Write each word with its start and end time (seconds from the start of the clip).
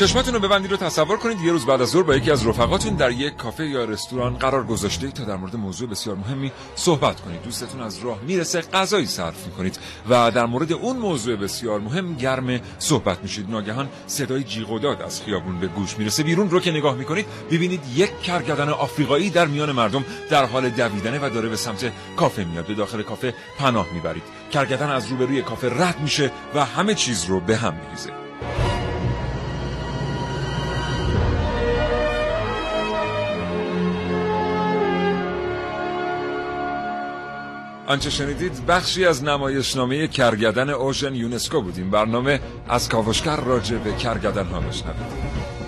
چشمتون 0.00 0.34
رو 0.34 0.40
ببندید 0.40 0.70
رو 0.70 0.76
تصور 0.76 1.16
کنید 1.16 1.40
یه 1.40 1.52
روز 1.52 1.66
بعد 1.66 1.82
از 1.82 1.88
ظهر 1.88 2.02
با 2.02 2.16
یکی 2.16 2.30
از 2.30 2.46
رفقاتون 2.46 2.94
در 2.94 3.10
یک 3.10 3.36
کافه 3.36 3.66
یا 3.66 3.84
رستوران 3.84 4.36
قرار 4.36 4.64
گذاشته 4.64 5.10
تا 5.10 5.24
در 5.24 5.36
مورد 5.36 5.56
موضوع 5.56 5.88
بسیار 5.88 6.16
مهمی 6.16 6.52
صحبت 6.74 7.20
کنید. 7.20 7.42
دوستتون 7.42 7.80
از 7.80 7.98
راه 7.98 8.18
می‌رسه 8.26 8.60
غذایی 8.60 9.06
صرف 9.06 9.46
می‌کنید 9.46 9.78
و 10.08 10.30
در 10.30 10.46
مورد 10.46 10.72
اون 10.72 10.96
موضوع 10.96 11.36
بسیار 11.36 11.80
مهم 11.80 12.14
گرم 12.14 12.60
صحبت 12.78 13.22
میشید. 13.22 13.50
ناگهان 13.50 13.88
صدای 14.06 14.44
جیغ 14.44 14.70
و 14.70 14.78
داد 14.78 15.02
از 15.02 15.22
خیابون 15.22 15.60
به 15.60 15.66
گوش 15.66 15.98
می‌رسه. 15.98 16.22
بیرون 16.22 16.50
رو 16.50 16.60
که 16.60 16.70
نگاه 16.70 16.94
می‌کنید 16.94 17.26
ببینید 17.50 17.80
یک 17.94 18.20
کرگدن 18.20 18.68
آفریقایی 18.68 19.30
در 19.30 19.46
میان 19.46 19.72
مردم 19.72 20.04
در 20.30 20.44
حال 20.44 20.70
دویدنه 20.70 21.18
و 21.18 21.30
داره 21.30 21.48
به 21.48 21.56
سمت 21.56 21.92
کافه 22.16 22.44
میاد. 22.44 22.66
به 22.66 22.74
داخل 22.74 23.02
کافه 23.02 23.34
پناه 23.58 23.86
می‌برید. 23.94 24.22
کرگدن 24.52 24.90
از 24.90 25.08
روبروی 25.08 25.42
کافه 25.42 25.68
رد 25.68 26.00
میشه 26.00 26.30
و 26.54 26.64
همه 26.64 26.94
چیز 26.94 27.24
رو 27.24 27.40
به 27.40 27.56
هم 27.56 27.74
میریزه. 27.74 28.19
آنچه 37.90 38.10
شنیدید 38.10 38.66
بخشی 38.66 39.04
از 39.04 39.24
نمایشنامه 39.24 40.08
کرگدن 40.08 40.70
اوشن 40.70 41.14
یونسکو 41.14 41.60
بودیم 41.60 41.90
برنامه 41.90 42.40
از 42.68 42.88
کاوشگر 42.88 43.36
راجع 43.36 43.76
به 43.76 43.92
کرگدن 43.92 44.46
ها 44.46 44.60
بشنوید 44.60 45.59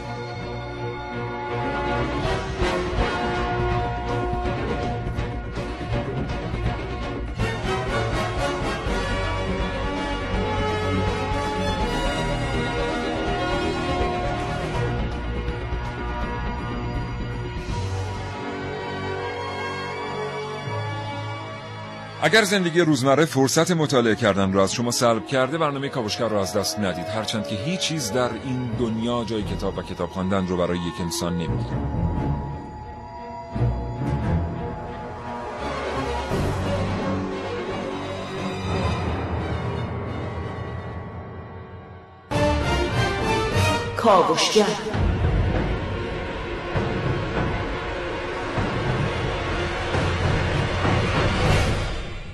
اگر 22.24 22.42
زندگی 22.44 22.80
روزمره 22.80 23.24
فرصت 23.24 23.70
مطالعه 23.70 24.14
کردن 24.14 24.52
را 24.52 24.62
از 24.62 24.72
شما 24.72 24.90
سلب 24.90 25.26
کرده 25.26 25.58
برنامه 25.58 25.88
کاوشگر 25.88 26.28
را 26.28 26.40
از 26.40 26.56
دست 26.56 26.78
ندید. 26.78 27.06
هرچند 27.06 27.46
که 27.46 27.56
هیچ 27.56 27.80
چیز 27.80 28.12
در 28.12 28.30
این 28.44 28.70
دنیا 28.78 29.24
جای 29.24 29.42
کتاب 29.42 29.78
و 29.78 29.82
کتاب 29.82 30.10
خواندن 30.10 30.46
رو 30.46 30.56
برای 30.56 30.78
یک 30.78 31.00
انسان 31.00 31.32
نمی‌گیره. 31.32 31.76
کاوشگر 43.96 45.01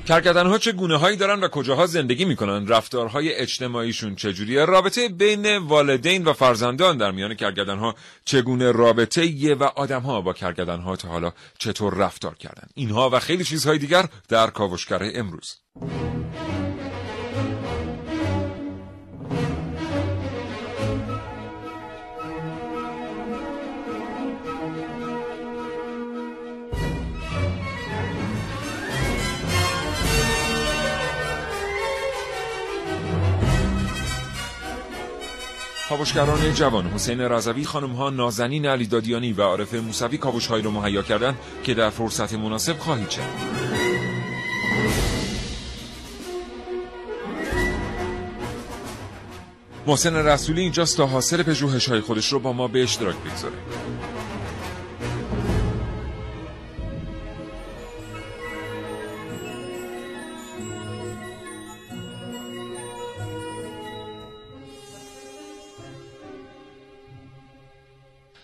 کرگدن 0.09 0.47
ها 0.47 0.59
چه 0.59 0.73
گونه 0.73 0.97
هایی 0.97 1.17
دارن 1.17 1.41
و 1.41 1.49
کجاها 1.49 1.87
زندگی 1.87 2.25
می‌کنن؟ 2.25 2.67
رفتارهای 2.67 3.35
اجتماعیشون 3.35 4.15
چجوریه؟ 4.15 4.65
رابطه 4.65 5.09
بین 5.09 5.57
والدین 5.57 6.25
و 6.25 6.33
فرزندان 6.33 6.97
در 6.97 7.11
میان 7.11 7.35
کرگدن 7.35 7.79
ها 7.79 7.95
چگونه 8.25 8.73
رابطه 8.73 9.27
یه 9.27 9.55
و 9.55 9.65
آدم 9.65 10.01
ها 10.01 10.21
با 10.21 10.33
کرگدن 10.33 10.81
ها 10.81 10.97
تا 10.97 11.09
حالا 11.09 11.33
چطور 11.59 11.95
رفتار 11.95 12.35
کردن؟ 12.35 12.69
اینها 12.75 13.11
و 13.11 13.19
خیلی 13.19 13.45
چیزهای 13.45 13.79
دیگر 13.79 14.05
در 14.29 14.51
کاوشگر 14.51 15.11
امروز. 15.15 15.57
کاوشگران 35.89 36.55
جوان 36.55 36.87
حسین 36.87 37.21
رضوی 37.21 37.65
خانم 37.65 37.93
ها 37.93 38.11
نازنین 38.11 38.67
علی 38.67 38.87
دادیانی 38.87 39.33
و 39.33 39.43
عارف 39.43 39.75
موسوی 39.75 40.19
کاوش 40.19 40.47
هایی 40.47 40.63
رو 40.63 40.71
مهیا 40.71 41.03
کردن 41.03 41.35
که 41.65 41.75
در 41.75 41.91
فرصت 41.91 42.35
مناسب 42.35 42.79
خواهید 42.79 43.11
شد. 43.11 43.21
محسن 49.87 50.17
رسولی 50.17 50.61
اینجاست 50.61 50.97
تا 50.97 51.07
حاصل 51.07 51.43
پژوهش 51.43 51.89
های 51.89 52.01
خودش 52.01 52.33
رو 52.33 52.39
با 52.39 52.53
ما 52.53 52.69
به 52.69 52.83
اشتراک 52.83 53.17
بگذاره. 53.17 53.55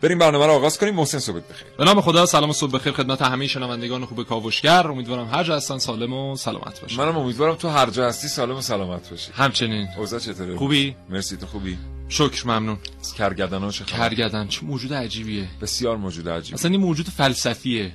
بریم 0.05 0.19
برنامه 0.19 0.47
رو 0.47 0.53
آغاز 0.53 0.79
کنیم 0.79 0.95
محسن 0.95 1.19
صبح 1.19 1.41
بخیر. 1.51 1.67
به 1.79 1.85
نام 1.85 2.01
خدا 2.01 2.27
سلام 2.27 2.51
و 2.51 2.53
صبح 2.53 2.73
بخیر 2.73 2.93
خدمت 2.93 3.23
همه 3.23 3.47
شنوندگان 3.47 4.05
خوب 4.05 4.23
کاوشگر. 4.23 4.87
امیدوارم 4.87 5.29
هر 5.29 5.45
جا 5.45 5.57
هستن 5.57 5.79
سالم 5.79 6.13
و 6.13 6.37
سلامت 6.37 6.81
باشن. 6.81 7.03
منم 7.03 7.19
امیدوارم 7.19 7.55
تو 7.55 7.69
هر 7.69 7.91
جا 7.91 8.09
هستی 8.09 8.29
سالم 8.29 8.57
و 8.57 8.61
سلامت 8.61 9.11
باشی. 9.11 9.31
همچنین. 9.35 9.89
اوضاع 9.99 10.21
چطوره؟ 10.21 10.57
خوبی؟ 10.57 10.97
مرسی 11.11 11.37
تو 11.37 11.47
خوبی؟ 11.47 11.79
شکر 12.09 12.47
ممنون. 12.47 12.79
کرگدن 13.19 13.59
ها 13.59 13.71
چه؟ 13.71 13.85
کرگدن 13.85 14.49
چه 14.49 14.67
موجود 14.67 14.95
عجیبیه. 14.95 15.49
بسیار 15.63 15.97
موجود 15.97 16.29
عجیب 16.29 16.55
اصلا 16.55 16.71
این 16.71 16.81
موجود 16.81 17.09
فلسفیه. 17.09 17.93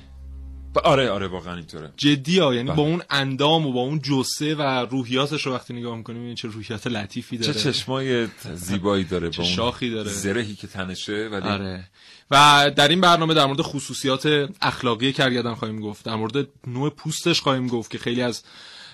آره 0.78 1.10
آره 1.10 1.26
واقعا 1.26 1.54
اینطوره 1.54 1.92
جدی 1.96 2.38
ها 2.38 2.54
یعنی 2.54 2.68
بله. 2.68 2.76
با 2.76 2.82
اون 2.82 3.02
اندام 3.10 3.66
و 3.66 3.72
با 3.72 3.80
اون 3.80 4.00
جسه 4.02 4.54
و 4.54 4.86
روحیاتش 4.90 5.46
رو 5.46 5.54
وقتی 5.54 5.74
نگاه 5.74 5.96
می‌کنیم 5.96 6.22
این 6.22 6.34
چه 6.34 6.48
روحیات 6.48 6.86
لطیفی 6.86 7.38
چه 7.38 7.44
داره 7.44 7.58
چشمای 7.58 8.28
زیبایی 8.54 9.04
داره 9.04 9.30
چه 9.30 9.42
شاخی 9.42 9.90
داره. 9.90 10.10
زرهی 10.10 10.54
که 10.54 10.66
تنشه 10.66 11.28
ولی 11.32 11.48
آره 11.48 11.84
و 12.30 12.70
در 12.76 12.88
این 12.88 13.00
برنامه 13.00 13.34
در 13.34 13.46
مورد 13.46 13.60
خصوصیات 13.60 14.48
اخلاقی 14.62 15.12
کرگدن 15.12 15.54
خواهیم 15.54 15.80
گفت 15.80 16.04
در 16.04 16.14
مورد 16.14 16.48
نوع 16.66 16.90
پوستش 16.90 17.40
خواهیم 17.40 17.66
گفت 17.66 17.90
که 17.90 17.98
خیلی 17.98 18.22
از 18.22 18.42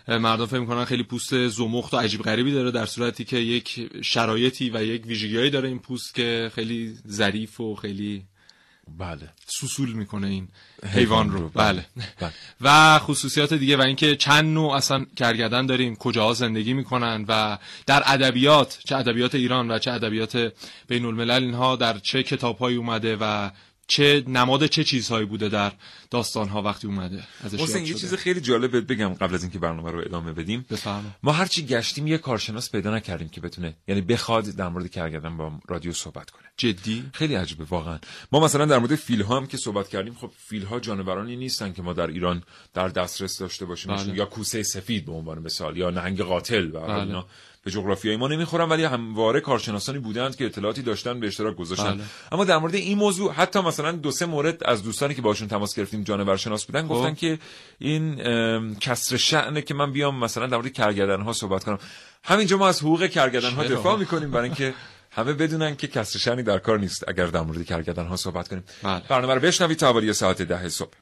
مردم 0.08 0.46
فکر 0.46 0.60
می‌کنن 0.60 0.84
خیلی 0.84 1.02
پوست 1.02 1.48
زمخت 1.48 1.94
و 1.94 1.96
عجیب 1.96 2.22
غریبی 2.22 2.52
داره 2.52 2.70
در 2.70 2.86
صورتی 2.86 3.24
که 3.24 3.36
یک 3.36 3.90
شرایطی 4.02 4.70
و 4.70 4.84
یک 4.84 5.06
ویژگیهایی 5.06 5.50
داره 5.50 5.68
این 5.68 5.78
پوست 5.78 6.14
که 6.14 6.50
خیلی 6.54 6.96
ظریف 7.08 7.60
و 7.60 7.74
خیلی 7.74 8.24
بله. 8.98 9.28
سوسول 9.46 9.92
می‌کنه 9.92 10.26
این 10.26 10.48
حیوان 10.92 11.30
رو. 11.30 11.48
بله. 11.48 11.86
بله. 12.20 12.32
و 12.60 12.98
خصوصیات 12.98 13.54
دیگه 13.54 13.76
و 13.76 13.80
اینکه 13.80 14.16
چند 14.16 14.44
نوع 14.44 14.72
اصلا 14.72 15.06
کرگدن 15.16 15.66
داریم 15.66 15.96
کجاها 15.96 16.32
زندگی 16.32 16.72
می‌کنن 16.74 17.24
و 17.28 17.58
در 17.86 18.02
ادبیات 18.06 18.78
چه 18.88 18.96
ادبیات 18.96 19.34
ایران 19.34 19.70
و 19.70 19.78
چه 19.78 19.92
ادبیات 19.92 20.52
بین 20.88 21.04
الملل 21.04 21.42
اینها 21.42 21.76
در 21.76 21.98
چه 21.98 22.22
کتابهایی 22.22 22.76
اومده 22.76 23.16
و 23.20 23.50
چه 23.86 24.24
نماد 24.26 24.66
چه 24.66 24.84
چیزهایی 24.84 25.26
بوده 25.26 25.48
در 25.48 25.72
داستان 26.10 26.48
ها 26.48 26.62
وقتی 26.62 26.86
اومده؟ 26.86 27.22
ازش 27.44 27.60
حسین 27.60 27.86
یه. 27.86 27.94
چیز 27.94 28.14
خیلی 28.14 28.40
جالب 28.40 28.92
بگم 28.92 29.08
قبل 29.08 29.34
از 29.34 29.42
اینکه 29.42 29.58
برنامه 29.58 29.90
رو 29.90 30.00
ادامه 30.00 30.32
بدیم. 30.32 30.66
بفرما. 30.70 31.10
ما 31.22 31.32
هرچی 31.32 31.66
گشتیم 31.66 32.06
یه 32.06 32.18
کارشناس 32.18 32.70
پیدا 32.70 32.94
نکردیم 32.96 33.28
که 33.28 33.40
بتونه 33.40 33.76
یعنی 33.88 34.00
بخواد 34.00 34.44
در 34.44 34.68
مورد 34.68 34.90
کرگدن 34.90 35.36
با 35.36 35.52
رادیو 35.68 35.92
صحبت 35.92 36.30
کنه. 36.30 36.42
جدی؟ 36.56 37.04
خیلی 37.12 37.34
عجیبه 37.34 37.64
واقعا. 37.64 37.98
ما 38.32 38.40
مثلا 38.40 38.64
در 38.64 38.78
مورد 38.78 38.94
فیل 38.94 39.22
ها 39.22 39.36
هم 39.36 39.46
که 39.46 39.56
صحبت 39.56 39.88
کردیم 39.88 40.14
خب 40.14 40.30
فیل 40.36 40.64
ها 40.64 40.80
جانورانی 40.80 41.36
نیستن 41.36 41.72
که 41.72 41.82
ما 41.82 41.92
در 41.92 42.06
ایران 42.06 42.42
در 42.74 42.88
دسترس 42.88 43.38
داشته 43.38 43.64
باشیم. 43.64 43.96
بله. 43.96 44.16
یا 44.16 44.24
کوسه 44.24 44.62
سفید 44.62 45.06
به 45.06 45.12
عنوان 45.12 45.38
مثال 45.38 45.76
یا 45.76 45.90
نهنگ 45.90 46.20
قاتل 46.20 46.70
و 46.74 46.80
بله. 46.80 46.94
اینا. 46.94 47.26
به 47.66 47.72
جغرافیای 47.72 48.16
ما 48.16 48.28
نمی‌خورن 48.28 48.68
ولی 48.68 48.84
همواره 48.84 49.40
کارشناسانی 49.40 49.98
بودند 49.98 50.36
که 50.36 50.46
اطلاعاتی 50.46 50.82
داشتن 50.82 51.20
به 51.20 51.26
اشتراک 51.26 51.56
گذاشتن 51.56 51.94
بله. 51.94 52.04
اما 52.32 52.44
در 52.44 52.58
مورد 52.58 52.74
این 52.74 52.98
موضوع 52.98 53.32
حتی 53.32 53.60
مثلا 53.60 53.92
دو 53.92 54.10
سه 54.10 54.26
مورد 54.26 54.64
از 54.64 54.82
دوستانی 54.82 55.14
که 55.14 55.22
باشون 55.22 55.48
تماس 55.48 55.74
گرفتیم 55.74 56.02
جانورشناس 56.02 56.62
خب. 56.62 56.66
بودن 56.66 56.86
گفتن 56.86 57.14
که 57.14 57.38
این 57.78 58.74
کسر 58.74 59.16
شأنه 59.16 59.62
که 59.62 59.74
من 59.74 59.92
بیام 59.92 60.18
مثلا 60.18 60.46
در 60.46 60.56
مورد 60.56 60.72
کرگدن 60.72 61.20
ها 61.20 61.32
صحبت 61.32 61.64
کنم 61.64 61.78
همینجا 62.24 62.56
ما 62.56 62.68
از 62.68 62.80
حقوق 62.80 63.06
کرگدن 63.06 63.50
ها؟ 63.50 63.64
دفاع 63.64 63.98
می‌کنیم 63.98 64.30
برای 64.30 64.44
اینکه 64.44 64.74
همه 65.10 65.32
بدونن 65.32 65.76
که 65.76 65.86
کسر 65.86 66.18
شأنی 66.18 66.42
در 66.42 66.58
کار 66.58 66.78
نیست 66.78 67.08
اگر 67.08 67.26
در 67.26 67.40
مورد 67.40 67.64
کرگدن 67.64 68.06
ها 68.06 68.16
صحبت 68.16 68.48
کنیم 68.48 68.64
بله. 68.82 69.02
برنامه 69.08 69.34
رو 69.34 69.40
بشنوید 69.40 69.78
تا 69.78 69.86
حوالی 69.88 70.12
ساعت 70.12 70.42
ده 70.42 70.68
صبح 70.68 70.92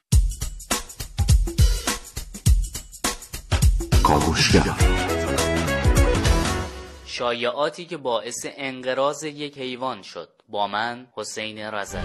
کاوشگر 4.03 5.04
شایعاتی 7.17 7.85
که 7.85 7.97
باعث 7.97 8.45
انقراض 8.57 9.23
یک 9.23 9.57
حیوان 9.57 10.01
شد. 10.01 10.29
با 10.49 10.67
من 10.67 11.07
حسین 11.15 11.59
رزل. 11.59 12.03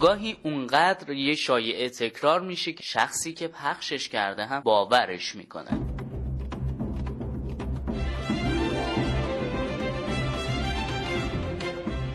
گاهی 0.00 0.36
اونقدر 0.42 1.12
یه 1.12 1.34
شایعه 1.34 1.88
تکرار 1.88 2.40
میشه 2.40 2.72
که 2.72 2.82
شخصی 2.82 3.32
که 3.32 3.48
پخشش 3.48 4.08
کرده 4.08 4.46
هم 4.46 4.60
باورش 4.60 5.34
می‌کنه. 5.34 5.80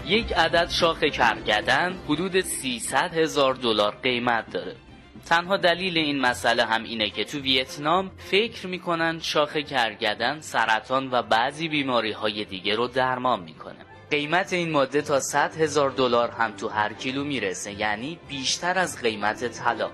یک 0.05 0.33
عدد 0.33 0.69
شاخ 0.69 1.03
کرگدن 1.03 1.97
حدود 2.07 2.41
300 2.41 3.13
هزار 3.13 3.53
دلار 3.53 3.95
قیمت 3.95 4.49
داره. 4.51 4.86
تنها 5.29 5.57
دلیل 5.57 5.97
این 5.97 6.19
مسئله 6.19 6.65
هم 6.65 6.83
اینه 6.83 7.09
که 7.09 7.23
تو 7.23 7.39
ویتنام 7.39 8.11
فکر 8.17 8.67
می‌کنن 8.67 9.19
شاخ 9.21 9.57
کرگدن 9.57 10.41
سرطان 10.41 11.09
و 11.11 11.21
بعضی 11.21 11.67
بیماری 11.67 12.11
های 12.11 12.45
دیگه 12.45 12.75
رو 12.75 12.87
درمان 12.87 13.39
می‌کنه. 13.39 13.85
قیمت 14.11 14.53
این 14.53 14.71
ماده 14.71 15.01
تا 15.01 15.19
100 15.19 15.55
هزار 15.57 15.89
دلار 15.89 16.29
هم 16.29 16.51
تو 16.51 16.67
هر 16.67 16.93
کیلو 16.93 17.23
می‌رسه 17.23 17.71
یعنی 17.71 18.19
بیشتر 18.27 18.79
از 18.79 19.01
قیمت 19.01 19.47
طلا. 19.47 19.89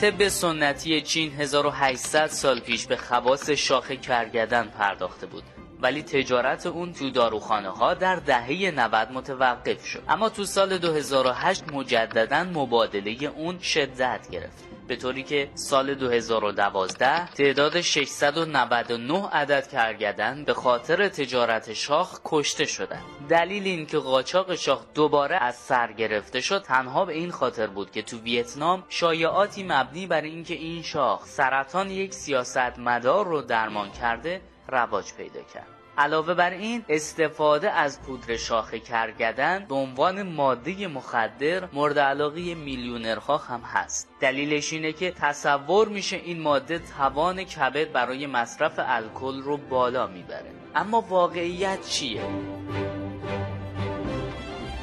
طب 0.00 0.28
سنتی 0.28 1.00
چین 1.00 1.32
1800 1.32 2.26
سال 2.26 2.60
پیش 2.60 2.86
به 2.86 2.96
خواص 2.96 3.50
شاخ 3.50 3.90
کرگدن 3.90 4.64
پرداخته 4.78 5.26
بود. 5.26 5.44
ولی 5.84 6.02
تجارت 6.02 6.66
اون 6.66 6.92
تو 6.92 7.10
داروخانه 7.10 7.68
ها 7.68 7.94
در 7.94 8.16
دهه 8.16 8.70
90 8.70 9.12
متوقف 9.12 9.86
شد 9.86 10.02
اما 10.08 10.28
تو 10.28 10.44
سال 10.44 10.78
2008 10.78 11.72
مجددا 11.72 12.44
مبادله 12.44 13.24
اون 13.36 13.58
شدت 13.58 14.28
گرفت 14.30 14.64
به 14.88 14.96
طوری 14.96 15.22
که 15.22 15.48
سال 15.54 15.94
2012 15.94 17.26
تعداد 17.26 17.80
699 17.80 19.28
عدد 19.32 19.68
کرگدن 19.68 20.44
به 20.44 20.54
خاطر 20.54 21.08
تجارت 21.08 21.72
شاخ 21.72 22.20
کشته 22.24 22.64
شدند. 22.64 23.04
دلیل 23.28 23.66
این 23.66 23.86
که 23.86 23.98
قاچاق 23.98 24.54
شاخ 24.54 24.82
دوباره 24.94 25.36
از 25.36 25.56
سر 25.56 25.92
گرفته 25.92 26.40
شد 26.40 26.62
تنها 26.62 27.04
به 27.04 27.12
این 27.12 27.30
خاطر 27.30 27.66
بود 27.66 27.90
که 27.90 28.02
تو 28.02 28.18
ویتنام 28.18 28.84
شایعاتی 28.88 29.62
مبنی 29.62 30.06
بر 30.06 30.20
اینکه 30.20 30.54
این 30.54 30.82
شاخ 30.82 31.26
سرطان 31.26 31.90
یک 31.90 32.14
سیاست 32.14 32.78
مدار 32.78 33.26
رو 33.26 33.42
درمان 33.42 33.90
کرده 33.90 34.40
رواج 34.68 35.12
پیدا 35.12 35.42
کرد. 35.42 35.66
علاوه 35.98 36.34
بر 36.34 36.50
این 36.50 36.84
استفاده 36.88 37.70
از 37.70 38.02
پودر 38.02 38.36
شاخ 38.36 38.74
کرگدن 38.74 39.66
به 39.68 39.74
عنوان 39.74 40.22
ماده 40.22 40.86
مخدر 40.86 41.68
مورد 41.72 41.98
علاقه 41.98 42.54
میلیونرها 42.54 43.36
هم 43.36 43.60
هست. 43.60 44.08
دلیلش 44.20 44.72
اینه 44.72 44.92
که 44.92 45.10
تصور 45.10 45.88
میشه 45.88 46.16
این 46.16 46.40
ماده 46.40 46.78
توان 46.78 47.44
کبد 47.44 47.92
برای 47.92 48.26
مصرف 48.26 48.72
الکل 48.78 49.42
رو 49.42 49.56
بالا 49.56 50.06
می‌بره. 50.06 50.50
اما 50.74 51.00
واقعیت 51.00 51.86
چیه؟ 51.86 52.22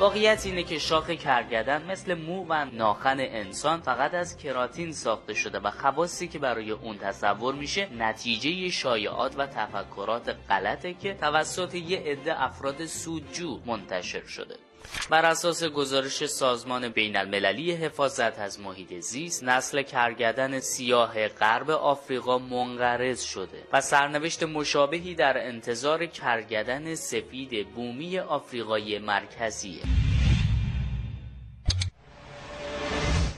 واقعیت 0.01 0.45
اینه 0.45 0.63
که 0.63 0.79
شاخ 0.79 1.09
کرگدن 1.09 1.91
مثل 1.91 2.13
مو 2.13 2.45
و 2.49 2.65
ناخن 2.65 3.19
انسان 3.19 3.81
فقط 3.81 4.13
از 4.13 4.37
کراتین 4.37 4.91
ساخته 4.93 5.33
شده 5.33 5.59
و 5.59 5.71
خواصی 5.71 6.27
که 6.27 6.39
برای 6.39 6.71
اون 6.71 6.97
تصور 6.97 7.55
میشه 7.55 7.89
نتیجه 7.93 8.69
شایعات 8.69 9.39
و 9.39 9.47
تفکرات 9.47 10.35
غلطه 10.49 10.93
که 10.93 11.13
توسط 11.13 11.75
یه 11.75 11.99
عده 11.99 12.43
افراد 12.43 12.85
سودجو 12.85 13.59
منتشر 13.65 14.25
شده. 14.25 14.70
بر 15.09 15.25
اساس 15.25 15.63
گزارش 15.63 16.25
سازمان 16.25 16.89
بین 16.89 17.17
المللی 17.17 17.71
حفاظت 17.71 18.39
از 18.39 18.59
محیط 18.59 18.93
زیست 18.99 19.43
نسل 19.43 19.81
کرگدن 19.81 20.59
سیاه 20.59 21.27
غرب 21.27 21.69
آفریقا 21.69 22.37
منقرض 22.37 23.21
شده 23.21 23.63
و 23.73 23.81
سرنوشت 23.81 24.43
مشابهی 24.43 25.15
در 25.15 25.47
انتظار 25.47 26.05
کرگدن 26.05 26.95
سفید 26.95 27.67
بومی 27.69 28.19
آفریقای 28.19 28.99
مرکزیه. 28.99 29.83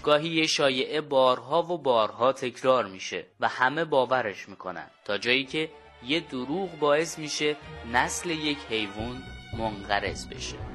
گاهی 0.04 0.48
شایعه 0.48 1.02
بارها 1.02 1.64
و 1.64 1.78
بارها 1.78 2.34
تکرار 2.34 2.86
میشه 2.86 3.26
و 3.40 3.48
همه 3.48 3.86
باورش 3.86 4.50
می‌کنن. 4.50 4.88
تا 5.06 5.18
جایی 5.18 5.46
که 5.46 5.70
یه 6.08 6.20
دروغ 6.20 6.80
باعث 6.80 7.20
میشه 7.20 7.56
نسل 7.92 8.30
یک 8.30 8.58
حیوان 8.70 9.24
منقرض 9.58 10.28
بشه. 10.28 10.73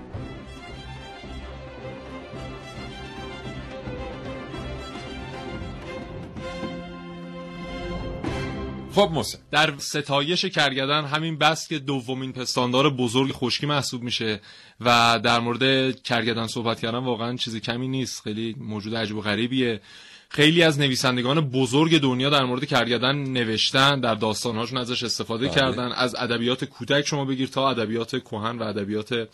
خب 8.98 9.10
محسن. 9.12 9.38
در 9.50 9.74
ستایش 9.78 10.44
کرگدن 10.44 11.04
همین 11.04 11.38
بس 11.38 11.68
که 11.68 11.78
دومین 11.78 12.32
پستاندار 12.32 12.90
بزرگ 12.90 13.32
خشکی 13.32 13.66
محسوب 13.66 14.02
میشه 14.02 14.40
و 14.80 15.20
در 15.22 15.40
مورد 15.40 15.94
کرگدن 16.02 16.46
صحبت 16.46 16.80
کردن 16.80 16.98
واقعا 16.98 17.36
چیزی 17.36 17.60
کمی 17.60 17.88
نیست. 17.88 18.22
خیلی 18.22 18.56
موجود 18.58 18.94
عجیب 18.94 19.16
و 19.16 19.20
غریبیه. 19.20 19.80
خیلی 20.28 20.62
از 20.62 20.78
نویسندگان 20.78 21.40
بزرگ 21.40 22.00
دنیا 22.00 22.30
در 22.30 22.44
مورد 22.44 22.64
کرگدن 22.64 23.16
نوشتن 23.16 24.00
در 24.00 24.14
داستانهاشون 24.14 24.78
ازش 24.78 25.02
استفاده 25.02 25.46
بله. 25.46 25.54
کردن. 25.54 25.92
از 25.92 26.14
ادبیات 26.18 26.64
کودک 26.64 27.06
شما 27.06 27.24
بگیر 27.24 27.48
تا 27.48 27.70
ادبیات 27.70 28.24
کهن 28.24 28.58
و 28.58 28.62
ادبیات 28.62 29.28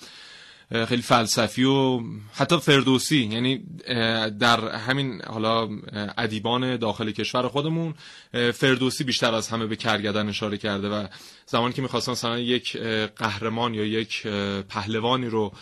خیلی 0.88 1.02
فلسفی 1.02 1.64
و 1.64 2.00
حتی 2.34 2.60
فردوسی 2.60 3.18
یعنی 3.18 3.62
در 4.38 4.76
همین 4.76 5.22
حالا 5.22 5.68
ادیبان 6.18 6.76
داخل 6.76 7.10
کشور 7.10 7.48
خودمون 7.48 7.94
فردوسی 8.32 9.04
بیشتر 9.04 9.34
از 9.34 9.48
همه 9.48 9.66
به 9.66 9.76
کرگدن 9.76 10.28
اشاره 10.28 10.58
کرده 10.58 10.88
و 10.88 11.06
زمانی 11.46 11.72
که 11.72 11.82
می‌خواستن 11.82 12.12
مثلا 12.12 12.38
یک 12.38 12.76
قهرمان 13.16 13.74
یا 13.74 13.84
یک 13.84 14.26
پهلوانی 14.68 15.26
رو 15.26 15.52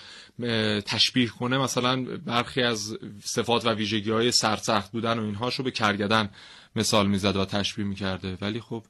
تشبیه 0.87 1.29
کنه 1.29 1.59
مثلا 1.59 2.05
برخی 2.27 2.63
از 2.63 2.99
صفات 3.25 3.67
و 3.67 3.69
ویژگی 3.69 4.11
های 4.11 4.33
سرسخت 4.33 4.93
بودن 4.93 5.19
و 5.19 5.25
اینهاش 5.25 5.55
رو 5.55 5.65
به 5.65 5.71
کرگدن 5.71 6.31
مثال 6.77 7.07
می‌زد 7.07 7.37
و 7.37 7.45
تشبیه 7.45 7.85
می‌کرده. 7.85 8.39
ولی 8.41 8.61
خب 8.61 8.85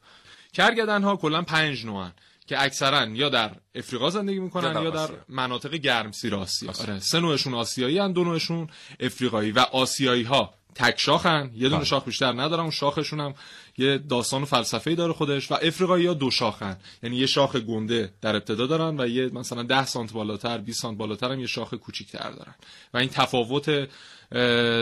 کرگدن 0.53 1.03
ها 1.03 1.17
کلا 1.17 1.43
پنج 1.43 1.87
نوعن. 1.87 2.13
که 2.53 2.63
اکثرا 2.63 3.07
یا 3.07 3.29
در 3.29 3.51
افریقا 3.75 4.11
زندگی 4.11 4.39
می‌کنن 4.39 4.69
یا 4.69 4.73
در 4.73 4.83
یا 4.83 4.91
در 4.91 4.99
آسیا. 4.99 5.17
مناطق 5.29 5.75
گرمسیر 5.75 6.35
آسیا 6.35 6.71
آسیا. 6.71 6.85
آره 6.85 6.99
سه 6.99 7.21
نوعشون 7.21 7.55
آسیایی 7.55 7.99
هن 7.99 8.13
دو 8.13 8.25
نوعشون 8.25 8.69
افریقایی 9.01 9.53
و 9.53 9.59
آسیایی 9.59 10.23
ها 10.23 10.55
تک 10.75 11.01
شاخن 11.01 11.51
یه 11.55 11.69
دونه 11.69 11.77
بله. 11.77 11.85
شاخ 11.85 12.05
بیشتر 12.05 12.33
ندارن 12.33 12.61
اون 12.61 12.71
شاخشون 12.71 13.21
هم 13.21 13.35
یه 13.79 13.99
داستان 13.99 14.43
و 14.43 14.45
فلسفه 14.45 14.95
داره 14.95 15.13
خودش 15.13 15.51
و 15.51 15.55
افریقایی 15.55 16.07
ها 16.07 16.15
دو 16.15 16.31
شاخن 16.31 16.77
یعنی 17.03 17.17
یه 17.17 17.27
شاخ 17.27 17.57
گنده 17.57 18.13
در 18.21 18.37
ابتدا 18.37 18.67
دارن 18.67 19.01
و 19.01 19.07
یه 19.09 19.31
مثلا 19.33 19.63
10 19.63 19.87
سانت 19.87 20.13
بالاتر 20.13 20.59
20 20.59 20.83
سانت 20.83 20.99
بالاتر 20.99 21.33
هم 21.33 21.41
یه 21.41 21.47
شاخ 21.47 21.75
کوچیک‌تر 21.75 22.31
دارن 22.31 22.55
و 22.95 22.99
این 22.99 23.09
تفاوت 23.09 23.89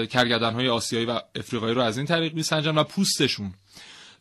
کرگدن 0.07 0.53
های 0.55 0.69
آسیایی 0.69 1.07
و 1.07 1.21
افریقایی 1.35 1.75
رو 1.75 1.83
از 1.83 1.97
این 1.97 2.07
طریق 2.07 2.35
میسنجن 2.35 2.79
و 2.79 2.85
پوستشون 2.85 3.55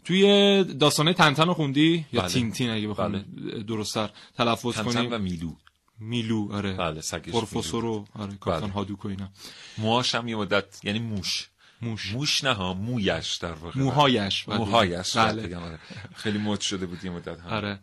توی 0.09 0.63
داستانه 0.63 1.13
تنتن 1.13 1.47
رو 1.47 1.53
خوندی 1.53 2.05
یا 2.13 2.21
بله. 2.21 2.29
تینتین 2.29 2.69
اگه 2.69 2.87
بخوام 2.87 3.11
بله. 3.11 3.63
درست‌تر 3.63 4.09
تلفظ 4.37 4.75
تنتن 4.75 4.93
کنیم 4.93 5.13
و 5.13 5.17
میلو 5.17 5.51
میلو 5.99 6.47
آره 6.51 6.73
بله 6.73 7.01
سگش 7.01 7.31
پروفسور 7.31 7.85
آره 7.85 8.33
کاپیتان 8.39 8.61
بله. 8.61 8.71
هادوک 8.71 9.05
و 9.05 9.07
اینا 9.07 9.29
موهاش 9.77 10.15
هم 10.15 10.27
یه 10.27 10.35
مدت 10.35 10.85
یعنی 10.85 10.99
موش 10.99 11.49
موش 11.81 12.13
موش 12.13 12.43
نه 12.43 12.53
ها 12.53 12.73
مویش 12.73 13.35
در 13.35 13.51
واقع 13.51 13.79
موهایش 13.79 14.43
بله. 14.43 14.57
موهایش 14.57 15.17
بله. 15.17 15.47
بگم، 15.47 15.63
آره. 15.63 15.79
خیلی 16.15 16.37
مد 16.37 16.59
شده 16.59 16.85
بود 16.85 17.05
یه 17.05 17.11
مدت 17.11 17.39
هم 17.39 17.49
آره 17.49 17.79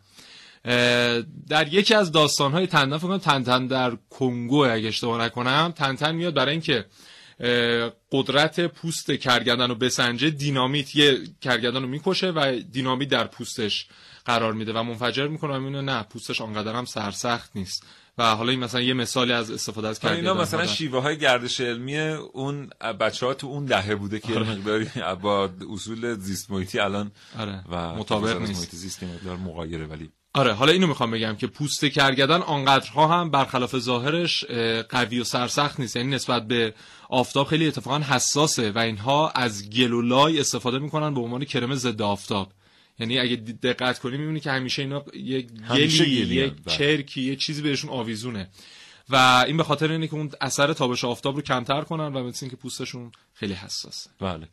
در 1.49 1.73
یکی 1.73 1.93
از 1.93 2.11
داستانهای 2.11 2.67
تندن 2.67 2.97
فکر 2.97 3.07
کنم 3.07 3.17
تنتن 3.17 3.67
در 3.67 3.97
کنگو 4.09 4.65
اگه 4.65 4.87
اشتباه 4.87 5.21
نکنم 5.21 5.73
تنتن 5.75 6.15
میاد 6.15 6.33
برای 6.33 6.51
اینکه 6.51 6.85
قدرت 8.11 8.59
پوست 8.59 9.11
کرگدن 9.11 9.69
رو 9.69 9.75
بسنجه 9.75 10.29
دینامیت 10.29 10.95
یه 10.95 11.19
کرگدن 11.41 11.81
رو 11.81 11.87
می‌کشه 11.87 12.31
و 12.31 12.59
دینامیت 12.71 13.09
در 13.09 13.27
پوستش 13.27 13.87
قرار 14.25 14.53
میده 14.53 14.73
و 14.73 14.83
منفجر 14.83 15.27
می‌کنه 15.27 15.53
و 15.53 15.81
نه 15.81 16.03
پوستش 16.03 16.41
آنقدر 16.41 16.73
هم 16.73 16.85
سرسخت 16.85 17.51
نیست 17.55 17.83
و 18.17 18.35
حالا 18.35 18.51
این 18.51 18.59
مثلا 18.59 18.81
یه 18.81 18.93
مثالی 18.93 19.33
از 19.33 19.51
استفاده 19.51 19.87
از 19.87 19.99
کرگدن 19.99 20.17
اینا 20.17 20.33
مثلا 20.33 20.65
شیوه 20.65 21.01
های 21.01 21.17
گردش 21.17 21.61
علمی 21.61 21.97
اون 21.97 22.69
بچه 22.99 23.25
ها 23.25 23.33
تو 23.33 23.47
اون 23.47 23.65
دهه 23.65 23.95
بوده 23.95 24.19
که 24.19 24.33
آره. 24.33 24.51
مقداری 24.51 24.89
با 25.21 25.49
اصول 25.73 26.13
زیست 26.13 26.51
محیطی 26.51 26.79
الان 26.79 27.11
آره. 27.39 27.63
و 27.71 27.95
مطابق 27.95 28.41
نیست 28.41 28.75
زیست 28.75 29.03
مقدار 29.03 29.37
مغایره 29.37 29.85
ولی 29.85 30.11
آره 30.37 30.53
حالا 30.53 30.71
اینو 30.71 30.87
می‌خوام 30.87 31.11
بگم 31.11 31.35
که 31.35 31.47
پوست 31.47 31.85
کرگدن 31.85 32.41
آنقدرها 32.41 33.07
هم 33.07 33.31
برخلاف 33.31 33.77
ظاهرش 33.77 34.45
قوی 34.89 35.19
و 35.19 35.23
سرسخت 35.23 35.79
نیست. 35.79 35.95
یعنی 35.95 36.15
نسبت 36.15 36.47
به 36.47 36.73
آفتاب 37.09 37.47
خیلی 37.47 37.67
اتفاقا 37.67 37.99
حساسه 37.99 38.71
و 38.71 38.79
اینها 38.79 39.29
از 39.29 39.69
گل 39.69 39.93
و 39.93 40.01
لای 40.01 40.39
استفاده 40.39 40.79
می‌کنن 40.79 41.13
به 41.13 41.19
عنوان 41.19 41.45
کرم 41.45 41.75
ضد 41.75 42.01
آفتاب. 42.01 42.51
یعنی 42.99 43.19
اگه 43.19 43.35
دقت 43.35 43.99
کنی 43.99 44.17
می‌بینی 44.17 44.39
که 44.39 44.51
همیشه 44.51 44.81
اینا 44.81 45.03
یک 45.13 45.47
گلی 45.71 46.35
یک 46.35 46.53
بله. 46.65 46.77
چرکی 46.77 47.21
یه 47.21 47.35
چیزی 47.35 47.61
بهشون 47.61 47.89
آویزونه. 47.89 48.49
و 49.09 49.43
این 49.47 49.57
به 49.57 49.63
خاطر 49.63 49.91
اینه 49.91 50.07
که 50.07 50.13
اون 50.13 50.31
اثر 50.41 50.73
تابش 50.73 51.03
آفتاب 51.03 51.35
رو 51.35 51.41
کمتر 51.41 51.81
کنن 51.81 52.13
و 52.13 52.23
مثل 52.23 52.45
اینکه 52.45 52.55
پوستشون 52.55 53.11
خیلی 53.33 53.53
حساسه. 53.53 54.09
بله. 54.19 54.47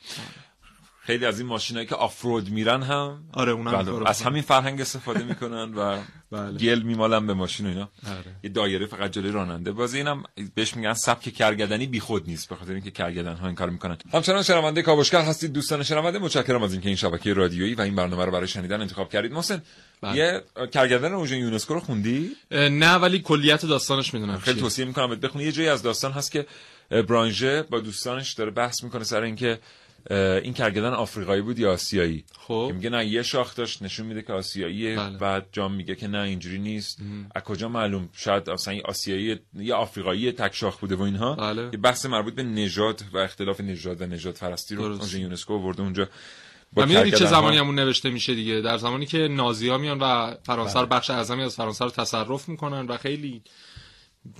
خیلی 1.06 1.26
از 1.26 1.38
این 1.40 1.49
ماشینایی 1.49 1.87
که 1.87 1.94
آفرود 1.94 2.50
میرن 2.50 2.82
هم 2.82 3.25
آره 3.32 3.52
اونم 3.52 3.73
بله. 3.73 4.08
از 4.08 4.23
همین 4.23 4.42
فرهنگ 4.42 4.80
استفاده 4.80 5.25
می‌کنن 5.25 5.75
و 5.75 5.99
بله. 6.32 6.58
گل 6.58 6.82
میمالن 6.82 7.26
به 7.26 7.34
ماشین 7.34 7.66
اینا 7.66 7.88
آره. 8.06 8.37
یه 8.42 8.50
دایره 8.50 8.87
فقط 8.87 9.11
جلوی 9.11 9.32
راننده 9.32 9.73
باز 9.73 9.94
اینم 9.94 10.23
بهش 10.54 10.76
میگن 10.76 10.94
سبک 10.94 11.23
کرگدنی 11.23 11.87
بیخود 11.87 12.28
نیست 12.28 12.49
به 12.49 12.56
خاطر 12.56 12.73
اینکه 12.73 12.90
کرگدن 12.90 13.34
ها 13.34 13.46
این 13.46 13.56
کار 13.56 13.70
می‌کنن 13.70 13.99
همچنان 14.12 14.42
شنونده 14.42 14.82
کاوشگر 14.82 15.20
هستید 15.20 15.52
دوستان 15.52 15.82
شنونده 15.82 16.18
متشکرم 16.18 16.62
از 16.62 16.73
اینکه 16.73 16.88
این 16.88 16.96
شبکه 16.96 17.34
رادیویی 17.34 17.75
و 17.75 17.80
این 17.80 17.94
برنامه 17.94 18.25
رو 18.25 18.32
برای 18.32 18.49
شنیدن 18.49 18.80
انتخاب 18.80 19.11
کردید 19.11 19.32
محسن 19.32 19.62
بله. 20.00 20.16
یه 20.16 20.42
کرگدن 20.66 21.12
اوژن 21.12 21.37
یونسکو 21.37 21.75
رو 21.75 21.80
خوندی 21.80 22.37
نه 22.50 22.94
ولی 22.94 23.18
کلیت 23.18 23.66
داستانش 23.66 24.14
می‌دونم 24.14 24.38
خیلی 24.38 24.61
توصیه 24.61 24.84
می‌کنم 24.84 25.20
بخونی 25.20 25.44
یه 25.44 25.52
جایی 25.52 25.68
از 25.68 25.82
داستان 25.82 26.12
هست 26.12 26.32
که 26.32 26.46
برانژه 26.90 27.62
با 27.62 27.80
دوستانش 27.80 28.32
داره 28.32 28.50
بحث 28.50 28.84
می‌کنه 28.84 29.04
سر 29.04 29.23
اینکه 29.23 29.58
این 30.11 30.54
کرگدن 30.54 30.92
آفریقایی 30.92 31.42
بود 31.42 31.58
یا 31.58 31.73
آسیایی؟ 31.73 32.25
خب. 32.38 32.70
میگه 32.75 32.90
نه 32.90 33.06
یه 33.06 33.23
شاخ 33.23 33.54
داشت 33.54 33.82
نشون 33.82 34.06
میده 34.06 34.23
که 34.23 34.32
آسیاییه 34.32 34.96
بله. 34.96 35.18
بعد 35.18 35.46
جام 35.52 35.75
میگه 35.75 35.94
که 35.94 36.08
نه 36.08 36.18
اینجوری 36.18 36.58
نیست. 36.58 36.99
از 37.34 37.42
کجا 37.42 37.68
معلوم؟ 37.68 38.08
شاید 38.12 38.50
اصلا 38.50 38.78
آسیایی 38.84 39.38
یا 39.54 39.76
آفریقایی 39.76 40.32
تک 40.32 40.54
شاخ 40.54 40.78
بوده 40.78 40.96
و 40.96 41.02
اینها. 41.02 41.34
بله. 41.34 41.62
یه 41.62 41.78
بحث 41.78 42.06
مربوط 42.06 42.34
به 42.34 42.42
نژاد 42.42 43.02
و 43.12 43.18
اختلاف 43.18 43.61
نژاد 43.61 44.02
و 44.02 44.06
نژاد 44.06 44.34
فرستی 44.34 44.75
رو 44.75 44.82
اونجا 44.82 45.18
یونسکو 45.18 45.54
آورده 45.54 45.82
اونجا. 45.82 46.08
با 46.73 46.87
چه 46.87 47.26
زمانی 47.26 47.56
همون 47.56 47.75
نوشته 47.75 48.11
میشه 48.11 48.34
دیگه؟ 48.34 48.61
در 48.61 48.78
زمانی 48.78 49.06
که 49.06 49.18
نازی 49.18 49.76
میان 49.76 49.99
و 49.99 50.34
فرانسه 50.42 50.78
بله. 50.78 50.87
بخش 50.87 51.11
اعظمی 51.11 51.42
از 51.42 51.56
فرانسه 51.56 51.84
رو 51.84 51.90
تصرف 51.90 52.49
می‌کنن 52.49 52.87
و 52.87 52.96
خیلی 52.96 53.42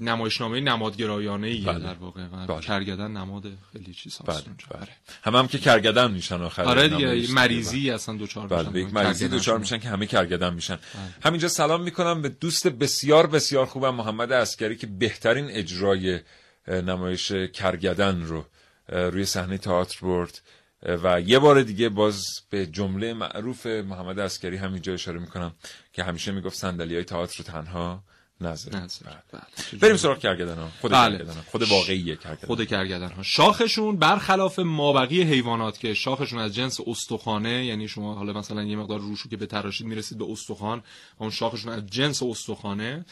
نمایشنامه 0.01 0.61
نمادگرایانه 0.61 1.47
ای 1.47 1.61
بله. 1.61 1.79
در 1.79 1.95
واقع 1.95 2.27
بله. 2.27 2.61
کرگدن 2.61 3.11
نماد 3.11 3.43
خیلی 3.73 3.95
چیز 3.95 4.19
بله. 4.27 4.37
بله. 4.71 4.89
هم 5.23 5.37
هم 5.37 5.49
که 5.49 5.59
کرگدن 5.59 6.11
میشن 6.11 6.43
آخر 6.43 6.63
آره 6.63 6.89
دیگه 6.89 7.33
مریضی 7.33 7.91
اصلا 7.91 8.17
دوچار 8.17 8.47
بله. 8.47 8.69
میشن 8.69 8.79
یک 8.79 8.95
مریضی 8.95 9.29
دوچار 9.29 9.59
میشن 9.59 9.79
که 9.79 9.89
همه 9.89 10.07
کرگدن 10.07 10.55
میشن 10.55 10.75
بله. 10.75 10.83
همینجا 11.23 11.49
سلام 11.49 11.83
می‌کنم 11.83 12.23
به 12.23 12.29
دوست 12.29 12.69
بسیار 12.69 13.27
بسیار 13.27 13.67
خوبم 13.67 13.95
محمد 13.95 14.33
اسکری 14.33 14.77
که 14.77 14.87
بهترین 14.87 15.51
اجرای 15.51 16.21
نمایش 16.69 17.33
کرگدن 17.33 18.23
رو 18.23 18.45
روی 18.89 19.25
صحنه 19.25 19.59
تئاتر 19.59 20.07
برد 20.07 20.41
و 20.83 21.21
یه 21.21 21.39
بار 21.39 21.63
دیگه 21.63 21.89
باز 21.89 22.25
به 22.51 22.67
جمله 22.67 23.15
معروف 23.15 23.67
محمد 23.67 24.19
اسکری 24.19 24.57
همینجا 24.57 24.93
اشاره 24.93 25.21
می‌کنم 25.21 25.55
که 25.93 26.05
همیشه 26.05 26.33
می‌گفت 26.33 26.57
صندلی 26.57 26.95
های 26.95 27.05
تئاتر 27.05 27.39
رو 27.39 27.45
تنها 27.45 28.03
نظر 28.47 28.71
بله. 28.71 28.89
بله. 29.33 29.81
بریم 29.81 29.97
سراغ 29.97 30.19
کرگدن 30.19 30.57
ها 30.57 30.69
خود 30.81 30.93
بله. 30.93 31.19
کرگدن 31.19 31.35
ها. 31.35 31.43
خود 31.47 31.63
واقعی 31.63 32.17
کرگدن 32.17 32.47
خود 32.47 32.67
کرگدن 32.67 33.11
ها 33.11 33.23
شاخشون 33.23 33.97
برخلاف 33.97 34.59
مابقی 34.59 35.23
حیوانات 35.23 35.79
که 35.79 35.95
شاخشون 35.95 36.39
از 36.39 36.55
جنس 36.55 36.81
استخوانه 36.87 37.65
یعنی 37.65 37.89
شما 37.89 38.15
حالا 38.15 38.33
مثلا 38.33 38.63
یه 38.63 38.77
مقدار 38.77 39.01
روشو 39.01 39.29
که 39.29 39.37
به 39.37 39.47
تراشید 39.47 39.87
می‌رسید 39.87 40.19
به 40.19 40.25
استخوان 40.31 40.83
اون 41.19 41.31
شاخشون 41.31 41.73
از 41.73 41.87
جنس 41.87 42.23
استخوانه 42.23 43.05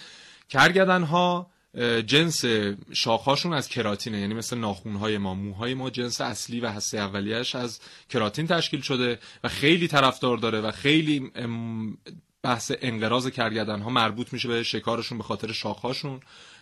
کرگدن 0.49 1.03
ها 1.03 1.51
جنس 2.07 2.45
شاخهاشون 2.93 3.53
از 3.53 3.69
کراتینه 3.69 4.21
یعنی 4.21 4.35
مثل 4.35 4.59
ناخونهای 4.59 5.19
ما 5.19 5.35
موهای 5.35 5.75
ما 5.75 5.91
جنس 5.91 6.21
اصلی 6.21 6.61
و 6.61 6.69
هسته 6.69 6.99
اولیش 6.99 7.55
از 7.55 7.81
کراتین 8.11 8.47
تشکیل 8.47 8.81
شده 8.81 9.19
و 9.45 9.49
خیلی 9.49 9.89
طرفدار 9.89 10.37
داره 10.37 10.61
و 10.61 10.71
خیلی 10.71 11.31
بحث 12.43 12.73
انقراض 12.81 13.29
کرگدن 13.29 13.81
ها 13.81 13.91
مربوط 13.91 14.33
میشه 14.33 14.49
به 14.49 14.63
شکارشون 14.63 15.19
به 15.19 15.25
خاطر 15.25 15.53
شاخهاشون 15.53 16.21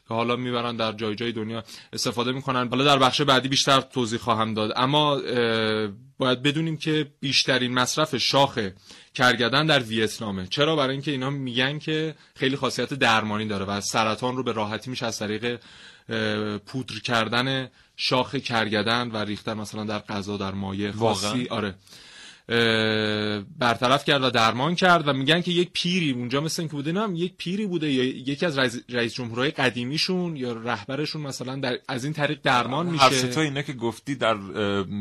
که 0.09 0.15
حالا 0.15 0.37
می‌برن 0.37 0.77
در 0.77 0.93
جای 0.93 1.15
جای 1.15 1.33
دنیا 1.33 1.65
استفاده 1.93 2.33
می‌کنن. 2.33 2.69
حالا 2.69 2.85
در 2.85 2.99
بخش 2.99 3.21
بعدی 3.21 3.49
بیشتر 3.49 3.81
توضیح 3.81 4.19
خواهم 4.19 4.55
داد. 4.55 4.73
اما 4.77 5.21
باید 6.19 6.43
بدونیم 6.43 6.77
که 6.77 7.11
بیشترین 7.21 7.75
مصرف 7.75 8.17
شاخ 8.17 8.59
کرگدن 9.15 9.67
در 9.67 9.81
ویتنامه. 9.83 10.47
چرا؟ 10.47 10.77
برای 10.77 10.93
اینکه 10.93 11.11
اینا 11.11 11.31
میگن 11.31 11.79
که 11.79 12.15
خیلی 12.35 12.57
خاصیت 12.57 12.95
درمانی 12.95 13.49
داره 13.49 13.65
و 13.65 13.81
سرطان 13.81 14.37
رو 14.37 14.43
به 14.43 14.53
راحتی 14.53 14.91
میشه 14.91 15.07
از 15.07 15.19
طریق 15.19 15.61
پودر 16.67 16.99
کردن 17.05 17.71
شاخ 17.97 18.35
کرگدن 18.35 19.11
و 19.11 19.17
ریختن 19.17 19.55
مثلا 19.55 19.85
در 19.85 19.99
غذا 19.99 20.37
در 20.37 20.53
مایع 20.53 20.91
خاصی 20.93 21.49
آره. 21.49 21.75
برطرف 23.59 24.05
کرد 24.05 24.23
و 24.23 24.31
درمان 24.31 24.75
کرد 24.75 25.09
و 25.09 25.13
میگن 25.13 25.41
که 25.41 25.51
یک 25.51 25.71
پیری 25.73 26.13
اونجا 26.13 26.41
مثل 26.41 26.63
که 26.63 26.69
بوده 26.69 26.93
هم 26.93 27.15
یک 27.17 27.35
پیری 27.37 27.67
بوده. 27.67 27.93
یا 27.93 28.05
یکی 28.05 28.47
از 28.47 28.59
رئیس, 28.59 28.81
رئیس 28.89 29.15
جمهورهای 29.15 29.51
قدیمیشون 29.51 30.37
یا 30.37 30.53
رهبرشون 30.53 31.23
مثلا 31.23 31.57
در 31.57 31.79
از 31.89 32.05
این 32.05 32.13
طریق 32.13 32.41
درمان 32.43 32.87
میشه. 32.87 33.05
هر 33.05 33.11
تو 33.11 33.41
اینا 33.41 33.63
که 33.63 33.73
گفتی 33.73 34.15
در 34.15 34.37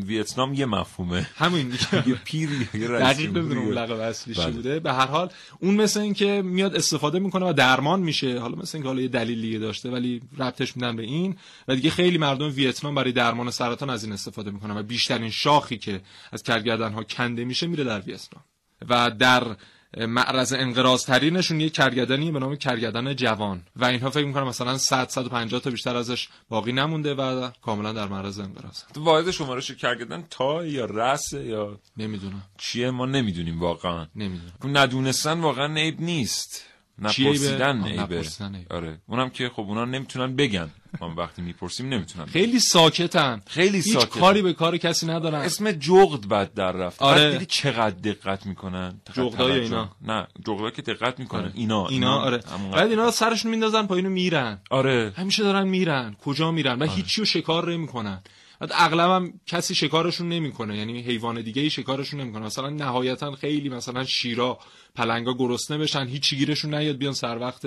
ویتنام 0.06 0.54
یه 0.54 0.66
مفهومه. 0.66 1.30
همین. 1.36 1.74
یه 2.08 2.16
پیری 2.26 2.68
یه 2.74 2.88
دقیق 2.88 3.38
نمی‌دونم 3.38 3.72
لقب 3.72 4.00
اصلیش 4.00 4.40
بله. 4.40 4.52
بوده. 4.52 4.80
به 4.80 4.94
هر 4.94 5.08
حال 5.08 5.30
اون 5.60 5.76
مثل 5.76 6.00
اینکه 6.00 6.42
میاد 6.42 6.76
استفاده 6.76 7.20
می‌کنه 7.20 7.50
و 7.50 7.54
درمان 7.54 8.00
میشه. 8.00 8.40
حالا 8.40 8.56
مثل 8.56 8.78
اینکه 8.78 8.88
حالا 8.88 9.02
یه 9.02 9.08
دلیلی 9.08 9.60
داشته 9.60 9.90
ولی 9.90 10.22
ربطش 10.38 10.76
میدن 10.76 10.96
به 10.96 11.04
این. 11.04 11.36
و 11.68 11.76
دیگه 11.76 11.90
خیلی 11.90 12.18
مردم 12.18 12.52
ویتنام 12.56 12.96
برای 12.96 13.12
درمان 13.12 13.52
سرطان 13.52 13.90
از 13.90 14.04
این 14.04 14.14
استفاده 14.14 14.52
می‌کنن 14.52 14.78
و 14.78 14.84
بیشترین 14.84 15.30
شاخی 15.30 15.78
که 15.78 16.02
از 16.32 16.44
کرگدن 16.44 16.94
ها 16.94 17.04
کنده 17.40 17.48
میشه 17.48 17.68
میره 17.68 17.84
در 17.84 18.00
ویتنام. 18.00 18.44
و 18.90 19.12
در 19.12 19.56
معرض 19.98 20.54
انقراض 20.54 21.06
ترینشون 21.06 21.60
یه 21.62 21.70
کرگدنی 21.70 22.32
به 22.32 22.40
نام 22.40 22.56
کرگدن 22.56 23.14
جوان. 23.14 23.64
و 23.76 23.86
اینها 23.86 24.10
فکر 24.10 24.26
می‌کنم 24.26 24.48
مثلا 24.48 24.78
100 24.78 25.08
150 25.10 25.62
تا 25.62 25.70
بیشتر 25.70 25.96
ازش 25.96 26.30
باقی 26.50 26.72
نمونده 26.72 27.14
و 27.14 27.52
کاملا 27.62 27.94
در 27.94 28.08
معرض 28.08 28.40
انقراض 28.40 28.84
تو 28.94 29.04
واحد 29.04 29.32
شمارش 29.32 29.72
کرگدن 29.72 30.24
تا 30.30 30.66
یا 30.66 30.86
رس 30.86 31.34
یا 31.34 31.80
نمی‌دونم. 31.98 32.44
چیه؟ 32.58 32.92
ما 32.92 33.06
نمی‌دونیم 33.06 33.60
واقعا. 33.60 34.08
نمی‌دونم. 34.16 34.78
ندونستن 34.78 35.40
واقعا 35.40 35.76
عیب 35.76 36.02
نیست. 36.02 36.66
نپرسیدن 37.02 37.84
عیبه 37.84 38.24
آره. 38.70 38.98
اونم 39.08 39.30
که 39.30 39.50
خب 39.50 39.62
اونا 39.62 39.86
نمی‌تونن 39.86 40.36
بگن. 40.36 40.70
ما 41.02 41.14
وقتی 41.18 41.42
می‌پرسیم 41.42 41.90
نمی‌تونن 41.90 42.26
خیلی 42.26 42.60
ساکتن. 42.60 43.42
خیلی 43.48 43.78
هیچ 43.78 43.94
ساکتن. 43.94 44.20
کاری 44.20 44.42
به 44.42 44.54
کار 44.54 44.78
کسی 44.78 45.08
ندارن. 45.08 45.40
اسم 45.40 45.72
جغد 45.72 46.28
بعد 46.28 46.54
در 46.54 46.72
رفت 46.72 47.02
آره. 47.02 47.32
دیدی 47.32 47.46
چقدر 47.46 47.96
دقت 47.96 48.46
می‌کنن؟ 48.46 49.02
جغدای 49.14 49.60
اینا. 49.60 49.90
نه 50.02 50.28
جغدا 50.46 50.70
که 50.70 50.82
دقت 50.82 51.20
می‌کنن 51.20 51.42
آره. 51.42 51.52
اینا. 51.56 51.88
اینا 51.88 52.20
آره. 52.20 52.40
بعد 52.74 52.90
اینا 52.90 53.12
سرشون 53.12 53.52
میندازن 53.52 53.88
پایینو 53.88 54.10
میرن. 54.10 54.62
آره. 54.70 55.14
همیشه 55.16 55.44
دارن 55.44 55.68
میرن. 55.68 56.16
کجا 56.26 56.52
میرن؟ 56.52 56.80
و 56.80 56.84
آره. 56.84 56.92
هیچیو 56.92 57.26
شکار 57.26 57.72
نمی‌کنن. 57.72 58.22
اغلب 58.62 59.10
هم 59.10 59.34
کسی 59.46 59.76
شکارشون 59.76 60.30
نمی‌کنه. 60.30 60.78
یعنی 60.78 61.02
حیوان 61.02 61.42
دیگه 61.42 61.62
ای 61.62 61.70
شکارشون 61.70 62.22
نمی‌کنه. 62.22 62.46
مثلا 62.46 62.70
نهایتا 62.70 63.32
خیلی 63.36 63.70
مثلا 63.70 64.04
شیرا 64.04 64.60
پلنگا 64.96 65.34
گرسنه 65.34 65.78
بشن 65.78 66.08
هیچ 66.08 66.34
گیرشون 66.34 66.74
نیاد 66.74 66.96
بیان 66.98 67.14
سر 67.14 67.38
وقت 67.38 67.62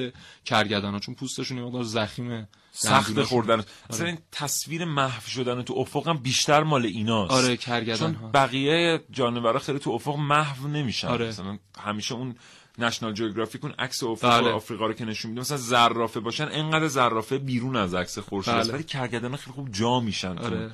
کرگدن 0.44 0.90
ها 0.90 0.98
چون 0.98 1.14
پوستشون 1.14 1.58
یه 1.58 1.64
مقدار 1.64 1.82
زخیمه 1.82 2.48
سخت 2.72 3.22
خوردن. 3.22 3.52
آره. 3.52 3.64
مثلا 3.90 4.06
این 4.06 4.18
تصویر 4.32 4.84
محو 4.84 5.28
شدن 5.28 5.62
تو 5.62 5.74
افق 5.74 6.08
هم 6.08 6.18
بیشتر 6.18 6.62
مال 6.62 6.86
ایناست. 6.86 7.32
آره 7.32 7.56
کرگدن 7.56 7.96
چون. 7.96 8.30
بقیه 8.34 9.00
جانورا 9.10 9.58
خیلی 9.58 9.78
تو 9.78 9.90
افق 9.90 10.16
محو 10.16 10.68
نمیشن. 10.68 11.08
آره. 11.08 11.28
مثلا 11.28 11.58
همیشه 11.78 12.14
اون 12.14 12.36
نشنال 12.78 13.12
جیوگرافیک 13.12 13.64
اون 13.64 13.74
عکس 13.78 14.02
افق 14.02 14.40
بله. 14.40 14.50
آفریقا 14.50 14.86
رو 14.86 14.92
که 14.92 15.04
نشون 15.04 15.30
میده 15.30 15.40
مثلا 15.40 15.56
زرافه 15.56 16.20
باشن 16.20 16.48
انقدر 16.52 16.86
زرافه 16.86 17.38
بیرون 17.38 17.76
از 17.76 17.94
عکس 17.94 18.18
خورشید 18.18 18.54
بله. 18.54 18.72
ولی 18.72 18.82
کرگدن 18.82 19.36
خیلی 19.36 19.54
خوب 19.54 19.72
جا 19.72 20.00
میشن 20.00 20.38
آره. 20.38 20.70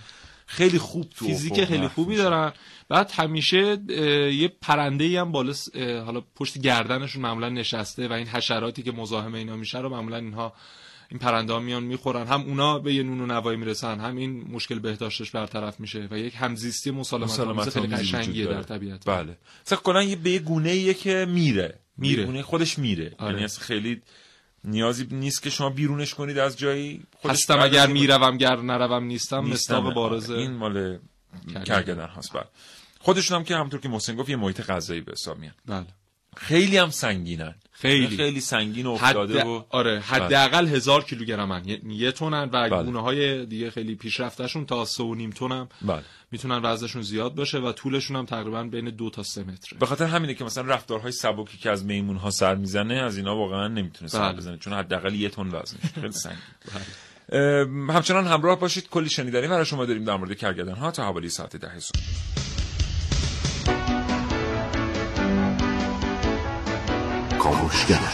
خیلی 0.46 0.78
خوب 0.78 1.10
تو 1.10 1.24
فیزیک 1.24 1.64
خیلی 1.64 1.88
خوبی. 1.88 2.16
دارن 2.16 2.52
بعد 2.88 3.10
همیشه 3.10 3.78
یه 4.32 4.48
پرنده 4.60 5.04
ای 5.04 5.16
هم 5.16 5.32
بالا 5.32 5.54
حالا 6.04 6.22
پشت 6.36 6.58
گردنشون 6.58 7.22
معمولا 7.22 7.48
نشسته 7.48 8.08
و 8.08 8.12
این 8.12 8.26
حشراتی 8.26 8.82
که 8.82 8.92
مزاحم 8.92 9.34
اینا 9.34 9.56
میشه 9.56 9.78
رو 9.78 9.88
معمولا 9.88 10.16
اینها 10.16 10.52
این 11.10 11.18
پرنده 11.20 11.52
ها 11.52 11.58
میان 11.60 11.82
می‌خورن 11.82 12.26
هم 12.26 12.40
اونا 12.40 12.78
به 12.78 12.94
یه 12.94 13.02
نون 13.02 13.20
و 13.20 13.26
نوایی 13.26 13.58
می‌رسن 13.58 14.00
هم 14.00 14.16
این 14.16 14.50
مشکل 14.50 14.78
بهداشتش 14.78 15.30
برطرف 15.30 15.80
میشه 15.80 16.08
و 16.10 16.18
یک 16.18 16.34
همزیستی 16.36 16.90
مسالمت 16.90 17.30
مسالمت 17.30 17.70
خیلی 17.70 17.86
قشنگیه 17.86 18.46
در. 18.46 18.62
طبیعت 18.62 19.04
بله 19.06 19.38
مثلا 19.66 19.78
کلا 19.78 20.02
یه 20.02 20.16
به 20.16 20.38
گونه 20.38 20.94
که 20.94 21.26
میره 21.28 21.78
میره. 21.96 22.24
گونه 22.24 22.42
خودش 22.42 22.78
میره 22.78 23.14
آره. 23.18 23.32
یعنی 23.32 23.44
اصلا 23.44 23.64
خیلی 23.64 24.02
نیازی 24.64 25.08
نیست 25.10 25.42
که 25.42 25.50
شما 25.50 25.70
بیرونش 25.70 26.14
کنید 26.14 26.38
از 26.38 26.58
جایی 26.58 27.02
هستم 27.24 27.58
اگر 27.58 27.86
می‌روم 27.86 28.36
گر 28.36 28.56
نروم 28.56 29.04
نیستم. 29.04 29.38
مستاق 29.38 29.94
بارز 29.94 30.30
آره. 30.30 30.40
این 30.40 30.50
مال 30.50 30.98
کرگدن. 31.46 31.64
کرگدن 31.64 32.06
هست 32.06 32.32
بله 32.32 32.44
خودشون 33.00 33.36
هم 33.38 33.44
که 33.44 33.56
همونطور 33.56 33.80
که 33.80 33.88
محسن 33.88 34.16
گفت 34.16 34.28
یه 34.28 34.36
محیط 34.36 34.60
غذایی 34.60 35.00
به 35.00 35.12
حساب 35.12 35.38
میان 35.38 35.54
بله 35.66 35.86
خیلی 36.38 36.76
هم 36.76 36.90
سنگینن. 36.90 37.54
خیلی. 37.72 38.16
خیلی 38.16 38.40
سنگین 38.40 38.86
و 38.86 38.96
حد 38.96 39.16
افتاده 39.16 39.44
و 39.44 39.62
آره 39.70 40.00
حداقل 40.00 40.68
هزار 40.68 41.04
کیلوگرمن. 41.04 41.62
یه, 41.88 42.12
تونن 42.12 42.42
و 42.42 42.68
بله. 42.68 42.82
گونه 42.82 43.02
های 43.02 43.46
دیگه 43.46 43.70
خیلی 43.70 43.94
پیشرفتشون 43.94 44.66
تا 44.66 44.84
سه 44.84 45.04
و 45.04 45.14
نیم 45.14 45.30
تن 45.30 45.52
هم 45.52 45.68
بله. 45.82 46.02
می‌تونن 46.30 46.60
وزنشون 46.64 47.02
زیاد 47.02 47.34
باشه 47.34 47.58
و 47.58 47.72
طولشون 47.72 48.16
هم 48.16 48.26
تقریبا 48.26 48.62
بین 48.62 48.90
دو 48.90 49.10
تا 49.10 49.22
سه 49.22 49.44
متره. 49.44 49.78
به 49.78 49.86
خاطر 49.86 50.04
همینه 50.04 50.34
که 50.34 50.44
مثلا 50.44 50.64
رفتارهای 50.64 51.12
سبکی 51.12 51.58
که 51.58 51.70
از 51.70 51.84
میمون 51.84 52.16
ها 52.16 52.30
سر 52.30 52.54
می‌زنه 52.54 52.94
از 52.94 53.16
اینا 53.16 53.36
واقعا 53.36 53.68
نمی‌تونه 53.68 54.08
سر 54.08 54.28
بله. 54.28 54.36
بزنه. 54.36 54.58
چون 54.58 54.72
حداقل 54.72 55.14
یه 55.14 55.28
تن 55.28 55.46
وزنش 55.46 55.92
خیلی 55.94 56.12
سنگین. 56.12 56.38
همچنان 57.90 58.26
همراه 58.26 58.60
باشید. 58.60 58.88
کلی 58.88 59.10
شنیدنی 59.10 59.48
برای 59.48 59.64
شما 59.64 59.84
داریم 59.84 60.04
در 60.04 60.16
مورد 60.16 60.38
کرگدن 60.38 60.74
ها 60.74 60.90
تا 60.90 61.04
حوالی 61.04 61.28
ساعت 61.28 61.56
ده 61.56 61.78
صبح. 61.78 62.47
کاوشگر 67.48 68.12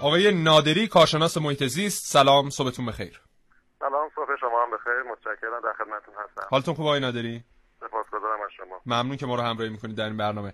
آقای 0.00 0.42
نادری 0.42 0.88
کارشناس 0.88 1.36
محیط 1.36 1.64
زیست 1.64 2.12
سلام 2.12 2.50
صبحتون 2.50 2.86
بخیر. 2.86 3.20
سلام 3.78 4.10
صبح 4.14 4.36
شما 4.40 4.62
هم 4.62 4.70
بخیر. 4.70 5.12
متشکرم 5.12 5.60
در 5.64 5.72
خدمتتون 5.72 6.14
هستم. 6.24 6.46
حالتون 6.50 6.74
خوب 6.74 6.86
آقای 6.86 7.00
نادری؟ 7.00 7.44
سپاسگزارم 7.80 8.40
از 8.40 8.50
شما. 8.56 8.80
ممنون 8.86 9.16
که 9.16 9.26
ما 9.26 9.34
رو 9.34 9.42
همراهی 9.42 9.70
می‌کنید 9.70 9.96
در 9.96 10.04
این 10.04 10.16
برنامه. 10.16 10.52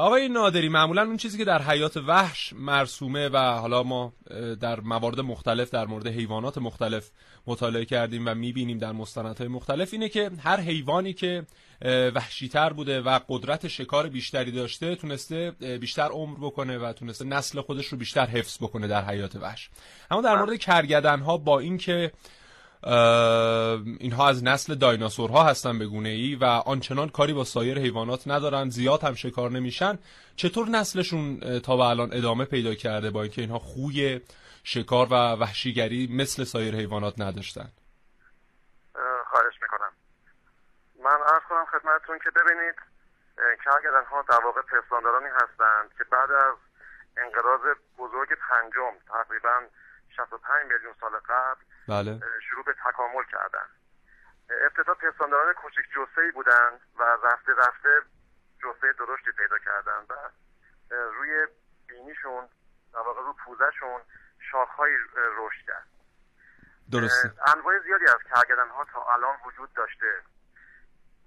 آقای 0.00 0.28
نادری 0.28 0.68
معمولا 0.68 1.02
اون 1.02 1.16
چیزی 1.16 1.38
که 1.38 1.44
در 1.44 1.62
حیات 1.62 1.96
وحش 1.96 2.52
مرسومه 2.52 3.28
و 3.28 3.38
حالا 3.38 3.82
ما 3.82 4.12
در 4.60 4.80
موارد 4.80 5.20
مختلف 5.20 5.70
در 5.70 5.86
مورد 5.86 6.06
حیوانات 6.06 6.58
مختلف 6.58 7.10
مطالعه 7.46 7.84
کردیم 7.84 8.26
و 8.26 8.34
می‌بینیم 8.34 8.78
در 8.78 8.92
مستندهای 8.92 9.48
مختلف 9.48 9.92
اینه 9.92 10.08
که 10.08 10.30
هر 10.38 10.60
حیوانی 10.60 11.12
که 11.12 11.46
وحشیتر 12.14 12.72
بوده 12.72 13.00
و 13.00 13.20
قدرت 13.28 13.68
شکار 13.68 14.08
بیشتری 14.08 14.52
داشته 14.52 14.94
تونسته 14.94 15.50
بیشتر 15.80 16.08
عمر 16.08 16.38
بکنه 16.40 16.78
و 16.78 16.92
تونسته 16.92 17.24
نسل 17.24 17.60
خودش 17.60 17.86
رو 17.86 17.98
بیشتر 17.98 18.26
حفظ 18.26 18.58
بکنه 18.58 18.86
در 18.86 19.04
حیات 19.04 19.36
وحش. 19.36 19.70
اما 20.10 20.20
در 20.20 20.36
مورد 20.36 20.58
کرگدن 20.58 21.20
ها 21.20 21.36
با 21.36 21.58
اینکه 21.58 22.12
اینها 24.00 24.28
از 24.28 24.44
نسل 24.44 24.74
دایناسورها 24.74 25.44
هستن 25.44 25.78
به 25.78 25.86
گونه 25.86 26.08
ای 26.08 26.34
و 26.34 26.44
آنچنان 26.44 27.08
کاری 27.08 27.32
با 27.32 27.44
سایر 27.44 27.78
حیوانات 27.78 28.28
ندارن 28.28 28.68
زیاد 28.68 29.04
هم 29.04 29.14
شکار 29.14 29.50
نمیشن. 29.50 29.98
چطور 30.36 30.68
نسلشون 30.68 31.40
تا 31.60 31.76
به 31.76 31.82
الان 31.82 32.10
ادامه 32.12 32.44
پیدا 32.44 32.74
کرده 32.74 33.10
با 33.10 33.22
اینکه 33.22 33.40
اینها 33.40 33.58
خوی 33.58 34.20
شکار 34.64 35.06
و 35.10 35.14
وحشیگری 35.14 36.08
مثل 36.12 36.44
سایر 36.44 36.74
حیوانات 36.74 37.14
نداشتن؟ 37.18 37.68
اه، 38.96 39.24
خواهش 39.30 39.54
می‌کنم. 39.62 39.92
من 41.04 41.18
عرض 41.26 41.42
کنم 41.48 41.64
خدمتتون 41.64 42.18
که 42.18 42.30
ببینید 42.30 42.74
اه، 43.38 43.56
کرگدن 43.64 44.04
ها 44.10 44.24
در 44.28 44.44
واقع 44.44 44.60
پستاندارانی 44.62 45.28
هستند 45.28 45.90
که 45.98 46.04
بعد 46.04 46.30
از 46.30 46.54
انقراض 47.16 47.60
بزرگ 47.98 48.28
پنجم 48.28 48.92
تقریبا 49.08 49.60
65 50.16 50.72
میلیون 50.72 50.94
سال 51.00 51.10
قبل 51.10 51.60
بله. 51.88 52.20
شروع 52.50 52.64
به 52.64 52.74
تکامل 52.86 53.24
کردن. 53.32 53.66
ابتدا 54.66 54.94
پستانداران 54.94 55.54
کوچک 55.54 55.86
جسه 55.96 56.32
بودند 56.34 56.80
و 56.98 57.02
رفته 57.02 57.52
رفته 57.58 57.88
جسه 58.58 58.92
درشتی 58.98 59.30
پیدا 59.38 59.58
کردن 59.58 60.00
و 60.10 60.14
روی 60.90 61.46
بینیشون 61.88 62.48
در 62.92 63.00
واقع 63.00 63.20
رو 63.20 63.34
پوزشون 63.44 64.00
شاخهایی 64.52 64.96
رشد 65.38 65.66
کرد. 65.66 65.86
درسته. 66.92 67.32
انواع 67.56 67.74
زیادی 67.86 68.04
از 68.04 68.22
کرگدن 68.30 68.68
ها 68.68 68.84
تا 68.92 69.12
الان 69.14 69.36
وجود 69.46 69.72
داشته 69.72 70.12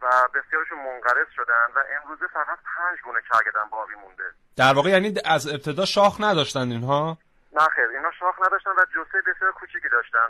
و 0.01 0.07
بسیارشون 0.35 0.77
منقرض 0.77 1.27
شدن 1.35 1.67
و 1.75 1.83
امروزه 1.95 2.27
فقط 2.33 2.57
پنج 2.75 2.99
گونه 3.03 3.19
کرگدن 3.31 3.69
باقی 3.71 3.95
مونده. 3.95 4.23
در 4.57 4.73
واقع 4.73 4.89
یعنی 4.89 5.13
از 5.25 5.47
ابتدا 5.47 5.85
شاخ 5.85 6.21
نداشتن 6.21 6.71
اینها؟ 6.71 7.17
نه 7.51 7.67
خیر 7.75 7.85
اینا 7.85 8.11
شاخ 8.11 8.35
نداشتن 8.47 8.69
و 8.69 8.85
جسه 8.85 9.21
بسیار 9.21 9.51
کوچیکی 9.51 9.89
داشتن. 9.89 10.27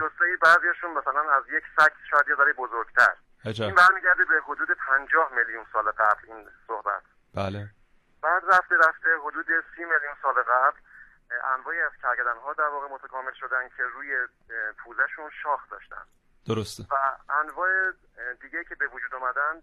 جسه 0.00 0.24
بعضیشون 0.42 0.90
مثلا 0.90 1.32
از 1.32 1.44
یک 1.48 1.64
سگ 1.78 1.92
شاید 2.10 2.28
یه 2.28 2.52
بزرگتر. 2.52 3.14
عجب. 3.44 3.64
این 3.64 3.74
برمیگرده 3.74 4.24
به 4.24 4.40
حدود 4.46 4.68
50 4.72 5.32
میلیون 5.32 5.66
سال 5.72 5.90
قبل 5.90 6.32
این 6.32 6.48
صحبت. 6.66 7.02
بله. 7.34 7.70
بعد 8.22 8.42
رفته 8.48 8.74
رفته 8.76 9.08
حدود 9.24 9.46
30 9.46 9.84
میلیون 9.84 10.14
سال 10.22 10.34
قبل 10.34 10.76
انواعی 11.54 11.80
از 11.80 11.92
کرگدن 12.02 12.36
ها 12.44 12.52
در 12.52 12.68
واقع 12.68 12.94
متکامل 12.94 13.32
شدن 13.32 13.68
که 13.68 13.82
روی 13.82 14.16
پوزشون 14.84 15.30
شاخ 15.42 15.70
داشتن. 15.70 16.04
درسته. 16.48 16.82
و 16.90 16.96
انواع 17.32 17.68
دیگه 18.40 18.64
که 18.64 18.74
به 18.74 18.86
وجود 18.86 19.14
اومدن 19.14 19.62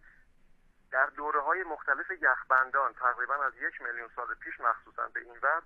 در 0.91 1.05
دوره 1.05 1.41
های 1.41 1.63
مختلف 1.63 2.11
یخبندان 2.21 2.93
تقریبا 2.93 3.35
از 3.35 3.53
یک 3.55 3.81
میلیون 3.81 4.09
سال 4.15 4.25
پیش 4.39 4.59
مخصوصا 4.59 5.07
به 5.13 5.19
این 5.19 5.37
ور 5.43 5.61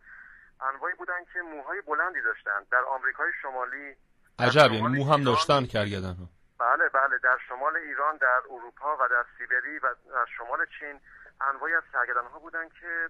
انواعی 0.61 0.95
بودن 0.95 1.25
که 1.33 1.41
موهای 1.41 1.81
بلندی 1.81 2.21
داشتن. 2.21 2.65
در 2.71 2.83
آمریکای 2.83 3.31
شمالی 3.41 3.95
عجب 4.39 4.71
یعنی 4.71 4.97
مو 4.97 5.13
هم 5.13 5.23
داشتن 5.23 5.65
کرگدن 5.65 6.15
ها. 6.19 6.27
بله 6.59 6.89
بله. 6.89 7.17
در 7.17 7.37
شمال 7.47 7.75
ایران 7.75 8.17
در 8.17 8.41
اروپا 8.49 8.97
و 8.99 9.07
در 9.07 9.25
سیبری 9.37 9.79
و 9.79 9.95
در 10.11 10.25
شمال 10.37 10.65
چین 10.79 10.99
انواعی 11.41 11.73
از 11.73 11.83
کرگدن 11.93 12.25
ها 12.33 12.39
بودن 12.39 12.69
که 12.69 13.09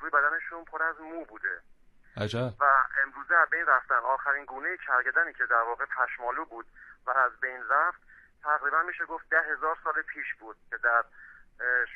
روی 0.00 0.10
بدنشون 0.10 0.64
پر 0.64 0.82
از 0.82 1.00
مو 1.00 1.24
بوده. 1.24 1.60
عجب. 2.16 2.52
و 2.60 2.64
امروزه 3.02 3.34
از 3.34 3.48
بین 3.50 3.66
رفتن. 3.66 3.94
آخرین 3.94 4.44
گونه 4.44 4.76
کرگدنی 4.86 5.32
که 5.32 5.46
در 5.46 5.62
واقع 5.62 5.84
پشمالو 5.84 6.44
بود 6.44 6.66
و 7.06 7.10
از 7.10 7.40
بین 7.40 7.60
رفت 7.70 8.00
تقریبا 8.42 8.82
میشه 8.82 9.04
گفت 9.04 9.28
ده 9.30 9.40
هزار 9.40 9.78
سال 9.84 10.02
پیش 10.02 10.34
بود 10.40 10.56
که 10.70 10.76
در 10.76 11.04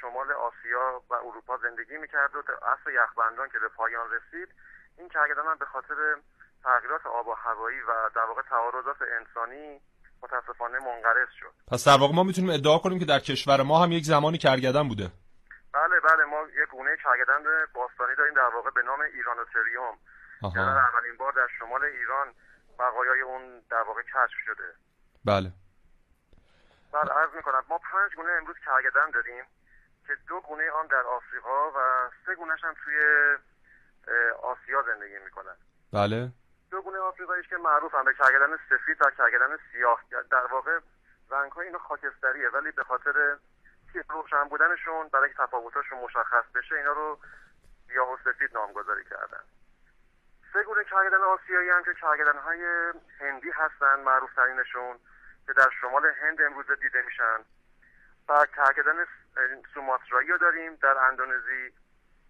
شمال 0.00 0.32
آسیا 0.32 1.02
و 1.10 1.14
اروپا 1.14 1.56
زندگی 1.56 1.96
می‌کرد 1.96 2.34
و 2.34 2.42
اصل 2.72 2.90
یخبندان 2.90 3.48
که 3.48 3.58
به 3.58 3.68
پایان 3.68 4.06
رسید 4.10 4.48
این 4.98 5.08
کرگدن 5.08 5.42
هم 5.42 5.58
به 5.58 5.64
خاطر 5.64 6.16
تغییرات 6.64 7.06
آب 7.06 7.28
و 7.28 7.34
هوایی 7.34 7.80
و 7.80 8.10
در 8.14 8.24
واقع 8.24 8.42
تعارضات 8.42 8.96
انسانی 9.18 9.80
متاسفانه 10.22 10.78
منقرض 10.78 11.28
شد. 11.40 11.52
پس 11.72 11.88
در 11.88 11.96
واقع 12.00 12.14
ما 12.14 12.22
می‌تونیم 12.22 12.50
ادعا 12.50 12.78
کنیم 12.78 12.98
که 12.98 13.04
در 13.04 13.18
کشور 13.18 13.62
ما 13.62 13.82
هم 13.82 13.92
یک 13.92 14.04
زمانی 14.04 14.38
کرگدن 14.38 14.88
بوده. 14.88 15.10
بله 15.74 16.00
بله 16.00 16.24
ما 16.24 16.46
یک 16.62 16.68
گونه 16.70 16.96
کرگدن 17.04 17.42
باستانی 17.74 18.14
داریم 18.18 18.34
در 18.34 18.50
واقع 18.54 18.70
به 18.70 18.82
نام 18.82 19.00
ایرانوتریوم. 19.00 19.96
که 20.40 20.48
در 20.54 20.60
آها 20.60 20.88
اولین 20.88 21.16
بار 21.18 21.32
در 21.32 21.48
شمال 21.58 21.84
ایران 21.84 22.34
بقایای 22.78 23.20
اون 23.20 23.62
در 23.70 23.82
واقع 23.82 24.02
کشف 24.02 24.38
شده. 24.46 24.74
بله. 25.24 25.52
بعد 26.92 27.10
عرض 27.10 27.34
می‌کنم 27.34 27.64
ما 27.68 27.78
پنج 27.78 28.14
گونه 28.16 28.32
امروز 28.32 28.56
کرگدن 28.66 29.10
داریم 29.10 29.44
که 30.06 30.12
دو 30.28 30.40
گونه 30.40 30.70
آن 30.70 30.86
در 30.86 31.02
آفریقا 31.16 31.70
و 31.70 32.10
سه 32.26 32.34
گونهش 32.34 32.64
هم 32.64 32.74
توی 32.84 32.96
آسیا 34.42 34.82
زندگی 34.82 35.18
می‌کنن. 35.18 35.56
بله. 35.92 36.28
دو 36.70 36.82
گونه 36.82 36.98
آفریقاییش 36.98 37.48
که 37.48 37.56
معروف 37.56 37.94
هم 37.94 38.04
به 38.04 38.14
کرگدن 38.14 38.56
سفید 38.56 38.96
و 39.00 39.10
کرگدن 39.10 39.58
سیاه. 39.72 40.00
در 40.30 40.46
واقع 40.46 40.78
رنگ 41.30 41.52
های 41.52 41.66
اینا 41.66 41.78
خاکستریه 41.78 42.48
ولی 42.48 42.70
به 42.70 42.84
خاطر 42.84 43.36
روشن 44.10 44.44
بودنشون 44.44 45.08
برای 45.08 45.28
که 45.28 45.34
تفاوتاشون 45.38 45.98
مشخص 45.98 46.44
بشه 46.54 46.74
اینا 46.74 46.92
رو 46.92 47.18
سیاه 47.88 48.12
و 48.12 48.16
سفید 48.24 48.54
نامگذاری 48.54 49.04
کردن. 49.04 49.44
سه 50.52 50.62
گونه 50.62 50.84
کرگدن 50.84 51.22
آسیایی 51.22 51.70
هم 51.70 51.84
که 51.84 51.94
کرگدن 51.94 52.38
های 52.38 52.92
هندی 53.20 53.50
هستن 53.50 54.00
معروف 54.00 54.34
ترینشون 54.34 54.98
که 55.46 55.52
در 55.52 55.70
شمال 55.80 56.06
هند 56.06 56.42
امروزه 56.42 56.76
دیده 56.76 57.02
میشن. 57.02 57.44
و 58.28 58.46
کرگدن 58.56 59.04
سوماترایی 59.74 60.28
رو 60.28 60.38
داریم 60.38 60.74
در 60.74 60.98
اندونزی 60.98 61.72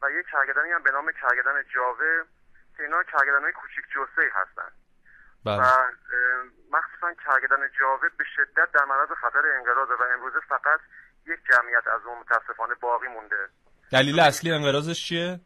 و 0.03 0.11
یک 0.11 0.27
کرگدنی 0.33 0.71
هم 0.73 0.83
به 0.83 0.91
نام 0.91 1.13
کرگدن 1.13 1.63
جاوه 1.75 2.23
که 2.77 2.83
اینا 2.83 3.03
کرگدن 3.03 3.43
های 3.43 3.53
کوچیک 3.53 3.85
جسه 3.85 4.23
هستن. 4.35 4.71
و 5.47 5.57
بله 5.57 5.61
اه، 5.61 5.91
مخصوصا 6.71 7.15
کرگدن 7.25 7.69
جاوه 7.81 8.09
به 8.19 8.25
شدت 8.37 8.73
در 8.73 8.85
معرض 8.85 9.09
خطر 9.09 9.43
انقراضه 9.59 9.95
و 9.95 10.03
امروزه 10.15 10.41
فقط 10.49 10.81
یک 11.27 11.41
جمعیت 11.51 11.87
از 11.87 12.01
اون 12.07 12.19
متاسفانه 12.19 12.75
باقی 12.75 13.09
مونده. 13.09 13.49
دلیل 13.93 14.21
اصلی 14.21 14.53
انقراضش 14.53 15.09
چیه؟ 15.09 15.41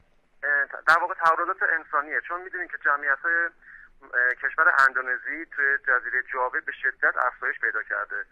در 0.86 0.98
واقع 1.00 1.14
تعارضات 1.14 1.62
انسانیه. 1.62 2.20
چون 2.28 2.40
می‌دونیم 2.40 2.68
که 2.68 2.78
جمعیت 2.84 3.18
های 3.18 3.50
کشور 4.42 4.72
اندونزی 4.78 5.46
توی 5.56 5.78
جزیره 5.78 6.22
جاوه 6.32 6.60
به 6.60 6.72
شدت 6.82 7.14
افزایش 7.16 7.60
پیدا 7.60 7.82
کرده 7.82 8.24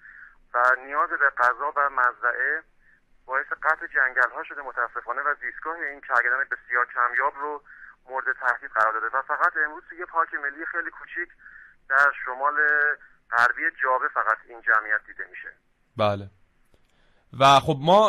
و 0.55 0.59
نیاز 0.87 1.11
به 1.11 1.31
غذا 1.31 1.73
و 1.77 1.91
مزرعه 1.91 2.63
باعث 3.27 3.47
قطع 3.47 3.87
جنگل 3.87 4.31
ها 4.37 4.45
شده 4.45 4.63
متاسفانه 4.63 5.21
و 5.23 5.35
زیستگاه 5.43 5.75
این 5.75 6.01
کرگدن 6.01 6.41
بسیار 6.53 6.87
کمیاب 6.95 7.35
رو 7.43 7.63
مورد 8.09 8.25
تهدید 8.41 8.71
قرار 8.71 8.93
داده 8.93 9.17
و 9.17 9.23
فقط 9.23 9.53
امروز 9.67 9.83
یه 9.99 10.07
پارک 10.07 10.35
ملی 10.35 10.65
خیلی 10.73 10.91
کوچیک 10.91 11.29
در 11.89 12.13
شمال 12.25 12.55
غربی 13.31 13.63
جاوه 13.83 14.09
فقط 14.09 14.39
این 14.49 14.61
جمعیت 14.61 15.01
دیده 15.07 15.25
میشه. 15.31 15.53
بله. 15.97 16.31
و 17.41 17.61
خب 17.61 17.77
ما 17.81 18.01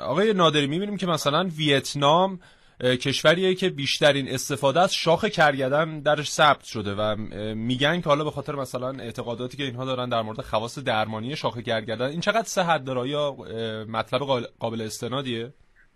آقای 0.00 0.32
نادری 0.34 0.66
می‌بینیم 0.66 0.96
که 0.96 1.06
مثلا 1.06 1.48
ویتنام 1.56 2.40
کشوریه 2.80 3.54
که 3.54 3.68
بیشترین 3.70 4.28
استفاده 4.28 4.80
از 4.80 4.94
شاخ 4.94 5.24
کرگدن 5.24 6.00
درش 6.00 6.30
ثبت 6.32 6.64
شده 6.64 6.94
و 6.94 7.16
میگن 7.54 8.00
که 8.00 8.08
حالا 8.08 8.24
به 8.24 8.30
خاطر 8.30 8.54
مثلا 8.54 8.90
اعتقاداتی 9.00 9.56
که 9.56 9.62
اینها 9.62 9.84
دارن 9.84 10.08
در 10.08 10.22
مورد 10.22 10.40
خواص 10.40 10.78
درمانی 10.78 11.36
شاخ 11.36 11.58
کرگدن 11.58 12.06
این 12.06 12.20
چقدر 12.20 12.48
صحت 12.56 12.84
داره 12.84 13.08
یا 13.08 13.36
مطلب 13.88 14.20
قابل 14.60 14.82
استنادیه؟ 14.82 15.44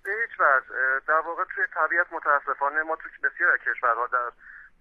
به 0.05 0.11
هیچ 0.21 0.41
وجه. 0.41 0.67
در 1.09 1.21
واقع 1.27 1.45
توی 1.55 1.65
طبیعت 1.75 2.07
متاسفانه 2.13 2.83
ما 2.83 2.97
توی 2.97 3.11
بسیار 3.31 3.59
کشورها 3.59 4.07
در 4.07 4.31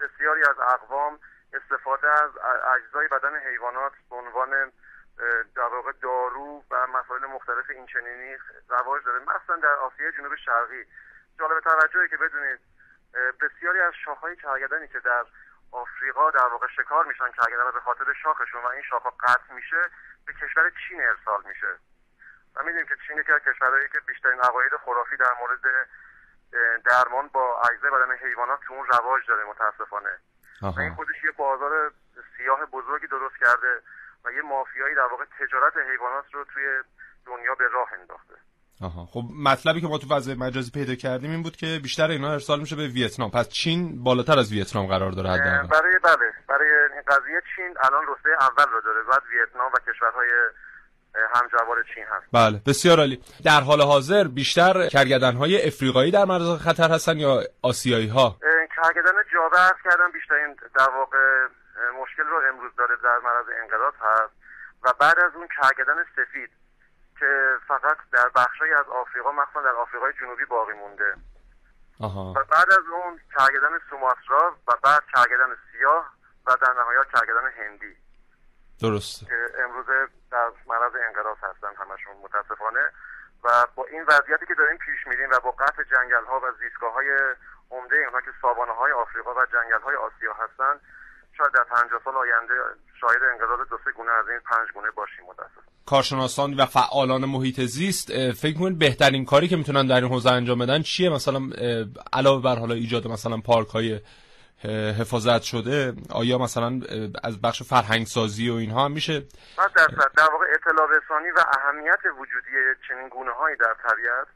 بسیاری 0.02 0.42
از 0.42 0.56
اقوام 0.76 1.20
استفاده 1.54 2.08
از 2.08 2.32
اجزای 2.78 3.08
بدن 3.08 3.34
حیوانات 3.50 3.92
به 4.10 4.16
عنوان 4.16 4.50
در 5.56 5.70
واقع 5.76 5.92
دارو 6.02 6.64
و 6.72 6.76
مسائل 6.98 7.26
مختلف 7.36 7.66
اینچنینی 7.70 8.32
رواج 8.70 9.02
داره. 9.06 9.20
مثلا 9.20 9.56
در 9.56 9.76
آسیای 9.88 10.12
جنوب 10.18 10.36
شرقی 10.46 10.84
جالب 11.40 11.60
توجهی 11.60 12.10
که 12.10 12.18
بدونید 12.18 12.60
بسیاری 13.42 13.80
از 13.80 13.94
شاخهای 14.06 14.36
کرگدنی 14.36 14.88
که 14.88 15.00
در 15.00 15.26
آفریقا 15.72 16.32
در 16.32 16.48
واقع 16.48 16.68
شکار 16.68 17.06
میشن 17.06 17.32
کرگدن 17.32 17.72
به 17.74 17.80
خاطر 17.80 18.14
شاخشون 18.24 18.64
و 18.64 18.68
این 18.68 18.84
شاخها 18.90 19.10
قطع 19.10 19.54
میشه 19.54 19.82
به 20.26 20.34
کشور 20.34 20.72
چین 20.88 21.02
ارسال 21.02 21.44
میشه. 21.46 21.76
و 22.56 22.64
می‌دونیم 22.64 22.86
که 22.86 22.96
چین 23.08 23.24
که 23.24 23.52
کشورهایی 23.52 23.90
که 23.90 24.00
بیشترین 24.00 24.40
عقاید 24.42 24.72
خرافی 24.86 25.18
در 25.18 25.34
مورد 25.40 25.88
درمان 26.86 27.28
با 27.28 27.62
اجزای 27.62 27.92
بدن 27.92 28.12
حیوانات 28.12 28.60
تو 28.68 28.74
اون 28.74 28.88
رواج 28.88 29.28
داره 29.28 29.46
متاسفانه. 29.46 30.20
و 30.62 30.80
این 30.80 30.96
خودش 30.96 31.24
یه 31.24 31.32
بازار 31.32 31.92
سیاه 32.38 32.66
بزرگی 32.66 33.08
درست 33.08 33.38
کرده 33.38 33.82
و 34.26 34.32
یه 34.32 34.42
مافیایی 34.42 34.96
در 34.96 35.06
واقع 35.06 35.26
تجارت 35.40 35.78
حیوانات 35.78 36.34
رو 36.34 36.44
توی 36.44 36.84
دنیا 37.26 37.56
به 37.56 37.68
راه 37.68 37.94
انداخته. 37.94 38.36
آها. 38.82 39.06
خب 39.06 39.24
مطلبی 39.44 39.82
که 39.82 39.88
ما 39.88 39.98
تو 39.98 40.08
فضای 40.08 40.36
مجازی 40.36 40.72
پیدا 40.72 40.96
کردیم 40.96 41.32
این 41.32 41.44
بود 41.44 41.56
که 41.56 41.80
بیشتر 41.84 42.10
اینا 42.10 42.32
ارسال 42.32 42.60
میشه 42.60 42.76
به 42.76 42.88
ویتنام. 42.88 43.32
پس 43.32 43.50
چین 43.50 44.04
بالاتر 44.04 44.40
از 44.40 44.52
ویتنام 44.52 44.88
قرار 44.88 45.12
داره 45.12 45.30
حداقل. 45.30 45.68
برای 45.68 46.00
بله. 46.04 46.34
برای 46.48 46.70
این 46.94 47.02
قضیه 47.08 47.42
چین 47.56 47.76
الان 47.84 48.04
رتبه 48.08 48.30
اول 48.42 48.72
رو 48.74 48.82
داره. 48.82 49.04
بعد 49.04 49.22
ویتنام 49.32 49.72
و 49.74 49.92
کشورهای 49.92 50.30
همجوار 51.36 51.84
چین 51.96 52.04
هست. 52.04 52.26
بله 52.34 52.62
بسیار 52.68 53.00
عالی. 53.00 53.24
در 53.46 53.62
حال 53.62 53.82
حاضر 53.82 54.24
بیشتر 54.28 54.88
کرگدن 54.88 55.36
های 55.36 55.68
افریقایی 55.68 56.12
در 56.12 56.26
معرض 56.26 56.62
خطر 56.62 56.92
هستن 56.92 57.18
یا 57.18 57.44
آسیایی 57.62 58.08
ها 58.08 58.38
کرگدن 58.84 59.18
جابه 59.34 59.60
هست 59.60 59.84
کردن 59.84 60.12
بیشترین 60.14 60.56
در 60.80 60.90
واقع 60.90 61.48
مشکل 62.02 62.24
رو 62.24 62.42
امروز 62.54 62.72
داره 62.78 62.96
در 63.04 63.20
معرض 63.24 63.46
انقراض 63.62 63.94
هست. 63.94 64.34
و 64.84 64.94
بعد 65.00 65.20
از 65.20 65.32
اون 65.36 65.48
کرگدن 65.62 66.04
سفید. 66.16 66.50
که 67.20 67.58
فقط 67.68 67.98
در 68.12 68.30
بخشی 68.36 68.74
از 68.80 68.86
آفریقا 68.88 69.32
مخصوصا 69.32 69.62
در 69.62 69.76
آفریقای 69.76 70.14
جنوبی 70.14 70.46
باقی 70.46 70.74
مونده. 70.74 71.16
آها. 72.02 72.34
و 72.36 72.44
بعد 72.44 72.72
از 72.72 72.86
اون 72.92 73.20
کرگدن 73.38 73.80
سوماترا 73.90 74.56
و 74.68 74.72
بعد 74.84 75.04
کرگدن 75.14 75.56
سیاه 75.72 76.14
و 76.46 76.58
در 76.62 76.74
نهایت 76.74 77.08
کرگدن 77.14 77.52
هندی. 77.58 77.96
درست 78.82 79.28
که 79.28 79.64
امروز 79.64 79.86
در 80.32 80.52
معرض 80.68 80.92
انقراض 81.08 81.38
هستن 81.38 81.76
همشون 81.84 82.16
متاسفانه. 82.24 82.92
و 83.44 83.68
با 83.76 83.86
این 83.86 84.04
وضعیتی 84.08 84.46
که 84.46 84.54
داریم 84.54 84.78
پیش 84.78 85.08
میریم 85.08 85.30
و 85.32 85.40
با 85.40 85.52
قطع 85.52 85.84
جنگل 85.84 86.26
ها 86.26 86.40
و 86.40 86.52
زیستگاه 86.60 86.94
های 86.94 87.36
عمده 87.72 87.96
اینها 87.96 88.22
که 88.22 88.32
سابانه 88.42 88.72
های 88.72 88.92
آفریقا 88.92 89.34
و 89.34 89.46
جنگل 89.46 89.82
های 89.82 89.96
آسیا 89.96 90.34
هستن 90.34 90.80
شاید 91.38 91.52
در 91.52 91.64
50 91.64 92.02
سال 92.06 92.16
آینده 92.16 92.54
شاهد 93.02 93.24
انقراض 93.32 93.70
دو 93.70 93.78
سه 93.86 93.92
گونه 93.92 94.12
از 94.12 94.30
این 94.30 94.40
پنج 94.40 94.68
گونه 94.74 94.92
باشیم 94.92 95.26
متاسف 95.26 95.70
کارشناسان 95.86 96.54
و 96.54 96.66
فعالان 96.66 97.26
محیط 97.26 97.62
زیست 97.62 98.32
فکر 98.32 98.58
کنید 98.60 98.80
بهترین 98.80 99.26
کاری 99.26 99.48
که 99.48 99.56
می‌تونن 99.56 99.88
در 99.88 99.96
این 99.96 100.12
حوزه 100.12 100.32
انجام 100.32 100.60
بدن 100.60 100.82
چیه؟ 100.82 101.10
مثلا 101.10 101.40
علاوه 102.14 102.44
بر 102.44 102.60
حالا 102.60 102.74
ایجاد 102.74 103.08
مثلا 103.08 103.38
پارک 103.38 103.68
های 103.68 104.00
حفاظت 105.02 105.42
شده 105.42 105.94
آیا 106.14 106.38
مثلا 106.38 106.72
از 107.24 107.42
بخش 107.42 107.64
فرهنگ 107.64 108.06
سازی 108.06 108.50
و 108.50 108.54
اینها 108.54 108.86
هم 108.86 108.92
میشه؟ 108.92 109.20
در, 109.58 109.88
در 110.18 110.30
واقع 110.32 110.46
اطلاع 110.54 110.88
رسانی 110.98 111.32
و 111.32 111.40
اهمیت 111.58 112.00
وجودی 112.20 112.56
چنین 112.88 113.10
گونه 113.10 113.32
هایی 113.32 113.56
در 113.56 113.76
طبیعت 113.84 114.28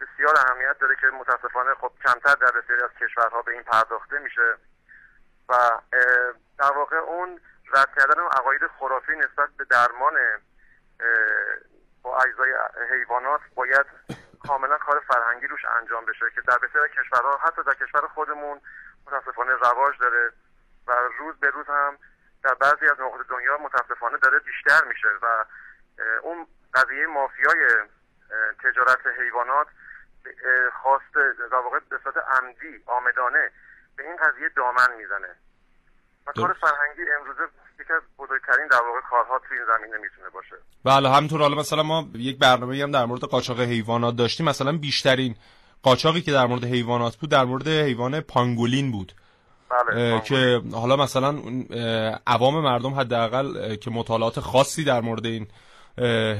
بسیار 0.00 0.34
اهمیت 0.38 0.78
داره 0.80 0.94
که 1.00 1.06
متاسفانه 1.20 1.74
خب 1.80 1.90
کمتر 2.04 2.34
در 2.34 2.60
بسیاری 2.60 2.82
از 2.82 2.90
کشورها 3.00 3.42
به 3.42 3.52
این 3.52 3.62
پرداخته 3.62 4.18
میشه 4.18 4.48
و 5.48 5.54
در 6.58 6.72
واقع 6.76 6.96
اون 6.96 7.40
رد 7.74 7.88
کردن 7.96 8.20
عقاید 8.20 8.60
خرافی 8.78 9.12
نسبت 9.16 9.48
به 9.56 9.64
درمان 9.64 10.14
با 12.02 12.18
اجزای 12.18 12.54
حیوانات 12.90 13.40
باید 13.54 13.86
کاملا 14.48 14.78
کار 14.78 15.02
فرهنگی 15.08 15.46
روش 15.46 15.64
انجام 15.64 16.04
بشه 16.04 16.24
که 16.34 16.40
در 16.40 16.58
بسیار 16.58 16.88
کشورها 16.88 17.36
حتی 17.36 17.62
در 17.62 17.74
کشور 17.74 18.08
خودمون 18.14 18.60
متاسفانه 19.06 19.52
رواج 19.52 19.98
داره 20.00 20.32
و 20.86 20.92
روز 21.18 21.36
به 21.40 21.50
روز 21.50 21.66
هم 21.66 21.98
در 22.44 22.54
بعضی 22.54 22.86
از 22.86 23.00
نقاط 23.00 23.26
دنیا 23.28 23.58
متاسفانه 23.58 24.18
داره 24.18 24.38
بیشتر 24.38 24.84
میشه 24.84 25.08
و 25.22 25.44
اون 26.22 26.46
قضیه 26.74 27.06
مافیای 27.06 27.66
تجارت 28.64 29.06
حیوانات 29.18 29.66
خواسته 30.82 31.32
در 31.50 31.56
واقع 31.56 31.78
به 31.78 31.98
صورت 32.04 32.16
عمدی 32.16 32.82
آمدانه 32.86 33.50
به 33.96 34.02
این 34.04 34.16
قضیه 34.16 34.48
دامن 34.48 34.94
می‌زنه. 34.96 35.36
و 36.26 36.32
کار 36.32 36.52
فرهنگی 36.52 37.12
امروزه 37.12 37.48
یکی 37.80 37.92
از 37.92 38.02
بزرگترین 38.18 38.66
در 38.70 38.76
واقع 38.76 39.00
کارها 39.10 39.40
توی 39.48 39.58
این 39.58 39.66
زمینه 39.66 39.96
می‌تونه 40.02 40.30
باشه. 40.34 40.56
بله 40.84 41.10
همینطور. 41.10 41.40
حالا 41.40 41.56
مثلا 41.56 41.82
ما 41.82 42.08
یک 42.14 42.38
برنامه 42.38 42.82
هم 42.82 42.90
در 42.90 43.04
مورد 43.04 43.20
قاچاق 43.20 43.60
حیوانات 43.60 44.16
داشتیم. 44.16 44.46
مثلا 44.46 44.72
بیشترین 44.78 45.36
قاچاقی 45.82 46.20
که 46.20 46.32
در 46.32 46.46
مورد 46.46 46.64
حیوانات 46.64 47.16
بود 47.16 47.30
در 47.30 47.44
مورد 47.44 47.68
حیوان 47.68 48.20
پانگولین 48.20 48.92
بود. 48.92 49.12
بله 49.70 50.20
که 50.20 50.62
حالا 50.72 50.96
مثلا 50.96 51.38
عوام 52.26 52.60
مردم 52.60 52.94
حداقل 52.94 53.76
که 53.76 53.90
مطالعات 53.90 54.40
خاصی 54.40 54.84
در 54.84 55.00
مورد 55.00 55.26
این 55.26 55.46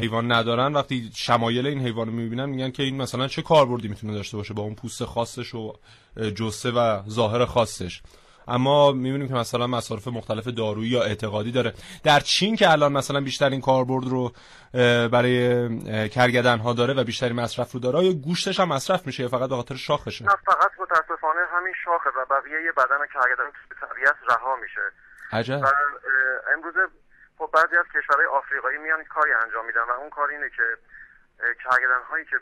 حیوان 0.01 0.33
ندارن 0.33 0.73
وقتی 0.75 1.11
شمایل 1.14 1.66
این 1.66 1.81
حیوان 1.81 2.07
رو 2.07 2.12
می‌بینن 2.12 2.44
میگن 2.44 2.70
که 2.70 2.83
این 2.83 3.03
مثلا 3.03 3.29
چه 3.29 3.42
کاربردی 3.42 3.88
می‌تونه 3.88 4.14
داشته 4.14 4.37
باشه 4.37 4.55
با 4.55 4.62
اون 4.62 4.75
پوست 4.75 5.05
خاصش 5.05 5.55
و 5.55 5.73
جسه 6.35 6.70
و 6.70 7.03
ظاهر 7.09 7.44
خاصش. 7.44 8.03
اما 8.48 8.92
می‌بینیم 8.92 9.28
که 9.28 9.35
مثلا 9.35 9.66
مصارف 9.66 10.09
مختلف 10.09 10.46
دارویی 10.46 10.90
یا 10.90 11.02
اعتقادی 11.02 11.52
داره. 11.52 11.72
در 12.04 12.20
چین 12.20 12.57
که 12.57 12.70
الان 12.70 12.92
مثلا 12.92 13.20
بیشترین 13.20 13.61
کاربرد 13.61 14.04
رو 14.09 14.33
برای 15.09 16.09
کرگدن 16.09 16.59
ها 16.59 16.72
داره 16.72 16.94
و 16.94 17.04
بیشترین 17.04 17.37
مصرف 17.37 17.72
رو 17.72 17.80
داره 17.80 18.04
یا 18.04 18.12
گوشتش 18.12 18.61
هم 18.61 18.68
مصرف 18.68 19.07
میشه 19.07 19.22
یا 19.22 19.28
فقط 19.28 19.48
به 19.48 19.57
خاطر 19.57 19.74
شاخشه؟ 19.74 20.24
نه 20.24 20.37
فقط 20.46 20.70
متاسفانه 20.78 21.40
همین 21.52 21.74
شاخه 21.85 22.11
و 22.11 22.24
بقیه 22.30 22.72
بدن 22.72 23.07
کرگدن 23.14 23.44
به 23.68 23.87
طبیعت 23.87 24.16
رها 24.30 24.57
میشه. 24.57 24.80
عجب. 25.33 25.61
و 25.62 25.66
امروز 26.52 26.74
خب 27.38 27.50
بعضی 27.52 27.76
از 27.76 27.87
کشورهای 27.94 28.26
آفریقایی 28.26 28.78
میان 28.78 29.04
کاری 29.04 29.33
انجام 29.44 29.66
میدن 29.66 29.80
و 29.88 29.90
اون 30.00 30.11
کار 30.11 30.28
اینه 30.28 30.48
که 30.57 30.66
کرگدن 31.64 32.02
هایی 32.11 32.24
که 32.24 32.37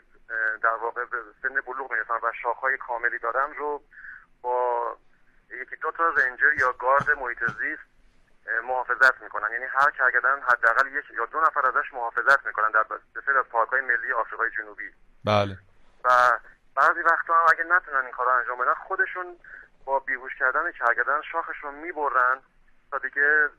در 0.63 0.77
واقع 0.81 1.05
به 1.05 1.17
سن 1.41 1.55
بلوغ 1.67 1.91
می‌رسن 1.91 2.13
و 2.13 2.31
شاخهای 2.43 2.77
کاملی 2.77 3.19
دارن 3.19 3.53
رو 3.57 3.81
با 4.41 4.97
یکی 5.61 5.75
دو 5.75 5.91
تا 5.91 6.09
رنجر 6.09 6.53
یا 6.59 6.71
گارد 6.71 7.11
محیط 7.11 7.39
زیست 7.39 7.83
محافظت 8.63 9.21
می‌کنن. 9.21 9.51
یعنی 9.51 9.65
هر 9.65 9.91
کرگدن 9.91 10.41
حداقل 10.41 10.87
یک 10.87 11.05
یا 11.17 11.25
دو 11.25 11.41
نفر 11.41 11.67
ازش 11.67 11.93
محافظت 11.93 12.45
می‌کنن 12.45 12.71
در 12.71 12.83
بسیار 13.15 13.37
از 13.37 13.45
پارک 13.45 13.69
های 13.69 13.81
ملی 13.81 14.13
آفریقای 14.13 14.49
جنوبی. 14.57 14.91
بله. 15.25 15.57
و 16.03 16.09
بعضی 16.75 16.99
وقتا 16.99 17.33
هم 17.33 17.45
اگه 17.51 17.63
نتونن 17.63 18.05
این 18.05 18.11
کار 18.11 18.25
رو 18.25 18.31
انجام 18.31 18.57
بدن 18.57 18.73
خودشون 18.73 19.35
با 19.85 19.99
بیهوش 19.99 20.35
کردن 20.39 20.71
کرگدن 20.71 21.21
شاخشون 21.31 21.73
می‌برن 21.73 22.39
تا 22.91 22.97
دیگه 22.97 23.49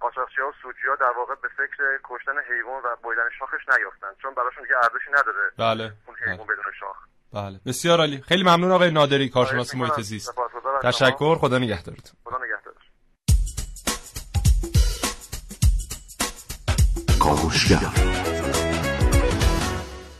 قاچاقچی 0.00 0.40
ها 0.40 0.48
و 0.48 0.52
سوجی 0.62 0.88
ها 0.88 0.96
در 0.96 1.10
واقع 1.10 1.34
به 1.34 1.48
فکر 1.48 2.00
کشتن 2.04 2.38
حیوان 2.38 2.82
و 2.82 2.96
بریدن 2.96 3.30
شاخش 3.38 3.68
نیافتن. 3.68 4.14
چون 4.22 4.34
براشون 4.34 4.62
دیگه 4.62 4.76
ارزشی 4.76 5.10
نداره 5.10 5.50
بله. 5.58 5.92
اون 6.06 6.16
حیوان 6.16 6.46
بدون 6.46 6.72
شاخ. 6.80 6.96
بله. 7.34 7.60
بسیار 7.66 7.98
عالی. 7.98 8.20
خیلی 8.20 8.42
ممنون 8.42 8.72
آقای 8.72 8.90
نادری 8.90 9.28
کارشناس 9.28 9.74
محیط 9.74 10.00
زیست. 10.00 10.34
تشکر. 10.82 11.38
خدا 11.38 11.58
نگهدارت 11.58 12.12
خدا 12.24 12.38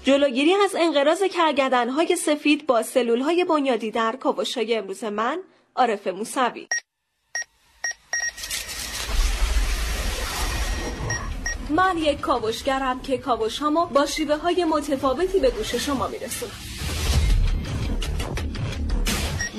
جلوگیری 0.03 0.55
از 0.55 0.75
انقراض 0.79 1.23
کرگدن 1.23 1.89
های 1.89 2.17
سفید 2.17 2.67
با 2.67 2.83
سلول 2.83 3.21
های 3.21 3.45
بنیادی 3.45 3.91
در 3.91 4.17
کاوشهای 4.21 4.77
امروز 4.77 5.05
من 5.05 5.39
عارف 5.77 6.07
موسوی. 6.07 6.69
من 11.71 11.99
یک 11.99 12.21
کاوشگرم 12.21 13.01
که 13.01 13.19
کاوشهامو 13.19 13.87
با 13.87 14.07
شیوه 14.07 14.37
های 14.37 14.65
متفاوتی 14.65 15.41
به 15.41 15.51
گوش 15.51 15.75
شما 15.75 16.09
میرسونم. 16.09 16.74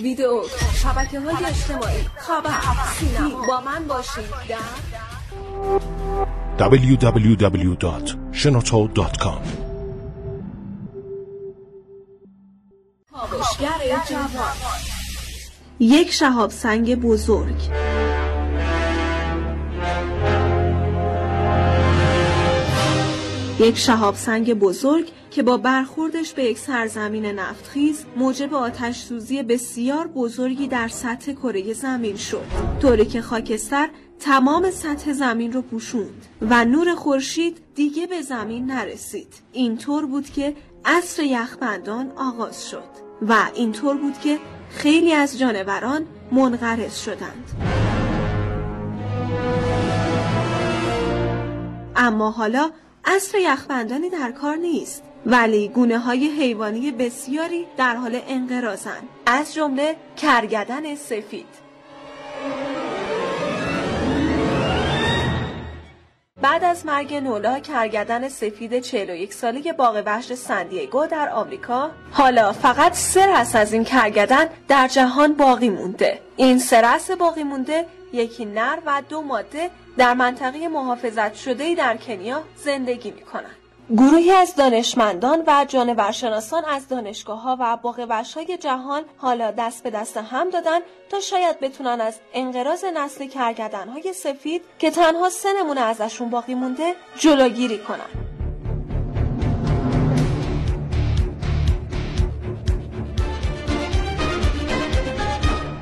ویدیو 0.06 0.42
شبکه 0.84 1.20
های 1.20 1.46
اجتماعی. 1.46 2.04
خبر 2.18 2.52
سینما. 3.00 3.48
با 3.48 3.62
من 3.62 3.88
باشید. 3.88 4.24
در 6.58 6.70
www.shenoto.com 6.70 9.42
یک 15.80 16.12
شهاب 16.12 16.52
سنگ 16.52 16.96
بزرگ. 16.96 17.56
یک 23.60 23.78
شهاب 23.78 24.16
سنگ 24.16 24.54
بزرگ 24.54 25.12
که 25.32 25.44
با 25.44 25.58
برخوردش 25.58 26.34
به 26.34 26.44
یک 26.44 26.58
سرزمین 26.58 27.26
نفتخیز 27.26 28.06
موجب 28.18 28.54
آتش 28.54 29.02
سوزی 29.02 29.44
بسیار 29.44 30.08
بزرگی 30.08 30.68
در 30.68 30.88
سطح 30.88 31.34
کره 31.34 31.74
زمین 31.74 32.16
شد. 32.16 32.46
طوری 32.82 33.06
که 33.06 33.22
خاکستر 33.22 33.90
تمام 34.20 34.72
سطح 34.72 35.14
زمین 35.14 35.54
رو 35.54 35.62
پوشوند 35.62 36.26
و 36.42 36.66
نور 36.66 36.96
خورشید 36.96 37.58
دیگه 37.76 38.08
به 38.08 38.22
زمین 38.22 38.66
نرسید. 38.66 39.34
اینطور 39.54 40.06
بود 40.06 40.30
که 40.30 40.56
عصر 40.86 41.24
یخبندان 41.24 42.12
آغاز 42.18 42.70
شد 42.70 43.06
و 43.22 43.36
اینطور 43.56 43.98
بود 43.98 44.20
که 44.20 44.40
خیلی 44.70 45.14
از 45.14 45.40
جانوران 45.40 46.06
منقرض 46.32 46.98
شدند. 46.98 47.52
اما 51.96 52.32
حالا 52.32 52.72
عصر 53.06 53.38
یخبندانی 53.38 54.10
در 54.10 54.32
کار 54.32 54.56
نیست 54.56 55.04
ولی 55.26 55.68
گونه 55.68 56.00
های 56.00 56.28
حیوانی 56.28 56.92
بسیاری 56.92 57.66
در 57.78 57.96
حال 57.96 58.22
انقراضن 58.28 59.02
از 59.26 59.54
جمله 59.54 59.96
کرگدن 60.18 60.96
سفید. 60.96 61.66
بعد 66.42 66.64
از 66.64 66.86
مرگ 66.86 67.14
نولا 67.14 67.60
کرگدن 67.60 68.30
سفید 68.30 68.80
41 68.80 69.34
ساله 69.34 69.74
باغ 69.74 70.04
وحش 70.06 70.34
سندیگو 70.34 71.08
در 71.08 71.30
آمریکا 71.30 71.92
حالا 72.12 72.52
فقط 72.52 72.94
سه 72.94 73.28
رس 73.28 73.56
از 73.56 73.74
این 73.74 73.84
کرگدن 73.84 74.50
در 74.68 74.88
جهان 74.88 75.34
باقی 75.34 75.70
مونده. 75.70 76.20
این 76.36 76.60
سه 76.60 76.82
رس 76.82 77.12
باقی 77.12 77.44
مونده 77.44 77.86
یکی 78.14 78.46
نر 78.46 78.78
و 78.86 79.02
دو 79.10 79.22
ماده 79.22 79.70
در 79.98 80.14
منطقه 80.14 80.68
محافظت 80.68 81.36
شده 81.36 81.76
در 81.76 81.98
کنیا 81.98 82.44
زندگی 82.56 83.12
می 83.12 83.22
کنند. 83.22 83.56
گروهی 83.90 84.32
از 84.32 84.56
دانشمندان 84.56 85.44
و 85.48 85.66
جانورشناسان 85.68 86.66
از 86.66 86.88
دانشگاه 86.88 87.42
ها 87.42 87.58
و 87.60 87.78
باغ 87.78 88.12
های 88.36 88.58
جهان 88.58 89.04
حالا 89.18 89.52
دست 89.52 89.84
به 89.84 89.90
دست 89.90 90.18
هم 90.18 90.50
دادن 90.50 90.80
تا 91.10 91.20
شاید 91.20 91.60
بتونن 91.60 92.02
از 92.02 92.20
انقراض 92.34 92.84
نسل 92.84 93.28
کرگدن 93.28 93.90
های 93.90 94.14
سفید 94.14 94.62
که 94.80 94.92
تنها 94.92 95.30
سه 95.30 95.50
نمونه 95.60 95.82
ازشون 95.82 96.30
باقی 96.30 96.56
مونده 96.56 96.96
جلوگیری 97.18 97.78
کنن. 97.78 98.35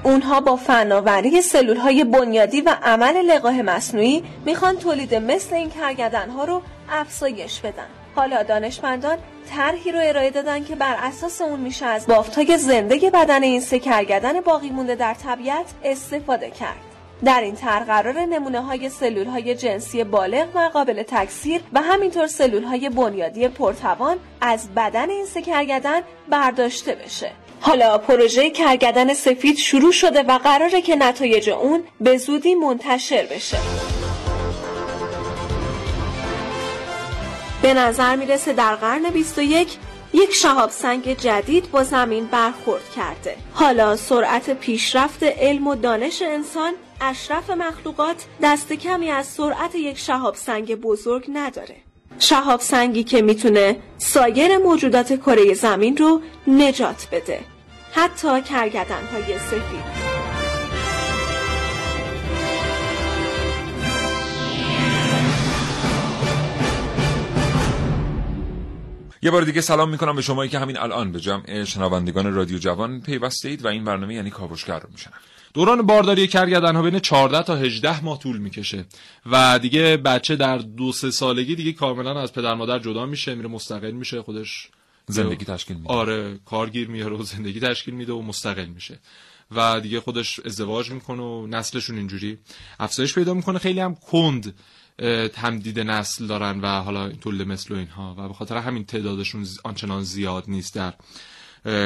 اونها 0.04 0.42
با 0.42 0.56
فناوری 0.56 1.42
سلول 1.42 1.78
های 1.78 2.04
بنیادی 2.04 2.62
و 2.62 2.76
عمل 2.84 3.18
لقاه 3.18 3.62
مصنوعی 3.62 4.24
می‌خوان 4.46 4.78
تولید 4.78 5.16
مثل 5.16 5.56
این 5.56 5.70
کرگدن 5.70 6.30
ها 6.30 6.44
رو 6.44 6.62
افزایش 6.90 7.60
بدن. 7.60 7.88
حالا 8.16 8.44
دانشمندان 8.44 9.18
طرحی 9.50 9.92
رو 9.92 10.00
ارائه 10.04 10.30
دادن 10.30 10.64
که 10.64 10.76
بر 10.76 10.96
اساس 11.00 11.42
اون 11.42 11.60
میشه 11.60 11.86
از 11.86 12.08
بافتهای 12.08 12.58
زنده 12.58 13.10
بدن 13.10 13.44
این 13.44 13.62
سه 13.62 13.80
کرگدن 13.80 14.42
باقی 14.42 14.70
مونده 14.70 14.96
در 14.96 15.14
طبیعت 15.14 15.66
استفاده 15.84 16.50
کرد. 16.50 16.78
در 17.26 17.42
این 17.42 17.56
طرح 17.56 17.86
قرار 17.86 18.20
نمونه 18.20 18.62
های 18.62 18.90
سلول 18.90 19.28
های 19.28 19.56
جنسی 19.56 20.04
بالغ 20.04 20.48
و 20.56 20.70
قابل 20.74 21.04
تکثیر 21.04 21.62
و 21.74 21.82
همینطور 21.82 22.28
سلول 22.28 22.64
های 22.64 22.90
بنیادی 22.90 23.48
پرتوان 23.48 24.18
از 24.42 24.74
بدن 24.76 25.10
این 25.10 25.26
سه 25.26 26.04
برداشته 26.30 26.96
بشه. 26.96 27.32
حالا 27.66 27.98
پروژه 27.98 28.50
کرگدن 28.50 29.14
سفید 29.14 29.58
شروع 29.58 29.92
شده 29.92 30.24
و 30.24 30.38
قراره 30.38 30.82
که 30.82 30.96
نتایج 30.96 31.50
اون 31.50 31.84
به 32.02 32.18
زودی 32.18 32.56
منتشر 32.56 33.26
بشه. 33.32 33.58
به 37.62 37.74
نظر 37.74 38.16
می‌رسه 38.16 38.54
در 38.54 38.76
قرن 38.76 39.10
21 39.10 39.78
یک 40.14 40.34
شهاب 40.34 40.70
سنگ 40.70 41.18
جدید 41.18 41.72
با 41.72 41.84
زمین 41.84 42.26
برخورد 42.26 42.90
کرده. 42.96 43.36
حالا 43.54 43.96
سرعت 43.96 44.50
پیشرفت 44.50 45.24
علم 45.24 45.68
و 45.68 45.76
دانش 45.76 46.22
انسان 46.22 46.74
اشرف 47.02 47.50
مخلوقات 47.50 48.26
دست 48.42 48.74
کمی 48.74 49.12
از 49.12 49.26
سرعت 49.26 49.76
یک 49.76 49.98
شهاب 49.98 50.36
سنگ 50.36 50.76
بزرگ 50.76 51.26
نداره. 51.34 51.76
شهاب 52.20 52.60
سنگی 52.60 53.04
که 53.04 53.22
می‌تونه 53.22 53.78
سایر 53.98 54.58
موجودات 54.58 55.14
کره 55.14 55.54
زمین 55.54 55.98
رو 55.98 56.22
نجات 56.48 57.08
بده. 57.12 57.53
حتی 57.96 58.42
کرگدن 58.42 59.06
های 59.12 59.40
سفید 59.40 60.04
یه 69.22 69.32
بار 69.32 69.42
دیگه 69.42 69.62
سلام 69.62 69.90
می‌کنم 69.90 70.16
به 70.16 70.22
شمایی 70.22 70.50
که 70.50 70.60
همین 70.60 70.78
الان 70.78 71.12
به 71.12 71.20
جمع 71.20 71.64
شنوندگان 71.64 72.34
رادیو 72.34 72.58
جوان 72.58 73.02
پیوسته 73.02 73.50
اید 73.50 73.66
و 73.66 73.68
این 73.68 73.84
برنامه 73.84 74.16
یعنی 74.16 74.30
کاوشگر 74.30 74.80
رو 74.80 74.90
میشنن 74.92 75.14
دوران 75.54 75.82
بارداری 75.82 76.28
کرگدن 76.28 76.76
ها 76.76 76.82
بین 76.82 77.00
14 77.00 77.44
تا 77.44 77.56
18 77.56 78.04
ماه 78.04 78.20
طول 78.20 78.38
می‌کشه 78.38 78.86
و 79.26 79.60
دیگه 79.60 79.98
بچه 79.98 80.36
در 80.36 80.58
دو 80.58 80.92
سه 80.92 81.12
سالگی 81.12 81.56
دیگه 81.56 81.72
کاملا 81.72 82.22
از 82.22 82.34
پدر 82.34 82.54
مادر 82.54 82.80
جدا 82.80 83.06
میشه 83.06 83.36
میره 83.36 83.50
مستقل 83.50 83.92
میشه 83.92 84.22
خودش 84.22 84.70
زندگی 85.08 85.46
تشکیل 85.46 85.78
میده. 85.78 85.90
آره 85.90 86.40
کارگیر 86.46 86.88
میاره 86.88 87.16
و 87.16 87.24
زندگی 87.24 87.60
تشکیل 87.60 87.94
میده 87.94 88.14
و 88.14 88.22
مستقل 88.22 88.66
میشه. 88.66 89.00
و 89.52 89.80
دیگه 89.80 90.00
خودش 90.00 90.40
ازدواج 90.40 90.92
می‌کنه 90.92 91.22
و 91.24 91.48
نسلشون 91.48 91.98
اینجوری. 91.98 92.38
افزایش 92.80 93.16
پیدا 93.16 93.34
می‌کنه. 93.34 93.60
خیلی 93.60 93.80
هم 93.80 93.96
کند 93.96 94.54
تمدید 95.34 95.80
نسل 95.80 96.28
دارن 96.28 96.62
و 96.62 96.68
حالا 96.68 97.08
این 97.08 97.20
طول 97.20 97.44
مثل 97.44 97.74
و 97.74 97.78
اینها. 97.78 98.16
و 98.18 98.28
به 98.28 98.34
خاطر 98.34 98.58
همین 98.58 98.86
تعدادشون 98.86 99.48
آنچنان 99.64 100.04
زیاد 100.04 100.44
نیست 100.48 100.76
در 100.76 100.94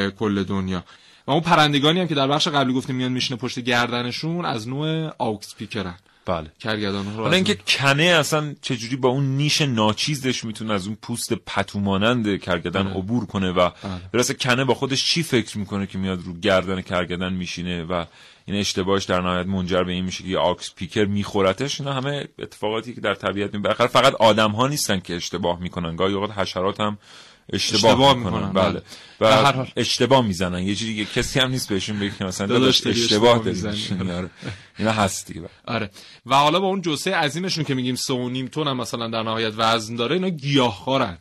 کل 0.09 0.43
دنیا. 0.43 0.83
و 1.27 1.31
اون 1.31 1.41
پرندگانی 1.41 1.99
هم 1.99 2.07
که 2.07 2.15
در 2.15 2.27
بخش 2.27 2.47
قبلی 2.47 2.73
گفتیم 2.73 2.95
میان 2.95 3.11
میشینه 3.11 3.39
پشت 3.39 3.59
گردنشون 3.59 4.45
از 4.45 4.67
نوع 4.67 5.11
آوکس 5.17 5.55
پیکرن 5.55 5.95
بله 6.27 6.51
کرگدان 6.59 7.05
حالا 7.05 7.35
اینکه 7.35 7.57
کنه 7.65 8.03
اصلا 8.03 8.55
چجوری 8.61 8.95
با 8.95 9.09
اون 9.09 9.37
نیش 9.37 9.61
ناچیزش 9.61 10.43
می‌تونه 10.43 10.73
از 10.73 10.87
اون 10.87 10.97
پوست 11.01 11.33
پتومانند 11.33 12.39
کرگدن 12.39 12.83
بله. 12.83 12.93
عبور 12.93 13.25
کنه 13.25 13.51
و 13.51 13.53
بله. 13.53 13.71
برسه 14.13 14.33
کنه 14.33 14.63
با 14.63 14.73
خودش 14.73 15.05
چی 15.05 15.23
فکر 15.23 15.57
می‌کنه 15.57 15.87
که 15.87 15.97
میاد 15.97 16.21
رو 16.25 16.33
گردن 16.33 16.81
کرگدن 16.81 17.33
میشینه 17.33 17.83
و 17.83 18.05
این 18.45 18.59
اشتباهش 18.59 19.03
در 19.03 19.21
نهایت 19.21 19.45
منجر 19.45 19.83
به 19.83 19.91
این 19.91 20.05
میشه 20.05 20.23
که 20.23 20.37
آکس 20.37 20.73
پیکر 20.75 21.05
میخورتش 21.05 21.81
اینا 21.81 21.93
همه 21.93 22.27
اتفاقاتی 22.39 22.93
که 22.93 23.01
در 23.01 23.15
طبیعت 23.15 23.53
می 23.53 23.61
فقط 23.87 24.15
آدم 24.15 24.51
ها 24.51 24.67
نیستن 24.67 24.99
که 24.99 25.15
اشتباه 25.15 25.59
می‌کنن 25.59 25.95
گاهی 25.95 26.13
اوقات 26.13 26.37
حشرات 26.37 26.79
هم 26.79 26.97
اشتباه, 27.53 27.91
اشتباه 27.91 28.13
می‌کنن. 28.13 28.33
می‌کنن، 28.33 28.53
بله. 28.53 28.69
بله. 28.71 28.81
و 29.19 29.25
در 29.31 29.43
هر 29.43 29.51
حال. 29.51 29.67
اشتباه 29.75 30.25
می‌زنن. 30.25 30.63
یه 30.63 30.75
که 30.75 31.05
کسی 31.05 31.39
هم 31.39 31.49
نیست 31.49 31.69
بهشون 31.69 31.99
بگه 31.99 32.23
مثلا 32.23 32.47
داداش 32.47 32.87
اشتباه 32.87 33.39
داری. 33.39 33.61
آره. 34.17 34.29
اینا 34.79 34.91
هست 34.91 35.27
دیگه. 35.27 35.49
آره. 35.65 35.89
و 36.25 36.35
حالا 36.35 36.59
با 36.59 36.67
اون 36.67 36.81
جسه 36.81 37.15
عظیمشون 37.15 37.63
که 37.63 37.75
میگیم 37.75 37.97
نیم 38.09 38.47
تن 38.47 38.67
هم 38.67 38.77
مثلا 38.77 39.07
در 39.07 39.23
نهایت 39.23 39.53
وزن 39.57 39.95
داره 39.95 40.15
اینا 40.15 40.29
گیاهخوارن. 40.29 41.17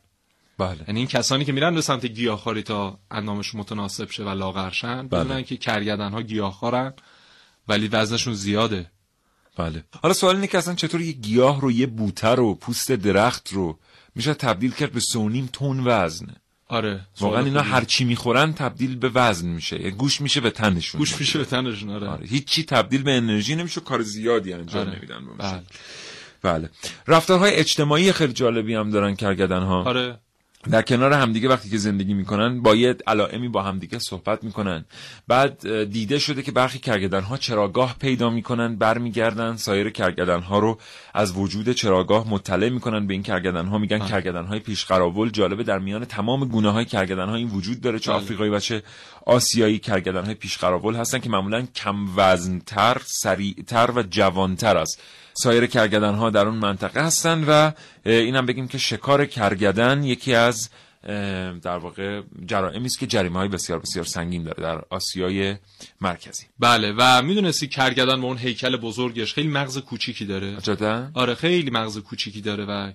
بله. 0.58 0.78
یعنی 0.88 1.00
این 1.00 1.08
کسانی 1.08 1.44
که 1.44 1.52
میرن 1.52 1.74
به 1.74 1.80
سمت 1.80 2.06
گیاهخواری 2.06 2.62
تا 2.62 2.98
اندامشون 3.10 3.60
متناسب 3.60 4.10
شه 4.10 4.24
و 4.24 4.28
لاغرشن 4.28 5.08
بله. 5.08 5.24
بدونن 5.24 5.42
که 5.42 5.56
کرگدن 5.56 6.10
ها 6.10 6.22
گیاهخوارن 6.22 6.92
ولی 7.68 7.88
وزنشون 7.88 8.34
زیاده. 8.34 8.90
بله. 9.56 9.84
حالا 10.02 10.14
سوال 10.14 10.34
اینه 10.34 10.46
که 10.46 10.58
اصلا 10.58 10.74
چطور 10.74 11.00
یه 11.00 11.12
گیاه 11.12 11.60
رو 11.60 11.72
یه 11.72 11.86
بوته 11.86 12.28
رو 12.28 12.54
پوست 12.54 12.92
درخت 12.92 13.52
رو 13.52 13.78
میشه 14.16 14.35
تبدیل 14.35 14.70
کرد 14.70 14.92
به 14.92 15.00
سونیم 15.00 15.48
تون 15.52 15.81
وزن 15.85 16.26
آره 16.68 17.00
واقعا 17.20 17.44
اینا. 17.44 17.61
هر 17.61 17.85
چی 17.85 18.05
می‌خورن 18.05 18.52
تبدیل 18.52 18.96
به 18.96 19.09
وزن 19.14 19.48
میشه 19.48 19.76
یعنی 19.76 19.90
گوش 19.90 20.20
میشه 20.20 20.40
به 20.40 20.50
تنشون 20.50 20.98
گوش 20.98 21.20
میشه 21.20 21.38
به 21.38 21.44
تنشون 21.44 21.90
آره, 21.90 22.09
آره. 22.09 22.26
هیچی 22.26 22.64
تبدیل 22.64 23.02
به 23.02 23.16
انرژی 23.16 23.55
نمیشه 23.55 23.81
کار 23.81 24.02
زیادی 24.02 24.52
انجام 24.52 24.88
آره. 24.88 24.96
نمیدن 24.96 25.26
بله. 25.38 25.62
بله 26.42 26.70
رفتارهای 27.07 27.55
اجتماعی 27.55 28.12
خیلی 28.12 28.33
جالبی 28.33 28.74
هم 28.74 28.90
دارن 28.90 29.14
کرگدن 29.14 29.62
ها 29.62 29.83
آره 29.83 30.18
در 30.70 30.83
کنار 30.83 31.12
همدیگه 31.12 31.48
وقتی 31.48 31.70
که 31.70 31.79
زندگی 31.79 32.14
می‌کنن 32.14 32.62
با 32.62 32.74
یه 32.74 32.96
علائمی 33.07 33.48
با 33.48 33.62
همدیگه 33.62 33.98
صحبت 33.98 34.44
می‌کنن. 34.44 34.85
بعد 35.29 35.85
دیده 35.85 36.18
شده 36.18 36.42
که 36.42 36.52
برخی 36.52 36.79
کرگدن 36.79 37.20
ها 37.20 37.37
چراگاه 37.37 37.96
پیدا 38.00 38.31
می‌کنن 38.31 38.76
برمیگردن 38.76 39.57
سایر 39.57 39.90
کرگدن 39.90 40.40
ها 40.40 40.59
رو 40.59 40.79
از 41.14 41.38
وجود 41.38 41.72
چراگاه 41.72 42.31
مطلع 42.31 42.68
می‌کنن 42.68 43.07
به 43.07 43.14
این 43.14 43.22
کرگدن 43.22 43.66
ها 43.66 43.79
میگن 43.79 43.98
کرگدن 43.98 44.44
های 44.44 44.59
پیش 44.59 44.85
قراول 44.85 45.31
جالبه 45.31 45.62
در 45.62 45.79
میان 45.79 46.05
تمام 46.05 46.44
گونه 46.44 46.70
های 46.70 46.85
کرگدن 46.85 47.29
ها 47.29 47.35
این 47.35 47.48
وجود 47.48 47.81
داره 47.81 47.98
چه 47.98 48.11
بله. 48.11 48.20
آفریقایی 48.20 48.50
و 48.50 48.61
چه 48.61 48.83
آسیایی 49.26 49.79
کرگدن 49.79 50.24
های 50.24 50.35
پیش 50.35 50.59
قراول 50.59 50.94
هستن 50.94 51.18
که 51.18 51.31
معمولا 51.31 51.66
کم 51.74 52.07
وزنتر 52.16 53.00
سریعتر 53.05 53.90
و 53.96 54.02
جوانتر 54.02 54.76
است. 54.76 55.02
سایر 55.37 55.66
کرگدن 55.66 56.14
ها 56.14 56.31
در 56.31 56.46
اون 56.46 56.57
منطقه 56.57 57.05
هستن 57.05 57.44
و 57.44 57.70
اینم 58.05 58.46
بگیم 58.46 58.68
که 58.68 58.79
شکار 58.79 59.27
کرگدن 59.27 60.05
یکی 60.05 60.35
از 60.35 60.70
در 61.62 61.79
واقع 61.79 62.22
جرائمی 62.46 62.87
است 62.87 62.99
که 62.99 63.07
جریمه 63.07 63.38
های 63.38 63.49
بسیار 63.49 63.79
بسیار 63.79 64.05
سنگین 64.05 64.42
داره 64.42 64.62
در 64.62 64.83
آسیای 64.90 65.57
مرکزی. 66.01 66.44
بله 66.59 66.94
و 66.99 67.22
می‌دونستی 67.22 67.68
کرگدن 67.68 68.20
با 68.20 68.29
اون 68.29 68.38
هیکل 68.38 68.77
بزرگش 68.77 69.35
خیلی 69.35 69.49
مغز 69.49 69.79
کوچیکی 69.79 70.25
داره؟ 70.25 70.57
جدا 70.62 71.11
آره 71.14 71.35
خیلی 71.35 71.70
مغز 71.70 71.99
کوچیکی 71.99 72.40
داره 72.40 72.64
و 72.64 72.92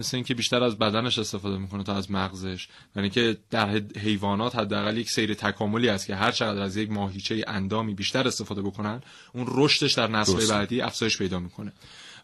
مثل 0.00 0.16
اینکه 0.16 0.34
بیشتر 0.34 0.62
از 0.62 0.78
بدنش 0.78 1.18
استفاده 1.18 1.58
می‌کنه 1.58 1.82
تا 1.82 1.94
از 1.94 2.10
مغزش 2.10 2.68
یعنی 2.96 3.10
که 3.10 3.36
در 3.50 3.68
حیوانات 3.96 4.56
حداقل 4.56 4.98
یک 4.98 5.10
سیر 5.10 5.34
تکاملی 5.34 5.88
است 5.88 6.06
که 6.06 6.16
هر 6.16 6.30
چقدر 6.30 6.62
از 6.62 6.76
یک 6.76 6.90
ماهیچه 6.90 7.44
اندامی 7.46 7.94
بیشتر 7.94 8.28
استفاده 8.28 8.62
بکنن 8.62 9.02
اون 9.34 9.46
رشدش 9.48 9.92
در 9.92 10.06
نسل. 10.06 10.48
بعدی 10.50 10.80
افزایش 10.80 11.18
پیدا 11.18 11.38
می‌کنه 11.38 11.72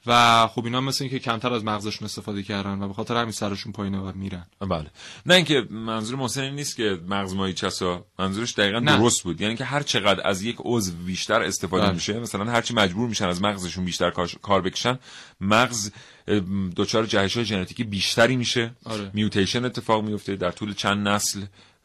و 0.06 0.46
خب 0.46 0.64
اینا 0.64 0.80
مثل 0.80 1.04
اینکه 1.04 1.18
کمتر 1.18 1.52
از 1.52 1.64
مغزشون 1.64 2.04
استفاده 2.04 2.42
کردن 2.42 2.82
و 2.82 2.88
به 2.88 2.94
خاطر 2.94 3.16
همین 3.16 3.32
سرشون 3.32 3.72
پایینه 3.72 3.98
و 3.98 4.12
میرن 4.14 4.46
بله 4.60 4.90
نه 5.26 5.34
اینکه 5.34 5.66
منظور 5.70 6.18
محسن 6.18 6.42
این 6.42 6.54
نیست 6.54 6.76
که 6.76 7.00
مغز 7.08 7.34
ماهی 7.34 7.52
چسا 7.52 8.06
منظورش 8.18 8.54
دقیقا 8.54 8.78
نه. 8.78 8.98
درست 8.98 9.22
بود 9.22 9.40
یعنی 9.40 9.56
که 9.56 9.64
هر 9.64 9.82
چقدر 9.82 10.28
از 10.28 10.42
یک 10.42 10.56
عضو 10.64 10.92
بیشتر 10.92 11.42
استفاده 11.42 11.84
بله. 11.84 11.94
میشه 11.94 12.20
مثلا 12.20 12.44
هرچی 12.44 12.74
مجبور 12.74 13.08
میشن 13.08 13.28
از 13.28 13.42
مغزشون 13.42 13.84
بیشتر 13.84 14.10
کار 14.42 14.60
بکشن 14.60 14.98
مغز 15.40 15.90
اه، 16.28 16.40
دچار 16.76 17.06
جهش 17.06 17.36
های 17.36 17.44
ژنتیکی 17.44 17.84
بیشتری 17.84 18.36
میشه 18.36 18.70
آره. 18.84 19.10
میوتیشن 19.14 19.64
اتفاق 19.64 20.04
میفته 20.04 20.36
در 20.36 20.50
طول 20.50 20.74
چند 20.74 21.08
نسل 21.08 21.40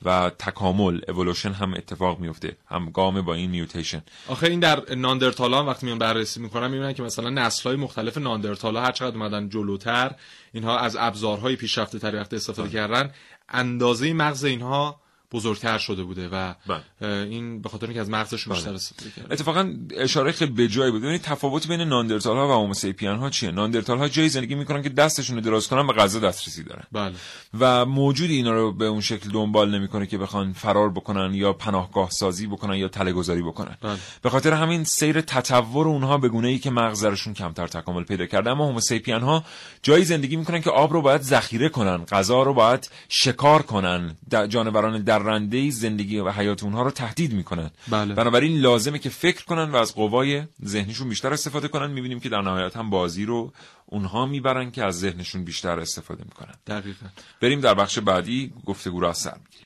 و 0.05 0.31
تکامل 0.39 1.01
اولوشن 1.07 1.51
هم 1.51 1.73
اتفاق 1.73 2.19
میفته 2.19 2.57
هم 2.69 2.89
گام 2.89 3.21
با 3.21 3.33
این 3.33 3.49
میوتیشن 3.49 4.01
آخه 4.27 4.47
این 4.47 4.59
در 4.59 4.95
ناندرتالا 4.95 5.65
وقتی 5.65 5.85
میان 5.85 5.99
بررسی 5.99 6.39
می‌کنن 6.39 6.67
می‌بینن 6.67 6.93
که 6.93 7.03
مثلا 7.03 7.29
نسل‌های 7.29 7.75
مختلف 7.75 8.17
ناندرتالا 8.17 8.81
هر 8.81 8.91
چقدر 8.91 9.15
اومدن 9.15 9.49
جلوتر 9.49 10.11
اینها 10.53 10.79
از 10.79 10.97
ابزارهای 10.99 11.55
پیشرفته 11.55 11.99
تری 11.99 12.17
وقتی 12.17 12.35
استفاده 12.35 12.69
کردن 12.69 13.11
اندازه 13.49 14.13
مغز 14.13 14.43
اینها 14.43 15.00
بزرگتر 15.31 15.77
شده 15.77 16.03
بوده 16.03 16.29
و 16.29 16.53
بله. 16.67 17.07
این 17.07 17.61
به 17.61 17.69
خاطر 17.69 17.85
اینکه 17.85 18.01
از 18.01 18.09
مغزشون 18.09 18.53
بیشتر 18.53 18.73
استفاده 18.73 19.33
اتفاقا 19.33 19.73
اشاره 19.97 20.31
خیلی 20.31 20.51
به 20.51 20.67
جایی 20.67 20.91
بود. 20.91 21.01
ببینید 21.01 21.21
تفاوت 21.21 21.67
بین 21.67 21.81
ناندرتال 21.81 22.37
ها 22.37 22.47
و 22.47 22.51
هوموسیپین 22.51 23.09
ها 23.09 23.29
چیه؟ 23.29 23.51
ناندرتال 23.51 23.97
ها 23.97 24.07
جایی 24.07 24.29
زندگی 24.29 24.55
می‌کنن 24.55 24.81
که 24.81 24.89
دستشون 24.89 25.35
رو 25.35 25.41
دراز 25.41 25.67
کنن 25.67 25.87
به 25.87 25.93
غذا 25.93 26.19
دسترسی 26.19 26.63
دارن. 26.63 26.83
بله. 26.91 27.15
و 27.59 27.85
موجود 27.85 28.29
اینا 28.29 28.51
رو 28.51 28.71
به 28.71 28.85
اون 28.85 29.01
شکل 29.01 29.29
دنبال 29.29 29.75
نمی‌کنه 29.75 30.07
که 30.07 30.17
بخوان 30.17 30.53
فرار 30.53 30.89
بکنن 30.89 31.33
یا 31.33 31.53
پناهگاه 31.53 32.09
سازی 32.09 32.47
بکنن 32.47 32.75
یا 32.75 32.87
تله 32.87 33.11
گذاری 33.11 33.41
بکنن. 33.41 33.77
بله. 33.81 33.97
به 34.21 34.29
خاطر 34.29 34.53
همین 34.53 34.83
سیر 34.83 35.21
تطور 35.21 35.87
اونها 35.87 36.17
به 36.17 36.29
گونه 36.29 36.47
ای 36.47 36.59
که 36.59 36.69
مغزشون 36.69 37.33
کمتر 37.33 37.67
تکامل 37.67 38.03
پیدا 38.03 38.25
کرده. 38.25 38.49
اما 38.49 38.65
هوموسیپین 38.65 39.21
ها 39.21 39.43
جایی 39.83 40.05
زندگی 40.05 40.35
می‌کنن 40.35 40.61
که 40.61 40.69
آب 40.69 40.93
رو 40.93 41.01
باید 41.01 41.21
ذخیره 41.21 41.69
کنن 41.69 42.05
غذا 42.05 42.43
رو 42.43 42.53
باید 42.53 42.89
شکار 43.09 43.61
کنن. 43.61 44.15
جانوران 44.49 45.01
درنده 45.23 45.69
زندگی 45.69 46.19
و 46.19 46.29
حیات 46.29 46.63
اونها 46.63 46.81
رو 46.81 46.91
تهدید 46.91 47.33
می‌کنن 47.33 47.71
بله. 47.87 48.13
بنابراین 48.13 48.57
لازمه 48.57 48.99
که 48.99 49.09
فکر 49.09 49.45
کنن 49.45 49.71
و 49.71 49.75
از 49.75 49.95
قوای 49.95 50.43
ذهنیشون 50.65 51.09
بیشتر 51.09 51.33
استفاده 51.33 51.67
کنن. 51.67 51.91
می‌بینیم 51.91 52.19
که 52.19 52.29
در 52.29 52.41
نهایت 52.41 52.77
هم 52.77 52.89
بازی 52.89 53.25
رو 53.25 53.53
اونها 53.85 54.25
می‌برن 54.25 54.71
که 54.71 54.83
از 54.83 54.99
ذهنشون 54.99 55.43
بیشتر 55.43 55.79
استفاده 55.79 56.23
می‌کنن. 56.23 56.55
دقیقا. 56.67 57.05
بریم 57.41 57.61
در 57.61 57.73
بخش 57.73 57.99
بعدی 57.99 58.53
گفتگو 58.65 58.99
را 58.99 59.09
از 59.09 59.17
سر 59.17 59.37
می‌گیریم. 59.43 59.65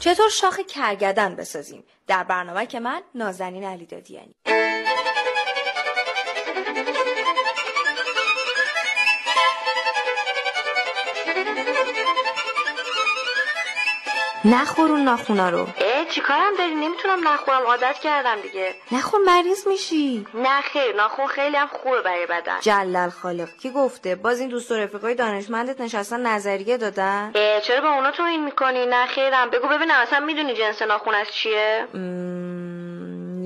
چطور 0.00 0.30
شاخ 0.40 0.60
کرگدن 0.68 1.36
بسازیم؟ 1.36 1.82
در 2.06 2.24
برنامه 2.24 2.66
که 2.66 2.80
من 2.80 3.02
نازنین 3.14 3.64
علی 3.64 3.86
نخور 14.50 14.90
اون 14.90 15.04
ناخونا 15.04 15.50
رو. 15.50 15.58
اه 15.58 16.04
چیکارم 16.10 16.52
داری؟ 16.58 16.74
نمی‌تونم 16.74 17.28
نخورم. 17.28 17.62
عادت 17.62 17.94
کردم 18.02 18.40
دیگه. 18.42 18.74
نخور 18.92 19.20
مریض 19.26 19.66
میشی. 19.66 20.26
نه 20.34 20.60
خیر. 20.60 20.96
ناخون 20.96 21.26
خیلی 21.26 21.56
هم 21.56 21.66
خوبه 21.66 22.00
برای 22.02 22.26
بدن. 22.26 22.60
جلل 22.60 23.08
خالق 23.08 23.48
کی 23.62 23.70
گفته؟ 23.70 24.14
باز 24.14 24.40
این 24.40 24.48
دوست 24.48 24.70
و 24.70 24.74
رفیقای 24.74 25.14
دانشمندت 25.14 25.80
نشستن 25.80 26.26
نظریه 26.26 26.76
دادن؟ 26.76 27.32
اه 27.34 27.60
چرا 27.60 27.80
با 27.80 27.88
اونا 27.88 28.10
توهین 28.10 28.44
می‌کنی؟ 28.44 28.86
نه 28.86 29.06
خیرم. 29.06 29.50
بگو 29.50 29.68
ببینم 29.68 29.94
اصلا 30.00 30.20
می‌دونی 30.20 30.54
جنس 30.54 30.82
ناخون 30.82 31.14
از 31.14 31.26
چیه؟ 31.32 31.86
مم، 31.94 32.45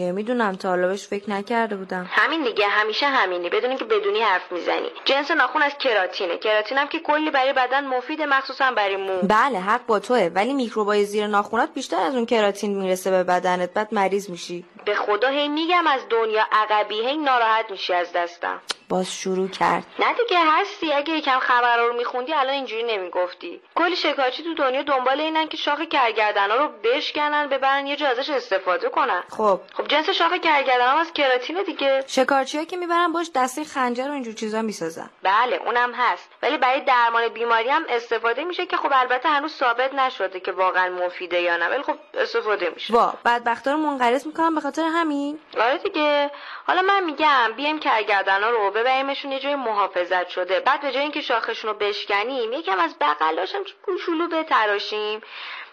نمی‌دونم 0.01 0.57
تا 0.57 0.69
حالا 0.69 0.89
بهش 0.89 1.07
فکر 1.07 1.31
نکرده 1.31 1.77
بودم. 1.77 2.07
همین 2.11 2.45
دیگه. 2.45 2.67
همیشه 2.69 3.07
همینی. 3.07 3.49
بدونی 3.49 3.77
که 3.77 3.85
بدونی 3.85 4.21
حرف 4.21 4.53
می‌زنی. 4.53 4.89
جنس 5.05 5.31
ناخون 5.31 5.63
از 5.63 5.73
کراتینه. 5.79 6.39
کراتین 6.39 6.79
هم 6.79 6.89
که 6.89 6.99
کلی 6.99 7.31
برای 7.31 7.53
بدن 7.53 7.87
مفیده 7.87 8.27
مخصوصا 8.27 8.71
برای 8.71 8.97
مو. 8.97 9.19
بله 9.23 9.59
حق 9.61 9.87
با 9.87 9.99
توه. 9.99 10.31
ولی 10.35 10.55
میکروبای 10.55 11.05
زیر 11.05 11.27
ناخونات 11.27 11.75
بیشتر 11.75 12.01
از 12.01 12.15
اون 12.15 12.27
کراتین 12.27 12.83
می‌رسه 12.83 13.11
به 13.11 13.25
بدنت. 13.25 13.73
بعد 13.75 13.95
مریض 13.95 14.31
میشی. 14.31 14.65
به 14.85 14.95
خدا 14.95 15.29
هی 15.29 15.49
میگم 15.49 15.87
از 15.87 16.01
دنیا 16.09 16.47
عقبی 16.53 17.01
هی 17.07 17.17
ناراحت 17.17 17.71
میشی 17.71 17.93
از 17.93 18.13
دستم. 18.13 18.61
باز 18.89 19.15
شروع 19.15 19.49
کرد. 19.49 19.87
نه 19.99 20.15
دیگه 20.15 20.39
هستی. 20.47 20.93
اگه 20.93 21.13
یکم 21.13 21.39
خبر 21.39 21.77
رو 21.77 21.93
میخوندی 21.97 22.35
الان 22.35 22.55
اینجوری 22.55 22.83
نمی‌گفتی. 22.83 23.61
کلی 23.75 23.97
شکارچی 23.97 24.43
تو 24.43 24.55
دنیا 24.55 24.83
دنبال 24.83 25.21
اینن 25.21 25.49
که 25.49 25.57
شاخ 25.57 25.81
کرگردنا 25.81 26.55
رو 26.55 26.69
بشکنن 26.85 27.49
ببرن 27.49 27.87
یه 27.87 27.97
جا 27.97 28.09
ازش 28.09 28.31
استفاده 28.31 28.89
کنن. 28.89 29.23
خب. 29.29 29.61
خب 29.75 29.89
جنس 29.89 30.11
شاخ 30.11 30.33
کرگردن 30.33 30.87
از 30.87 31.13
کراتینه 31.13 31.63
دیگه. 31.65 32.05
شکارچی 32.07 32.67
که 32.67 32.77
می‌برن 32.77 33.13
باش 33.13 33.31
دسته 33.35 33.65
خنجر 33.65 34.09
و 34.09 34.13
اینجور 34.13 34.35
چیزا 34.35 34.63
می‌سازن. 34.63 35.11
بله 35.23 35.57
اونم 35.67 35.93
هست. 35.95 36.29
ولی 36.43 36.59
برای 36.59 36.81
درمان 36.81 37.29
بیماری 37.29 37.69
هم 37.69 37.85
استفاده 37.89 38.45
میشه 38.45 38.67
که 38.67 38.77
خب 38.77 38.91
البته 38.93 39.29
هنوز 39.29 39.53
ثابت 39.53 39.95
نشده 39.95 40.41
که 40.41 40.53
واقعا 40.53 40.89
مفیده 41.07 41.41
یا 41.41 41.57
نه. 41.57 41.69
ولی 41.69 41.83
خب 41.83 41.97
استفاده 42.15 42.71
میشه. 42.75 42.95
وا 42.95 43.15
بدبختا 43.25 43.73
رو 43.73 43.79
منقرض 43.79 44.27
می‌کنن 44.27 44.49
خاطر 44.71 44.83
همین؟ 44.83 45.39
آره 45.59 45.79
دیگه. 45.79 46.31
حالا 46.67 46.83
من 46.83 47.05
میگم 47.05 47.53
بیایم 47.57 47.79
کرگردنا 47.79 48.51
رو 48.51 48.71
ببریمشون 48.71 49.33
یه 49.33 49.39
جای 49.39 49.55
محافظت 49.55 50.29
شده. 50.29 50.61
بعد 50.61 50.81
به 50.81 50.93
جای 50.93 51.03
اینکه 51.03 51.21
شاخشون 51.21 51.71
رو 51.71 51.77
بشکنیم 51.77 52.53
یکم 52.53 52.79
از 52.79 52.95
بغلاش 53.01 53.55
هم 53.55 53.63
کوچولو 53.83 54.29
بتراشیم. 54.29 55.21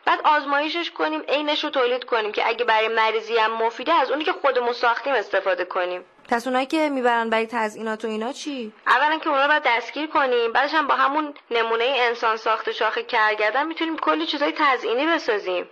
بعد 0.05 0.21
آزمایشش 0.23 0.91
کنیم 0.91 1.21
عینش 1.29 1.63
رو 1.63 1.69
تولید 1.69 2.03
کنیم 2.03 2.31
که 2.31 2.47
اگه 2.47 2.65
برای 2.65 2.87
مریضی 2.87 3.37
هم 3.37 3.51
مفیده 3.51 3.93
از 3.93 4.11
اونی 4.11 4.23
که 4.23 4.31
خودمون 4.31 4.73
ساختیم 4.73 5.13
استفاده 5.13 5.65
کنیم. 5.65 6.05
پس 6.29 6.47
اونایی 6.47 6.65
که 6.65 6.89
می‌برن 6.89 7.29
برای 7.29 7.47
تزیینات 7.51 8.05
و 8.05 8.07
اینا 8.07 8.33
چی؟ 8.33 8.73
اولا 8.87 9.17
که 9.17 9.29
اونا 9.29 9.41
رو 9.41 9.47
باید 9.47 9.63
دستگیر 9.65 10.07
کنیم. 10.07 10.51
بعدش 10.53 10.73
هم 10.73 10.87
با 10.87 10.95
همون 10.95 11.33
نمونه 11.51 11.95
انسان 11.97 12.37
ساخته 12.37 12.71
شاخ 12.71 12.97
کرگردن 12.97 13.67
می‌تونیم 13.67 13.97
کلی 13.97 14.25
چیزای 14.25 14.53
تزئینی 14.57 15.05
بسازیم. 15.05 15.65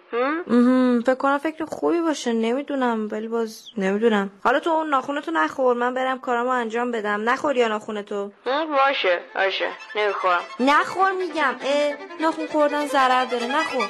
فکر 1.05 1.15
کنم 1.15 1.37
فکر 1.37 1.65
خوبی 1.65 2.01
باشه. 2.01 2.33
نمی‌دونم. 2.33 3.07
ولی 3.11 3.27
باز 3.27 3.69
نمی‌دونم. 3.77 4.31
حالا 4.43 4.59
تو 4.59 4.69
اون 4.69 4.89
ناخونتو 4.89 5.31
نخور. 5.31 5.75
من 5.75 5.93
برم 5.93 6.19
کارامو 6.19 6.49
انجام 6.49 6.91
بدم. 6.91 7.29
نخور 7.29 7.57
یا 7.57 7.67
ناخونتو 7.67 8.31
باشه. 8.45 9.21
باشه. 9.35 9.69
نمی‌خورم 9.95 10.41
نخور 10.59 11.11
میگم. 11.11 11.55
اه 11.65 11.93
ناخون 12.19 12.47
خوردن 12.47 12.85
ضرر 12.85 13.25
داره. 13.25 13.45
نخور. 13.45 13.87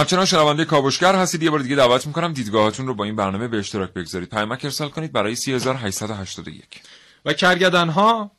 همچنان 0.00 0.24
شنونده 0.24 0.64
کاوشگر 0.64 1.14
هستید. 1.14 1.42
یه 1.42 1.50
بار 1.50 1.60
دیگه 1.60 1.76
دعوت 1.76 2.06
می‌کنم 2.06 2.32
دیدگاهاتون 2.32 2.86
رو 2.86 2.94
با 2.94 3.04
این 3.04 3.16
برنامه 3.16 3.48
به 3.48 3.58
اشتراک 3.58 3.92
بگذارید. 3.92 4.28
پیامک 4.28 4.64
ارسال 4.64 4.88
کنید 4.88 5.12
برای 5.12 5.34
3881 5.34 6.82
و 7.24 7.32
کرگدن 7.32 7.88
ها 7.88 8.30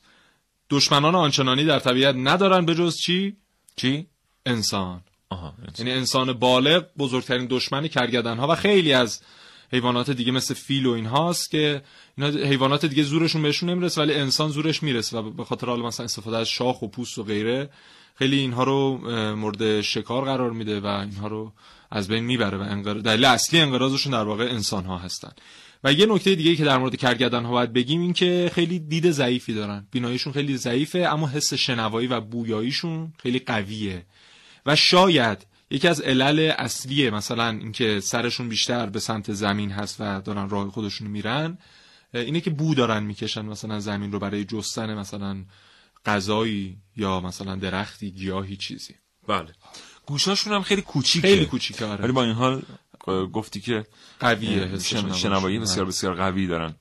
دشمنان 0.70 1.16
آنچنانی 1.16 1.66
در 1.66 1.80
طبیعت 1.80 2.16
ندارن 2.18 2.66
به 2.66 2.76
جز 2.76 2.97
چی؟ 2.97 3.38
چی؟ 3.76 4.07
انسان. 4.45 5.01
آها 5.30 5.53
یعنی 5.78 5.91
انسان 5.91 6.34
بالغ 6.34 6.86
بزرگترین 6.97 7.47
دشمن 7.49 7.88
کرگدن 7.88 8.38
ها 8.38 8.47
و 8.47 8.55
خیلی 8.55 8.93
از 8.93 9.22
حیوانات 9.72 10.12
دیگه 10.12 10.32
مثل 10.32 10.53
فیل 10.53 10.86
و 10.86 10.91
اینهاست 10.91 11.51
که 11.51 11.82
اینا 12.18 12.30
حیوانات 12.30 12.86
دیگه 12.86 13.03
زورشون 13.03 13.41
بهشون 13.41 13.70
نمی‌رسه 13.70 14.01
ولی 14.01 14.14
انسان 14.14 14.49
زورش 14.49 14.84
می‌رسه 14.84 15.18
و 15.18 15.32
به 15.32 15.45
خاطر 15.45 15.68
حالا 15.68 15.86
مثلا 15.86 16.03
استفاده 16.03 16.38
از 16.38 16.49
شاخ 16.49 16.82
و 16.82 16.88
پوست 16.88 17.18
و 17.18 17.24
غیره 17.24 17.70
خیلی 18.16 18.39
اینها 18.39 18.64
رو 18.64 18.97
مورد 19.36 19.82
شکار 19.82 20.26
قرار 20.26 20.51
میده 20.51 20.80
و 20.80 20.86
اینها 20.86 21.28
رو 21.28 21.53
از 21.91 22.07
بین 22.07 22.24
می‌بره 22.24 22.57
و 22.57 22.62
انقر... 22.62 22.93
دلیل 22.93 23.26
اصلی 23.26 23.59
انقراضشون 23.59 24.12
در 24.12 24.24
واقع 24.24 24.43
انسان 24.43 24.86
ها 24.86 24.97
هستن. 24.97 25.32
و 25.84 25.93
یه 25.93 26.05
نکته 26.05 26.36
دیگه 26.36 26.55
که 26.55 26.66
در 26.66 26.78
مورد 26.78 26.95
کرگدن 26.95 27.45
ها 27.45 27.51
باید 27.51 27.74
بگیم 27.74 28.01
این 28.01 28.14
که 28.14 28.51
خیلی 28.53 28.80
دید 28.80 29.12
ضعیفی 29.12 29.53
دارن. 29.53 29.88
بیناییشون 29.91 30.34
خیلی 30.34 30.57
ضعیفه 30.57 30.99
اما 30.99 31.28
حس 31.28 31.53
شنوایی 31.53 32.07
و 32.07 32.22
بویاییشون 32.22 33.14
خیلی 33.24 33.39
قویه. 33.39 34.05
و 34.66 34.76
شاید 34.76 35.47
یکی 35.72 35.88
از 35.88 36.01
علل 36.01 36.51
اصلیه 36.57 37.09
مثلا 37.12 37.49
اینکه 37.49 37.99
سرشون 37.99 38.49
بیشتر 38.49 38.86
به 38.86 38.99
سمت 38.99 39.34
زمین 39.34 39.72
هست 39.72 40.01
و 40.01 40.22
دارن 40.22 40.49
راه 40.49 40.72
خودشون 40.72 41.07
میرن 41.07 41.57
اینه 42.14 42.41
که 42.41 42.49
بو 42.49 42.76
دارن 42.76 43.03
می‌کشن 43.03 43.45
مثلا 43.45 43.80
زمین 43.80 44.12
رو 44.12 44.20
برای 44.20 44.45
جستن 44.45 44.93
مثلا 44.93 45.43
غذایی 46.06 46.78
یا 46.95 47.20
مثلا 47.20 47.56
درختی 47.56 48.12
گیاهی 48.12 48.56
چیزی. 48.56 48.95
بله. 49.28 49.49
گوشاشون 50.06 50.54
هم 50.54 50.62
خیلی 50.62 50.82
کوچیکه. 50.82 51.28
خیلی 51.28 51.45
کوچیکه 51.45 51.86
آره. 51.86 52.04
ولی 52.04 52.12
با 52.12 52.24
این 52.24 52.34
حال 52.34 52.62
گفتی 53.34 53.62
که 53.62 53.86
قویه 54.20 54.80
شن... 54.80 55.14
شنوایی. 55.14 55.60
بسیار 55.60 55.86
بسیار 55.86 56.16
قوی 56.16 56.47
دارن. 56.47 56.76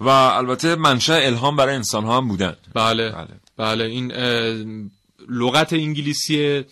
و 0.00 0.08
البته 0.08 0.74
منشأ 0.74 1.14
الهام 1.14 1.56
برای 1.56 1.74
انسان 1.74 2.04
ها 2.04 2.16
هم 2.16 2.28
بودن. 2.28 2.56
بله. 2.74 3.10
بله, 3.10 3.40
بله. 3.56 3.84
این 3.84 4.12
لغت 5.28 5.72
انگلیسی 5.72 6.64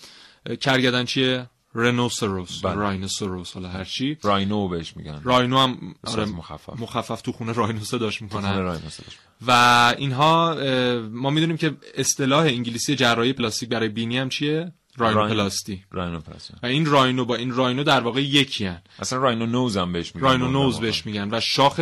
کرگدن 0.60 1.04
چیه؟ 1.04 1.50
رنوسروس 1.74 2.60
بله. 2.60 2.74
راینوسروس 2.74 3.52
حالا 3.52 3.68
هر 3.68 3.84
چی. 3.84 4.18
راینو 4.22 4.68
بهش 4.68 4.96
میگن. 4.96 5.20
راینو 5.24 5.58
هم 5.58 5.94
آره 6.04 6.24
مخفف. 6.24 6.80
مخفف 6.80 7.22
تو 7.22 7.32
خونه 7.32 7.52
راینوس 7.52 7.94
داشت 7.94 8.22
می‌کنن 8.22 8.80
و 9.46 9.50
اینها 9.98 10.54
ما 11.10 11.30
می‌دونیم 11.30 11.56
که 11.56 11.76
اصطلاح 11.94 12.44
انگلیسی 12.44 12.96
جراحی 12.96 13.32
پلاستیک 13.32 13.68
برای 13.68 13.88
بینی 13.88 14.18
هم 14.18 14.28
چیه؟ 14.28 14.72
راینو 14.96 15.28
پلاستی 15.28 15.84
راینو 15.90 16.20
پلاستی 16.20 16.54
و 16.62 16.66
این 16.66 16.86
راینو 16.86 17.24
با 17.24 17.36
این 17.36 17.54
راینو 17.54 17.84
در 17.84 18.00
واقع 18.00 18.22
یکی 18.22 18.66
هن. 18.66 18.82
اصلا 18.98 19.18
راینو 19.18 19.46
نوز 19.46 19.76
هم 19.76 19.92
بهش 19.92 20.14
میگن. 20.14 20.26
راینو 20.26 20.48
نوز 20.48 20.80
بهش 20.80 21.06
میگن. 21.06 21.28
و 21.34 21.40
شاخ 21.40 21.80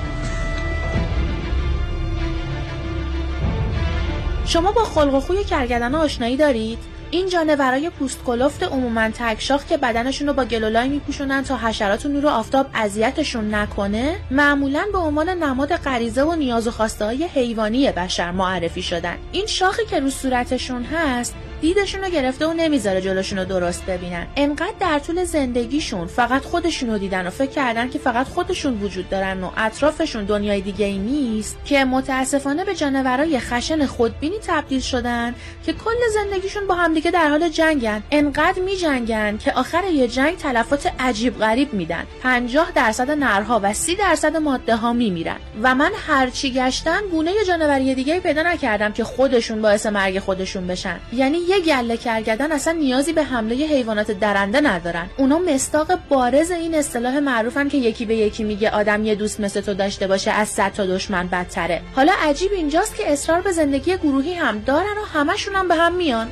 شما 4.47 4.73
با 4.73 4.85
خلق 4.85 5.15
و 5.15 5.21
خوی 5.21 5.45
کرگدن 5.45 5.95
آشنایی 5.95 6.37
دارید؟ 6.37 6.79
این 7.11 7.29
جانورای 7.29 7.91
پوست 7.91 8.25
کلفت 8.25 8.63
عموما 8.63 9.11
تکشاخ 9.11 9.67
که 9.67 9.77
بدنشون 9.77 10.27
رو 10.27 10.33
با 10.33 10.45
گلولای 10.45 10.89
میپوشونن 10.89 11.45
تا 11.45 11.57
حشرات 11.57 12.07
و 12.07 12.09
نور 12.09 12.27
آفتاب 12.27 12.67
اذیتشون 12.75 13.55
نکنه؟ 13.55 14.17
معمولا 14.31 14.87
به 14.93 14.99
عنوان 14.99 15.29
نماد 15.29 15.77
غریزه 15.77 16.23
و 16.23 16.35
نیاز 16.35 16.67
و 16.67 16.71
خواسته 16.71 17.05
های 17.05 17.25
حیوانی 17.25 17.93
بشر 17.93 18.31
معرفی 18.31 18.83
شدن. 18.83 19.17
این 19.33 19.47
شاخی 19.47 19.87
که 19.87 20.01
رو 20.01 20.11
صورتشون 20.11 20.85
هست 20.85 21.35
دیدشون 21.61 22.01
رو 22.01 22.11
گرفته 22.11 22.47
و 22.47 22.53
نمی‌ذاره 22.53 23.01
جلوشون 23.01 23.39
رو 23.39 23.45
درست 23.45 23.87
ببینن. 23.87 24.27
انقدر 24.37 24.75
در 24.81 24.99
طول 24.99 25.25
زندگیشون 25.25 26.07
فقط 26.07 26.43
خودشون 26.43 26.91
رو 26.91 26.99
دیدن 26.99 27.27
و 27.27 27.31
فکر 27.31 27.51
کردن 27.51 27.91
که 27.91 27.99
فقط 27.99 28.27
خودشون 28.29 28.83
وجود 28.83 29.09
دارن 29.09 29.45
و 29.45 29.51
اطرافشون 29.57 30.25
دنیای 30.25 30.61
دیگه 30.61 30.87
ای 30.87 30.99
نیست 30.99 31.59
که 31.65 31.85
متاسفانه 31.85 32.65
به 32.65 32.75
جانورای 32.75 33.39
خشن 33.39 33.87
خودبینی 33.87 34.37
تبدیل 34.47 34.81
شدن 34.81 35.35
که 35.67 35.73
کل 35.73 36.09
زندگیشون 36.15 36.67
با 36.67 36.75
همدیگه 36.75 37.11
در 37.11 37.29
حال 37.29 37.49
جنگن. 37.49 38.03
انقدر 38.11 38.63
می 38.63 38.77
جنگن 38.77 39.37
که 39.37 39.53
آخر 39.53 39.85
یه 39.93 40.09
جنگ 40.09 40.37
تلفات 40.37 40.93
عجیب 40.99 41.39
غریب 41.39 41.73
میدن. 41.73 42.05
50 42.23 42.73
درصد 42.75 43.11
نرها 43.11 43.61
و 43.63 43.73
30 43.73 43.97
درصد 43.97 44.37
ماده 44.37 44.77
ها 44.77 44.93
میمیرن. 44.93 45.37
و 45.63 45.75
من 45.75 45.91
هرچی 46.07 46.53
گشتم 46.53 47.01
گونه 47.11 47.31
جانوری 47.49 47.95
دیگه 47.95 48.21
پیدا 48.21 48.43
نکردم 48.43 48.93
که 48.93 49.05
خودشون 49.05 49.63
باعث 49.63 49.87
مرگ 49.87 50.19
خودشون 50.19 50.67
بشن. 50.67 51.01
یعنی 51.13 51.39
یه 51.51 51.61
گله 51.61 51.97
کرگدن 51.97 52.53
اصلا 52.53 52.73
نیازی 52.73 53.13
به 53.13 53.23
حمله 53.23 53.55
حیوانات 53.55 54.11
درنده 54.11 54.61
ندارن. 54.61 55.11
اونا 55.17 55.39
مستاق 55.39 55.99
بارز 56.09 56.51
این 56.51 56.75
اصطلاح 56.75 57.19
معروفن 57.19 57.69
که 57.69 57.79
یکی 57.79 58.07
به 58.07 58.17
یکی 58.17 58.45
میگه 58.45 58.71
آدم 58.71 59.05
یه 59.05 59.15
دوست 59.15 59.41
مثل 59.41 59.61
تو 59.61 59.75
داشته 59.75 60.07
باشه 60.07 60.31
از 60.31 60.49
صد 60.49 60.73
تا 60.73 60.87
دشمن 60.87 61.29
بدتره. 61.29 61.83
حالا 61.97 62.13
عجیب 62.23 62.53
اینجاست 62.53 62.97
که 62.97 63.13
اصرار 63.13 63.41
به 63.41 63.53
زندگی 63.53 63.97
گروهی 63.97 64.35
هم 64.35 64.59
دارن 64.59 64.99
و 65.03 65.19
همشون 65.19 65.55
هم 65.55 65.69
به 65.69 65.75
هم 65.75 65.95
میان. 65.95 66.29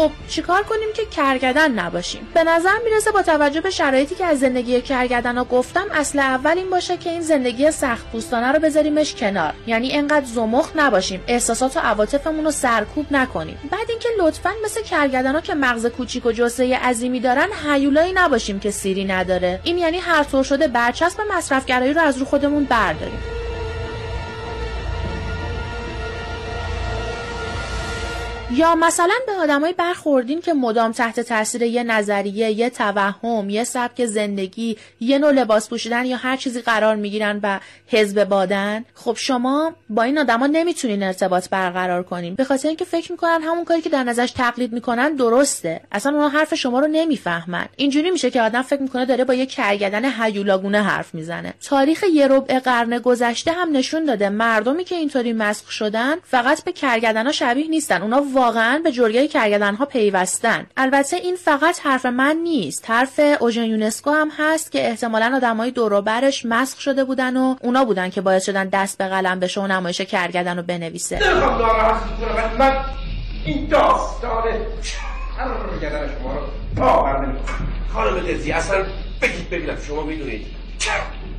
خب 0.00 0.10
چیکار 0.28 0.62
کنیم 0.62 0.88
که 0.94 1.06
کرگدن 1.06 1.70
نباشیم؟ 1.70 2.28
به 2.34 2.44
نظر 2.44 2.74
می‌رسه 2.84 3.10
با 3.10 3.22
توجه 3.22 3.60
به 3.60 3.70
شرایطی 3.70 4.14
که 4.14 4.24
از 4.24 4.40
زندگی 4.40 4.80
کرگدن 4.80 5.38
ها 5.38 5.44
گفتم 5.44 5.86
اصل 5.92 6.18
اول 6.18 6.58
این 6.58 6.70
باشه 6.70 6.96
که 6.96 7.10
این 7.10 7.20
زندگی 7.20 7.70
سخت 7.70 8.06
پوستانه 8.12 8.52
رو 8.52 8.58
بذاریمش 8.58 9.14
کنار. 9.14 9.54
یعنی 9.66 9.92
انقدر 9.92 10.26
زمخ 10.26 10.70
نباشیم. 10.76 11.20
احساسات 11.26 11.76
و 11.76 11.80
عواطفمون 11.80 12.44
رو 12.44 12.50
سرکوب 12.50 13.06
نکنیم. 13.10 13.58
بعد 13.70 13.90
اینکه 13.90 14.08
لطفا 14.18 14.50
مثل 14.64 14.82
کرگدن 14.82 15.34
ها 15.34 15.40
که 15.40 15.54
مغز 15.54 15.86
کوچیک 15.86 16.26
و 16.26 16.32
جسه 16.32 16.76
عظیمی 16.76 17.20
دارن 17.20 17.48
هیولایی 17.66 18.12
نباشیم 18.12 18.60
که 18.60 18.70
سیری 18.70 19.04
نداره. 19.04 19.60
این 19.64 19.78
یعنی 19.78 19.98
هر 19.98 20.24
طور 20.24 20.44
شده 20.44 20.68
برچسب 20.68 21.20
مصرفگرایی 21.30 21.92
رو 21.92 22.00
از 22.00 22.18
رو 22.18 22.24
خودمون 22.24 22.64
برداریم. 22.64 23.39
یا 28.54 28.74
مثلا 28.74 29.14
به 29.26 29.32
آدمای 29.32 29.72
برخوردین 29.72 30.40
که 30.40 30.54
مدام 30.54 30.92
تحت 30.92 31.20
تاثیر 31.20 31.62
یه 31.62 31.82
نظریه 31.82 32.50
یه 32.50 32.70
توهم 32.70 33.50
یه 33.50 33.64
سبک 33.64 34.06
زندگی 34.06 34.76
یه 35.00 35.18
نوع 35.18 35.30
لباس 35.30 35.68
پوشیدن 35.68 36.06
یا 36.06 36.16
هر 36.16 36.36
چیزی 36.36 36.60
قرار 36.60 36.96
می‌گیرن 36.96 37.40
و 37.42 37.60
حزب 37.86 38.24
بادن 38.24 38.84
خب 38.94 39.16
شما 39.18 39.72
با 39.90 40.02
این 40.02 40.18
آدما 40.18 40.46
نمی‌تونین 40.46 41.02
ارتباط 41.02 41.48
برقرار 41.48 42.02
کنین. 42.02 42.34
به 42.34 42.44
خاطر 42.44 42.68
اینکه 42.68 42.84
فکر 42.84 43.12
می‌کنن 43.12 43.42
همون 43.42 43.64
کاری 43.64 43.80
که 43.80 43.88
در 43.88 44.04
نظرش 44.04 44.30
تقلید 44.30 44.72
می‌کنن 44.72 45.14
درسته. 45.14 45.80
اصلا 45.92 46.12
اونها 46.12 46.28
حرف 46.28 46.54
شما 46.54 46.80
رو 46.80 46.86
نمی‌فهمن. 46.86 47.66
اینجوری 47.76 48.10
میشه 48.10 48.30
که 48.30 48.42
آدم 48.42 48.62
فکر 48.62 48.82
می‌کنه 48.82 49.06
داره 49.06 49.24
با 49.24 49.34
یه 49.34 49.46
کرگدن 49.46 50.04
هیولاگونه 50.22 50.82
حرف 50.82 51.14
می‌زنه. 51.14 51.54
تاریخ 51.64 52.04
یه 52.14 52.28
ربع 52.28 52.58
قرن 52.58 52.98
گذشته 52.98 53.52
هم 53.52 53.76
نشون 53.76 54.04
داده 54.04 54.28
مردمی 54.28 54.84
که 54.84 54.94
اینطوری 54.94 55.32
مسخ 55.32 55.70
شدن 55.70 56.16
فقط 56.24 56.64
به 56.64 56.72
کرگدنا 56.72 57.32
شبیه 57.32 57.68
نیستن. 57.68 58.02
اونا 58.02 58.20
واقعا 58.40 58.80
به 58.84 58.92
جرگه 58.92 59.28
کرگدن 59.28 59.74
ها 59.74 59.84
پیوستن. 59.84 60.66
البته 60.76 61.16
این 61.16 61.36
فقط 61.36 61.80
حرف 61.84 62.06
من 62.06 62.36
نیست. 62.36 62.90
حرف 62.90 63.20
اوژن 63.40 63.64
یونسکو 63.64 64.10
هم 64.10 64.28
هست 64.38 64.72
که 64.72 64.88
احتمالا 64.88 65.32
آدمای 65.36 65.70
دور 65.70 65.92
و 65.92 66.02
برش 66.02 66.46
مسخ 66.46 66.80
شده 66.80 67.04
بودن 67.04 67.36
و 67.36 67.56
اونا 67.62 67.84
بودن 67.84 68.10
که 68.10 68.20
باعث 68.20 68.46
شدن 68.46 68.68
دست 68.68 68.98
به 68.98 69.08
قلم 69.08 69.40
بشه 69.40 69.60
و 69.60 69.66
نمایش 69.66 70.00
کرگدن 70.00 70.56
رو 70.56 70.62
بنویسه. 70.62 71.18
من 72.58 72.84
این 73.44 73.66
داستان 73.66 74.42
کرگدن 75.80 76.10
شما 76.18 76.34
رو 76.34 76.46
باور 76.76 77.26
نمی‌کنم. 77.26 77.68
خانم 77.94 78.20
دزی 78.20 78.52
اصلا 78.52 78.84
بگید 79.22 79.50
ببینم. 79.50 79.76
شما 79.88 80.02
می‌دونید. 80.02 80.46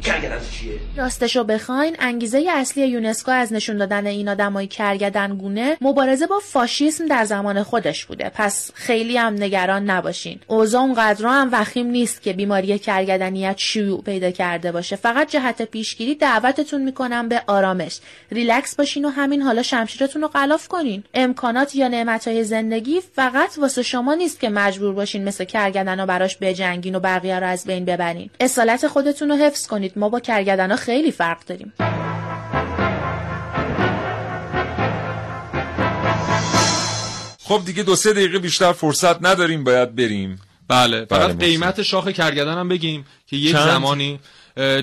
کرگدن 0.01 0.39
چیه؟ 0.51 0.73
راستشو 0.95 1.43
بخواین 1.43 1.95
انگیزه 1.99 2.45
اصلی 2.49 2.87
یونسکو 2.87 3.31
از 3.31 3.53
نشون 3.53 3.77
دادن 3.77 4.07
این 4.07 4.29
آدمای 4.29 4.67
کرگدن 4.67 5.37
گونه 5.37 5.77
مبارزه 5.81 6.27
با 6.27 6.39
فاشیسم 6.39 7.07
در 7.07 7.25
زمان 7.25 7.63
خودش 7.63 8.05
بوده. 8.05 8.31
پس 8.35 8.71
خیلی 8.73 9.17
هم 9.17 9.33
نگران 9.33 9.89
نباشین. 9.89 10.39
اوضاع 10.47 10.81
اونقدر 10.81 11.25
هم 11.25 11.49
وخیم 11.51 11.87
نیست 11.87 12.21
که 12.21 12.33
بیماری 12.33 12.79
کرگدنیت 12.79 13.57
شیوع 13.57 14.01
پیدا 14.01 14.31
کرده 14.31 14.71
باشه. 14.71 14.95
فقط 14.95 15.29
جهت 15.29 15.61
پیشگیری 15.61 16.15
دعوتتون 16.15 16.81
می‌کنم 16.81 17.29
به 17.29 17.41
آرامش. 17.47 17.99
ریلکس 18.31 18.75
باشین 18.75 19.05
و 19.05 19.09
همین 19.09 19.41
حالا 19.41 19.63
شمشیرتون 19.63 20.21
رو 20.21 20.27
غلاف 20.27 20.67
کنین. 20.67 21.03
امکانات 21.13 21.75
یا 21.75 21.87
نعمتهای 21.87 22.43
زندگی 22.43 23.01
فقط 23.15 23.57
واسه 23.57 23.81
شما 23.81 24.13
نیست 24.13 24.39
که 24.39 24.49
مجبور 24.49 24.93
باشین 24.93 25.23
مثل 25.23 25.43
کرگدن 25.43 25.99
رو 25.99 26.05
براش 26.05 26.37
بجنگین 26.41 26.95
و 26.95 26.99
بقیه 26.99 27.39
رو 27.39 27.47
از 27.47 27.65
بین 27.65 27.85
ببرین. 27.85 28.29
اصالت 28.39 28.87
خودتون 28.87 29.29
رو 29.31 29.35
حفظ 29.35 29.67
کنید. 29.67 29.90
ما 29.97 30.09
با 30.09 30.19
کرگدن 30.19 30.71
ها 30.71 30.77
خیلی 30.77 31.11
فرق 31.11 31.45
داریم. 31.45 31.73
خب 37.43 37.61
دیگه 37.65 37.83
دو 37.83 37.95
سه 37.95 38.13
دقیقه 38.13 38.39
بیشتر 38.39 38.73
فرصت 38.73 39.25
نداریم 39.25 39.63
باید 39.63 39.95
بریم. 39.95 40.41
بله 40.67 41.05
فقط 41.05 41.29
بله، 41.29 41.47
قیمت 41.47 41.81
شاخ 41.81 42.07
کرگدن 42.07 42.57
هم 42.57 42.69
بگیم 42.69 43.05
که 43.27 43.37
یک 43.37 43.51
چند؟ 43.51 43.65
زمانی 43.65 44.19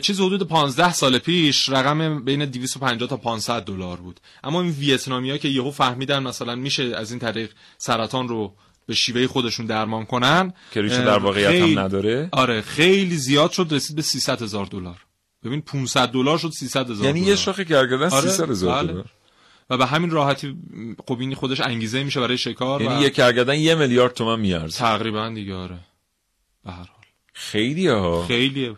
چیز 0.02 0.20
حدود 0.20 0.48
15 0.48 0.92
سال 0.92 1.18
پیش 1.18 1.68
رقم 1.68 2.24
بین 2.24 2.44
250 2.44 3.08
تا 3.08 3.16
500 3.16 3.62
دلار 3.62 3.96
بود. 3.96 4.20
اما 4.44 4.62
این 4.62 4.70
ویتنامیا 4.70 5.36
که 5.36 5.48
یهو 5.48 5.70
فهمیدن 5.70 6.22
مثلا 6.22 6.54
میشه 6.54 6.82
از 6.96 7.10
این 7.10 7.20
طریق 7.20 7.50
سرطان 7.78 8.28
رو 8.28 8.54
به 8.88 8.94
شیوه 8.94 9.26
خودشون 9.26 9.66
درمان 9.66 10.04
کنن. 10.04 10.52
که 10.70 10.82
ریشه 10.82 11.04
در 11.04 11.18
واقعیت 11.18 11.46
هم 11.46 11.52
خیلی- 11.60 11.76
نداره. 11.76 12.28
آره 12.32 12.60
خیلی 12.60 13.16
زیاد 13.16 13.50
شد 13.50 13.66
رسید 13.70 13.96
به 13.96 14.02
300 14.02 14.42
هزار 14.42 14.66
دلار. 14.66 14.96
ببین 15.44 15.60
500 15.60 16.08
دلار 16.08 16.38
شد 16.38 16.50
300 16.50 16.90
هزار 16.90 17.06
یعنی 17.06 17.20
یه 17.20 17.36
شاخ 17.36 17.60
کرگدن 17.60 18.08
آره، 18.10 18.30
300 18.30 18.50
هزار 18.50 18.82
بله. 18.82 18.92
دلار. 18.92 19.04
و 19.70 19.76
به 19.76 19.86
همین 19.86 20.10
راحتی 20.10 20.56
خب 21.08 21.20
این 21.20 21.34
خودش 21.34 21.60
انگیزه 21.60 22.02
میشه 22.04 22.20
برای 22.20 22.38
شکار 22.38 22.82
یعنی 22.82 22.96
و 22.96 23.02
یه 23.02 23.10
کرگدن 23.10 23.54
یه 23.54 23.74
میلیارد 23.74 24.12
تومن 24.14 24.40
میارزه. 24.40 24.78
تقریبا 24.78 25.28
دیگه 25.34 25.54
آره. 25.54 25.78
به 26.64 26.70
هر 26.70 26.76
حال. 26.76 26.86
خیلی 27.32 27.88
ها. 27.88 28.26
خیلیه. 28.26 28.74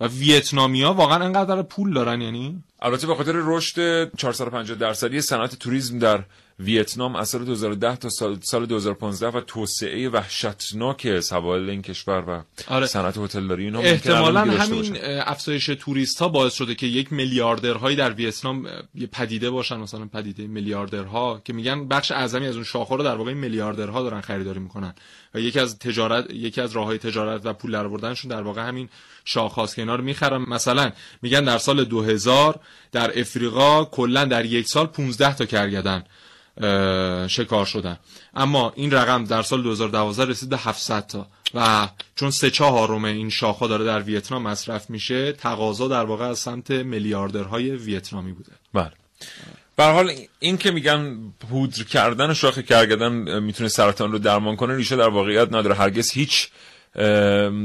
و 0.00 0.06
ویتنامیا 0.06 0.92
واقعا 0.92 1.24
انقدر 1.24 1.62
پول 1.62 1.94
دارن 1.94 2.20
یعنی؟ 2.20 2.62
البته 2.82 3.06
به 3.06 3.14
خاطر 3.14 3.32
رشد 3.36 4.10
450 4.16 4.76
درصدی 4.78 5.20
صنعت 5.20 5.54
توریسم 5.58 5.98
در 5.98 6.24
ویتنام 6.58 7.16
از 7.16 7.28
سال 7.28 7.44
2010 7.44 7.96
تا 7.96 8.08
سال, 8.08 8.38
سال 8.42 8.66
2015 8.66 9.28
و 9.28 9.40
توسعه 9.40 10.08
وحشتناک 10.08 11.20
سواحل 11.20 11.70
این 11.70 11.82
کشور 11.82 12.24
و 12.28 12.42
آره. 12.68 12.86
صنعت 12.86 13.18
هتلداری 13.18 13.64
اینا 13.64 13.80
احتمالا 13.80 14.40
همین 14.40 14.96
افزایش 15.02 15.66
توریست 15.66 16.18
ها 16.18 16.28
باعث 16.28 16.54
شده 16.54 16.74
که 16.74 16.86
یک 16.86 17.12
میلیاردرهایی 17.12 17.96
در 17.96 18.12
ویتنام 18.12 18.66
یه 18.94 19.06
پدیده 19.06 19.50
باشن 19.50 19.76
مثلا 19.76 20.06
پدیده 20.06 20.46
میلیاردرها 20.46 21.42
که 21.44 21.52
میگن 21.52 21.88
بخش 21.88 22.12
اعظمی 22.12 22.46
از 22.46 22.54
اون 22.54 22.64
شاخه 22.64 22.96
رو 22.96 23.02
در 23.02 23.14
واقع 23.14 23.34
میلیاردرها 23.34 24.02
دارن 24.02 24.20
خریداری 24.20 24.60
می‌کنن. 24.60 24.94
و 25.34 25.40
یکی 25.40 25.60
از 25.60 25.78
تجارت 25.78 26.30
یکی 26.30 26.60
از 26.60 26.72
راههای 26.72 26.98
تجارت 26.98 27.46
و 27.46 27.52
پول 27.52 27.72
درآوردنشون 27.72 28.30
در 28.30 28.42
واقع 28.42 28.68
همین 28.68 28.88
شاخهاست 29.24 29.74
که 29.74 29.82
اینا 29.82 29.94
رو 29.94 30.04
می‌خرن. 30.04 30.44
مثلا 30.48 30.92
میگن 31.22 31.44
در 31.44 31.58
سال 31.58 31.84
2000 31.84 32.60
در 32.92 33.20
افریقا 33.20 33.84
کلا 33.84 34.24
در 34.24 34.44
یک 34.44 34.68
سال 34.68 34.86
15 34.86 35.36
تا 35.36 35.46
کرگدن. 35.46 36.04
شکار 37.28 37.66
شدن. 37.66 37.98
اما 38.34 38.72
این 38.76 38.90
رقم 38.90 39.24
در 39.24 39.42
سال 39.42 39.62
2012 39.62 40.24
رسید 40.24 40.48
به 40.48 40.56
700 40.56 41.06
تا. 41.06 41.26
و 41.54 41.88
چون 42.16 42.30
سه 42.30 42.50
چهارم 42.50 43.04
این 43.04 43.30
شاخه 43.30 43.68
داره 43.68 43.84
در 43.84 44.02
ویتنام 44.02 44.42
مصرف 44.42 44.90
میشه 44.90 45.32
تقاضا 45.32 45.88
در 45.88 46.04
واقع 46.04 46.24
از 46.24 46.38
سمت 46.38 46.70
میلیاردرهای 46.70 47.70
ویتنامی 47.70 48.32
بوده. 48.32 48.52
بله. 48.74 48.92
به 49.76 49.84
حال 49.84 50.12
این 50.38 50.58
که 50.58 50.70
میگن 50.70 51.18
پودر 51.50 51.82
کردن 51.82 52.34
شاخ 52.34 52.58
کرگدن 52.58 53.38
می‌تونه 53.38 53.68
سرطان 53.68 54.12
رو 54.12 54.18
درمان 54.18 54.56
کنه 54.56 54.76
ریشه 54.76 54.96
در 54.96 55.08
واقعیت 55.08 55.48
نداره. 55.52 55.74
هرگز 55.74 56.10
هیچ 56.10 56.48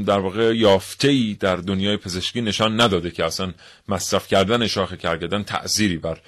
در 0.06 0.18
واقع 0.18 0.56
یافته 0.56 1.08
ای 1.08 1.36
در 1.40 1.56
دنیای 1.56 1.96
پزشکی 1.96 2.40
نشان 2.40 2.80
نداده 2.80 3.10
که 3.10 3.24
اصلا 3.24 3.52
مصرف 3.88 4.28
کردن 4.28 4.66
شاخ 4.66 4.92
کرگدن 4.92 5.42
تأثیری 5.42 5.96
بر 5.96 6.18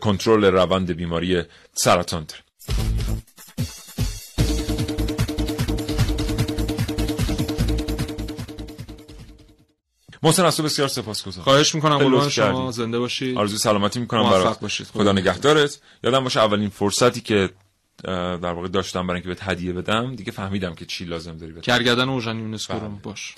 کنترل 0.00 0.44
روند 0.44 0.92
بیماری 0.92 1.42
سرطان 1.74 2.24
داره 2.24 2.42
محسن 10.22 10.64
بسیار 10.64 10.88
سپاسگزارم. 10.88 11.44
خواهش 11.44 11.74
می‌کنم 11.74 11.98
قربان 11.98 12.28
شما. 12.28 12.70
زنده 12.70 12.98
باشید. 12.98 13.38
آرزوی 13.38 13.58
سلامتی 13.58 14.00
می‌کنم 14.00 14.30
برات. 14.30 14.60
باشید. 14.60 14.86
خدا 14.86 15.12
نگهدارت. 15.12 15.80
یادم 16.04 16.24
باشه 16.24 16.40
اولین 16.40 16.68
فرصتی 16.68 17.20
که 17.20 17.50
در 18.04 18.52
واقع 18.52 18.68
داشتم 18.68 19.06
برای 19.06 19.20
اینکه 19.20 19.28
بهت 19.28 19.48
هدیه 19.48 19.72
بدم 19.72 20.16
دیگه 20.16 20.32
فهمیدم 20.32 20.74
که 20.74 20.84
چی 20.84 21.04
لازم 21.04 21.36
داری 21.36 21.52
بدم 21.52 21.60
کرگدن 21.60 22.08
اوژن 22.08 22.38
یونسکو 22.38 22.72
رو 22.72 22.80
بله. 22.80 22.88
باش. 22.88 23.34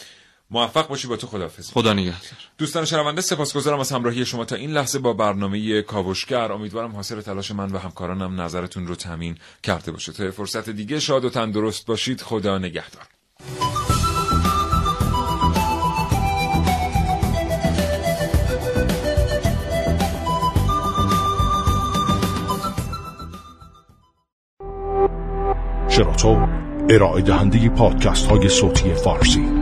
موفق 0.51 0.89
باشی 0.89 1.09
با 1.09 1.17
تو 1.17 1.27
خداحافظ 1.27 1.71
خدا 1.71 1.93
نگهدار. 1.93 2.31
دوستان 2.59 2.85
شنونده 2.85 3.21
سپاسگزارم 3.21 3.81
از 3.81 3.93
همراهی 3.93 4.27
شما 4.27 4.45
تا 4.45 4.57
این 4.57 4.71
لحظه 4.71 4.99
با 4.99 5.13
برنامه 5.13 5.83
کاوشگر. 5.83 6.53
امیدوارم 6.53 6.93
حاصل 6.97 7.21
تلاش 7.21 7.51
من 7.51 7.73
و 7.73 7.79
همکارانم 7.79 8.41
نظرتون 8.41 8.87
رو 8.87 8.95
تامین 8.95 9.39
کرده 9.63 9.93
باشه. 9.93 10.13
تا 10.13 10.31
فرصت 10.31 10.71
دیگه 10.71 11.01
شاد 11.01 11.25
و 11.25 11.31
تندرست 11.31 11.87
باشید 11.87 12.21
خدا 12.21 12.59
نگهدار. 12.59 13.07
شراطو 25.89 26.47
ارائه 26.91 27.23
دهنده 27.23 27.69
پادکست 27.69 28.27
های 28.27 28.49
صوتی 28.49 28.95
فارسی. 28.95 29.60